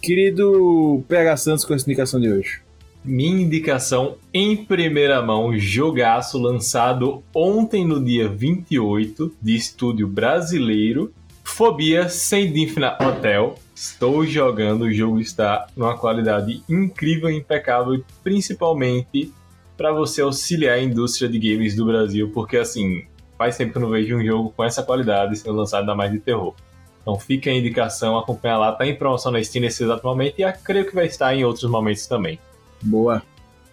Querido 0.01 1.05
PH 1.07 1.37
Santos, 1.37 1.65
qual 1.67 1.75
é 1.75 1.77
a 1.77 1.79
sua 1.81 1.91
indicação 1.91 2.19
de 2.19 2.33
hoje? 2.33 2.63
Minha 3.05 3.43
indicação 3.43 4.15
em 4.33 4.65
primeira 4.65 5.21
mão, 5.21 5.59
jogaço 5.59 6.39
lançado 6.39 7.21
ontem 7.35 7.85
no 7.85 8.03
dia 8.03 8.29
28, 8.29 9.35
de 9.43 9.57
estúdio 9.57 10.07
brasileiro, 10.07 11.13
Fobia 11.43 12.09
Sem 12.09 12.47
Infinite 12.47 13.03
Hotel. 13.03 13.57
Estou 13.75 14.25
jogando, 14.25 14.83
o 14.83 14.93
jogo 14.93 15.19
está 15.19 15.67
numa 15.77 15.99
qualidade 15.99 16.63
incrível 16.69 17.29
impecável, 17.29 18.05
principalmente 18.23 19.33
para 19.77 19.91
você 19.91 20.23
auxiliar 20.23 20.79
a 20.79 20.83
indústria 20.83 21.29
de 21.29 21.41
games 21.41 21.75
do 21.75 21.85
Brasil, 21.85 22.31
porque 22.33 22.57
assim, 22.57 23.05
faz 23.37 23.57
tempo 23.57 23.73
que 23.73 23.79
eu 23.79 23.83
não 23.83 23.91
vejo 23.91 24.17
um 24.17 24.25
jogo 24.25 24.55
com 24.57 24.63
essa 24.63 24.81
qualidade 24.81 25.37
sendo 25.37 25.57
lançado 25.57 25.81
ainda 25.81 25.97
mais 25.97 26.13
de 26.13 26.21
terror. 26.21 26.55
Então 27.01 27.19
fica 27.19 27.51
a 27.51 27.53
indicação, 27.53 28.17
acompanha 28.17 28.59
lá, 28.59 28.71
tá 28.71 28.87
em 28.87 28.95
promoção 28.95 29.33
na 29.33 29.43
Steam 29.43 29.63
nesse 29.63 29.83
exato 29.83 30.07
momento 30.07 30.39
e 30.39 30.53
creio 30.53 30.87
que 30.87 30.95
vai 30.95 31.07
estar 31.07 31.35
em 31.35 31.45
outros 31.45 31.69
momentos 31.69 32.07
também. 32.07 32.39
Boa. 32.83 33.23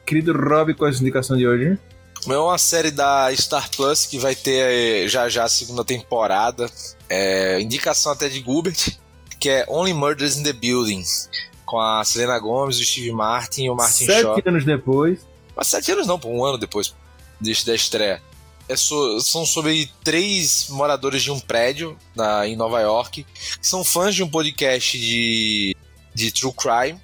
Querido 0.05 0.33
Rob, 0.33 0.73
qual 0.73 0.87
é 0.89 0.91
a 0.91 0.93
sua 0.95 1.01
indicação 1.03 1.37
de 1.37 1.47
hoje? 1.47 1.77
É 2.27 2.37
uma 2.37 2.57
série 2.57 2.91
da 2.91 3.33
Star 3.35 3.69
Plus 3.75 4.05
que 4.05 4.19
vai 4.19 4.35
ter 4.35 5.03
eh, 5.05 5.07
já 5.07 5.29
já 5.29 5.43
a 5.45 5.49
segunda 5.49 5.85
temporada. 5.85 6.69
É, 7.07 7.59
indicação 7.61 8.11
até 8.11 8.27
de 8.27 8.41
Gubert, 8.41 8.97
que 9.39 9.49
é 9.49 9.65
Only 9.69 9.93
Murders 9.93 10.37
in 10.37 10.43
the 10.43 10.53
Building. 10.53 11.03
Com 11.65 11.79
a 11.79 12.03
Selena 12.03 12.37
Gomes, 12.39 12.77
o 12.79 12.83
Steve 12.83 13.11
Martin 13.11 13.65
e 13.65 13.69
o 13.69 13.75
Martin 13.75 14.05
Sete 14.05 14.21
Shaw. 14.21 14.41
anos 14.45 14.65
depois. 14.65 15.19
Mas 15.55 15.67
sete 15.67 15.91
anos 15.91 16.07
não, 16.07 16.19
um 16.25 16.43
ano 16.43 16.57
depois 16.57 16.93
da 17.39 17.75
estreia. 17.75 18.21
É 18.67 18.75
so- 18.75 19.19
são 19.21 19.45
sobre 19.45 19.89
três 20.03 20.67
moradores 20.69 21.21
de 21.23 21.31
um 21.31 21.39
prédio 21.39 21.97
na, 22.15 22.47
em 22.47 22.55
Nova 22.55 22.79
York 22.81 23.23
que 23.23 23.67
são 23.67 23.83
fãs 23.83 24.13
de 24.13 24.23
um 24.23 24.29
podcast 24.29 24.97
de, 24.99 25.75
de 26.13 26.31
true 26.31 26.53
crime 26.53 26.99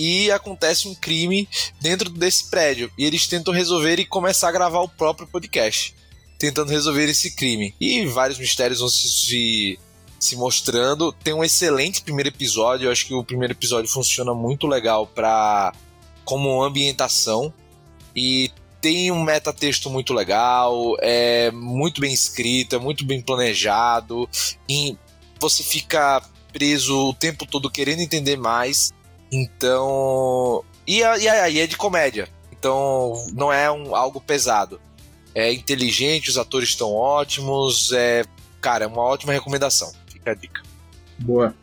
e 0.00 0.30
acontece 0.30 0.88
um 0.88 0.94
crime 0.94 1.46
dentro 1.78 2.08
desse 2.08 2.48
prédio. 2.48 2.90
E 2.96 3.04
eles 3.04 3.26
tentam 3.26 3.52
resolver 3.52 4.00
e 4.00 4.06
começar 4.06 4.48
a 4.48 4.52
gravar 4.52 4.80
o 4.80 4.88
próprio 4.88 5.28
podcast 5.28 5.94
tentando 6.38 6.70
resolver 6.70 7.04
esse 7.04 7.36
crime. 7.36 7.74
E 7.78 8.06
vários 8.06 8.38
mistérios 8.38 8.80
vão 8.80 8.88
se, 8.88 9.10
se, 9.10 9.78
se 10.18 10.36
mostrando. 10.36 11.12
Tem 11.12 11.34
um 11.34 11.44
excelente 11.44 12.00
primeiro 12.00 12.30
episódio. 12.30 12.86
Eu 12.86 12.92
acho 12.92 13.04
que 13.04 13.12
o 13.12 13.22
primeiro 13.22 13.52
episódio 13.52 13.90
funciona 13.90 14.32
muito 14.32 14.66
legal 14.66 15.06
para 15.06 15.74
como 16.24 16.62
ambientação. 16.62 17.52
E 18.16 18.50
tem 18.80 19.10
um 19.10 19.22
metatexto 19.22 19.90
muito 19.90 20.14
legal, 20.14 20.96
é 21.00 21.50
muito 21.50 22.00
bem 22.00 22.14
escrito, 22.14 22.74
é 22.74 22.78
muito 22.78 23.04
bem 23.04 23.20
planejado, 23.20 24.26
e 24.66 24.96
você 25.38 25.62
fica 25.62 26.22
preso 26.50 27.10
o 27.10 27.14
tempo 27.14 27.44
todo 27.44 27.70
querendo 27.70 28.00
entender 28.00 28.36
mais. 28.38 28.90
Então. 29.32 30.64
E, 30.86 31.02
aí 31.02 31.60
é 31.60 31.66
de 31.66 31.76
comédia. 31.76 32.28
Então 32.52 33.14
não 33.32 33.52
é 33.52 33.70
um, 33.70 33.94
algo 33.94 34.20
pesado. 34.20 34.80
É 35.34 35.52
inteligente, 35.52 36.28
os 36.28 36.38
atores 36.38 36.70
estão 36.70 36.92
ótimos. 36.92 37.92
É, 37.92 38.24
cara, 38.60 38.84
é 38.84 38.88
uma 38.88 39.02
ótima 39.02 39.32
recomendação. 39.32 39.92
Fica 40.06 40.32
a 40.32 40.34
dica. 40.34 40.62
Boa. 41.18 41.54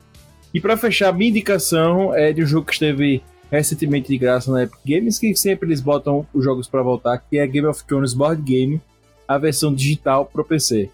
E 0.54 0.62
pra 0.62 0.78
fechar, 0.78 1.14
minha 1.14 1.30
indicação 1.30 2.16
é 2.16 2.32
de 2.32 2.44
um 2.44 2.46
jogo 2.46 2.66
que 2.66 2.74
esteve 2.74 3.22
recentemente 3.52 4.08
de 4.10 4.18
graça 4.18 4.52
na 4.52 4.64
Epic 4.64 4.80
Games, 4.86 5.20
que 5.20 5.36
sempre 5.36 5.68
eles 5.68 5.82
botam 5.82 6.26
os 6.34 6.44
jogos 6.44 6.68
pra 6.68 6.82
voltar, 6.82 7.18
que 7.18 7.38
é 7.38 7.48
Game 7.48 7.68
of 7.68 7.84
Thrones 7.86 8.14
Board 8.14 8.42
Game, 8.42 8.82
a 9.28 9.38
versão 9.38 9.74
digital 9.74 10.26
pro 10.26 10.44
PC. 10.44 10.90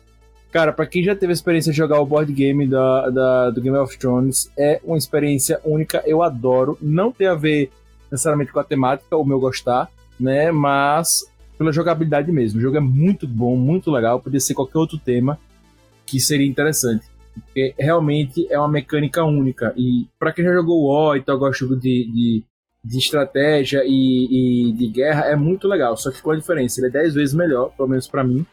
Cara, 0.53 0.71
pra 0.71 0.85
quem 0.85 1.03
já 1.03 1.15
teve 1.15 1.31
a 1.31 1.33
experiência 1.33 1.71
de 1.71 1.77
jogar 1.77 1.99
o 1.99 2.05
board 2.05 2.31
game 2.31 2.67
da, 2.67 3.09
da- 3.09 3.49
do 3.49 3.59
Game 3.59 3.75
of 3.75 3.97
Thrones, 3.97 4.51
é 4.55 4.79
uma 4.83 4.97
experiência 4.97 5.59
única, 5.65 6.03
eu 6.05 6.21
adoro. 6.21 6.77
Não 6.79 7.11
tem 7.11 7.25
a 7.25 7.33
ver 7.33 7.71
necessariamente 8.11 8.51
com 8.51 8.59
a 8.59 8.63
temática, 8.63 9.17
o 9.17 9.25
meu 9.25 9.39
gostar, 9.39 9.89
né? 10.19 10.51
Mas 10.51 11.25
pela 11.57 11.71
jogabilidade 11.71 12.31
mesmo. 12.31 12.59
O 12.59 12.61
jogo 12.61 12.77
é 12.77 12.79
muito 12.79 13.27
bom, 13.27 13.55
muito 13.55 13.89
legal. 13.89 14.19
Podia 14.19 14.39
ser 14.39 14.53
qualquer 14.53 14.77
outro 14.77 14.99
tema 14.99 15.39
que 16.05 16.19
seria 16.19 16.45
interessante. 16.47 17.03
Porque 17.33 17.73
realmente 17.79 18.45
é 18.51 18.59
uma 18.59 18.67
mecânica 18.67 19.23
única. 19.23 19.73
E 19.75 20.05
pra 20.19 20.31
quem 20.31 20.45
já 20.45 20.53
jogou 20.53 20.83
o 20.83 21.15
e 21.15 21.21
tal, 21.23 21.39
gosta 21.39 21.65
de, 21.65 21.75
de, 22.11 22.43
de 22.85 22.97
estratégia 22.99 23.81
e, 23.83 24.69
e 24.69 24.73
de 24.73 24.87
guerra, 24.87 25.25
é 25.25 25.35
muito 25.35 25.67
legal. 25.67 25.97
Só 25.97 26.11
que 26.11 26.21
com 26.21 26.29
a 26.29 26.35
diferença, 26.35 26.79
ele 26.79 26.87
é 26.89 26.91
10 26.91 27.15
vezes 27.15 27.33
melhor, 27.33 27.71
pelo 27.75 27.89
menos 27.89 28.07
pra 28.07 28.23
mim. 28.23 28.45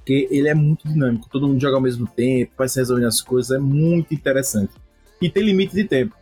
Porque 0.00 0.26
ele 0.30 0.48
é 0.48 0.54
muito 0.54 0.88
dinâmico. 0.88 1.28
Todo 1.30 1.46
mundo 1.46 1.60
joga 1.60 1.76
ao 1.76 1.82
mesmo 1.82 2.06
tempo, 2.06 2.52
vai 2.56 2.68
se 2.68 2.78
resolvendo 2.78 3.06
as 3.06 3.20
coisas. 3.20 3.50
É 3.50 3.58
muito 3.60 4.14
interessante. 4.14 4.72
E 5.20 5.30
tem 5.30 5.44
limite 5.44 5.74
de 5.74 5.84
tempo. 5.84 6.14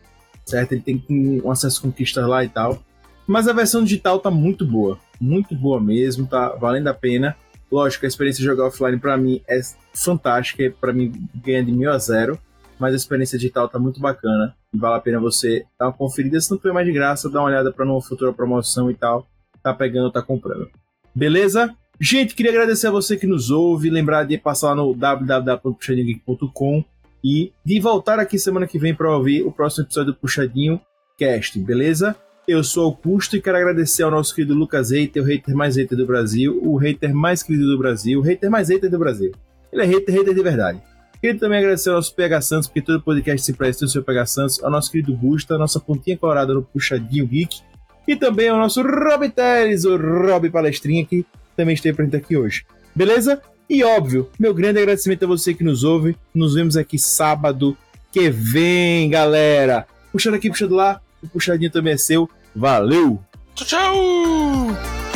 Certo? 0.45 0.73
Ele 0.73 0.81
tem 0.81 1.05
um 1.45 1.51
acesso 1.51 1.81
a 1.81 1.83
conquistas 1.83 2.27
lá 2.27 2.45
e 2.45 2.49
tal. 2.49 2.83
Mas 3.27 3.47
a 3.47 3.53
versão 3.53 3.85
digital 3.85 4.19
tá 4.19 4.31
muito 4.31 4.67
boa. 4.67 4.99
Muito 5.21 5.55
boa 5.55 5.81
mesmo. 5.81 6.27
Tá 6.27 6.51
valendo 6.51 6.89
a 6.89 6.95
pena. 6.95 7.37
Lógico, 7.71 8.05
a 8.05 8.09
experiência 8.09 8.41
de 8.41 8.47
jogar 8.47 8.67
offline 8.67 8.99
pra 8.99 9.17
mim 9.17 9.43
é 9.49 9.61
fantástica. 9.95 10.75
Pra 10.81 10.93
mim 10.93 11.13
ganha 11.35 11.63
de 11.63 11.71
mil 11.71 11.91
a 11.91 11.99
zero. 11.99 12.39
Mas 12.79 12.95
a 12.95 12.97
experiência 12.97 13.39
digital 13.39 13.69
tá 13.69 13.79
muito 13.79 14.01
bacana. 14.01 14.55
E 14.73 14.79
vale 14.79 14.97
a 14.97 15.01
pena 15.01 15.21
você 15.21 15.65
dar 15.79 15.87
uma 15.87 15.93
conferida. 15.93 16.41
Se 16.41 16.51
não 16.51 16.59
for 16.59 16.73
mais 16.73 16.87
de 16.87 16.93
graça, 16.93 17.31
dá 17.31 17.41
uma 17.41 17.49
olhada 17.49 17.73
pra 17.73 17.85
numa 17.85 18.03
futura 18.03 18.33
promoção 18.33 18.91
e 18.91 18.95
tal. 18.95 19.29
Tá 19.63 19.73
pegando, 19.75 20.11
tá 20.11 20.23
comprando. 20.23 20.69
Beleza? 21.15 21.75
Gente, 22.01 22.37
queria 22.37 22.53
agradecer 22.53 22.87
a 22.87 22.93
você 22.93 23.17
que 23.17 23.27
nos 23.27 23.51
ouve. 23.51 23.91
Lembrar 23.91 24.23
de 24.25 24.39
passar 24.39 24.69
lá 24.69 24.77
no 24.77 24.95
www.puxadinhogeek.com 24.95 26.85
e 27.25 27.53
de 27.65 27.81
voltar 27.81 28.21
aqui 28.21 28.39
semana 28.39 28.69
que 28.69 28.79
vem 28.79 28.95
para 28.95 29.11
ouvir 29.17 29.43
o 29.43 29.51
próximo 29.51 29.85
episódio 29.85 30.13
do 30.13 30.19
Puxadinho 30.19 30.81
Cast, 31.19 31.59
beleza? 31.59 32.15
Eu 32.47 32.63
sou 32.63 32.85
Augusto 32.85 33.37
e 33.37 33.43
quero 33.43 33.57
agradecer 33.57 34.05
ao 34.05 34.13
nosso 34.13 34.33
querido 34.33 34.55
Lucas 34.55 34.93
Hater, 34.93 35.23
o 35.23 35.27
hater 35.27 35.55
mais 35.55 35.77
hater 35.77 35.99
do 35.99 36.07
Brasil, 36.07 36.59
o 36.63 36.77
hater 36.77 37.13
mais 37.13 37.43
querido 37.43 37.67
do 37.67 37.77
Brasil, 37.77 38.21
o 38.21 38.23
hater 38.23 38.49
mais 38.49 38.69
hater 38.69 38.89
do 38.89 38.99
Brasil. 38.99 39.33
Ele 39.73 39.83
é 39.83 39.85
hater, 39.85 40.15
hater 40.15 40.33
de 40.33 40.43
verdade. 40.43 40.81
Queria 41.21 41.37
também 41.37 41.59
agradecer 41.59 41.89
ao 41.91 41.97
nosso 41.97 42.15
PH 42.15 42.41
Santos, 42.43 42.69
porque 42.69 42.81
todo 42.81 43.03
podcast 43.03 43.45
se 43.45 43.53
presta 43.53 43.85
o 43.85 43.89
seu 43.89 44.05
PH 44.05 44.27
Santos, 44.27 44.63
ao 44.63 44.71
nosso 44.71 44.91
querido 44.91 45.17
Gusta, 45.17 45.57
a 45.57 45.59
nossa 45.59 45.81
pontinha 45.81 46.17
colorada 46.17 46.55
no 46.55 46.63
Puxadinho 46.63 47.27
Geek, 47.27 47.61
e 48.07 48.15
também 48.15 48.49
ao 48.49 48.57
nosso 48.57 48.81
Rob 48.83 49.29
Teles, 49.29 49.85
o 49.85 49.97
Rob 49.97 50.49
Palestrinha, 50.49 51.05
que 51.05 51.27
também 51.59 51.75
esteve 51.75 51.97
presente 51.97 52.17
aqui 52.17 52.37
hoje. 52.37 52.65
Beleza? 52.95 53.43
E 53.69 53.83
óbvio, 53.83 54.31
meu 54.39 54.55
grande 54.55 54.79
agradecimento 54.79 55.25
a 55.25 55.29
você 55.29 55.53
que 55.53 55.65
nos 55.65 55.83
ouve. 55.83 56.17
Nos 56.33 56.55
vemos 56.55 56.77
aqui 56.77 56.99
sábado 56.99 57.77
que 58.13 58.31
vem, 58.31 59.11
galera. 59.11 59.87
Puxando 60.13 60.35
aqui, 60.35 60.49
puxando 60.49 60.77
lá. 60.77 61.01
O 61.21 61.29
puxadinho 61.29 61.71
também 61.71 61.95
é 61.95 61.99
seu. 61.99 62.31
Valeu! 62.55 63.21
Tchau, 63.57 63.67
tchau! 63.67 65.08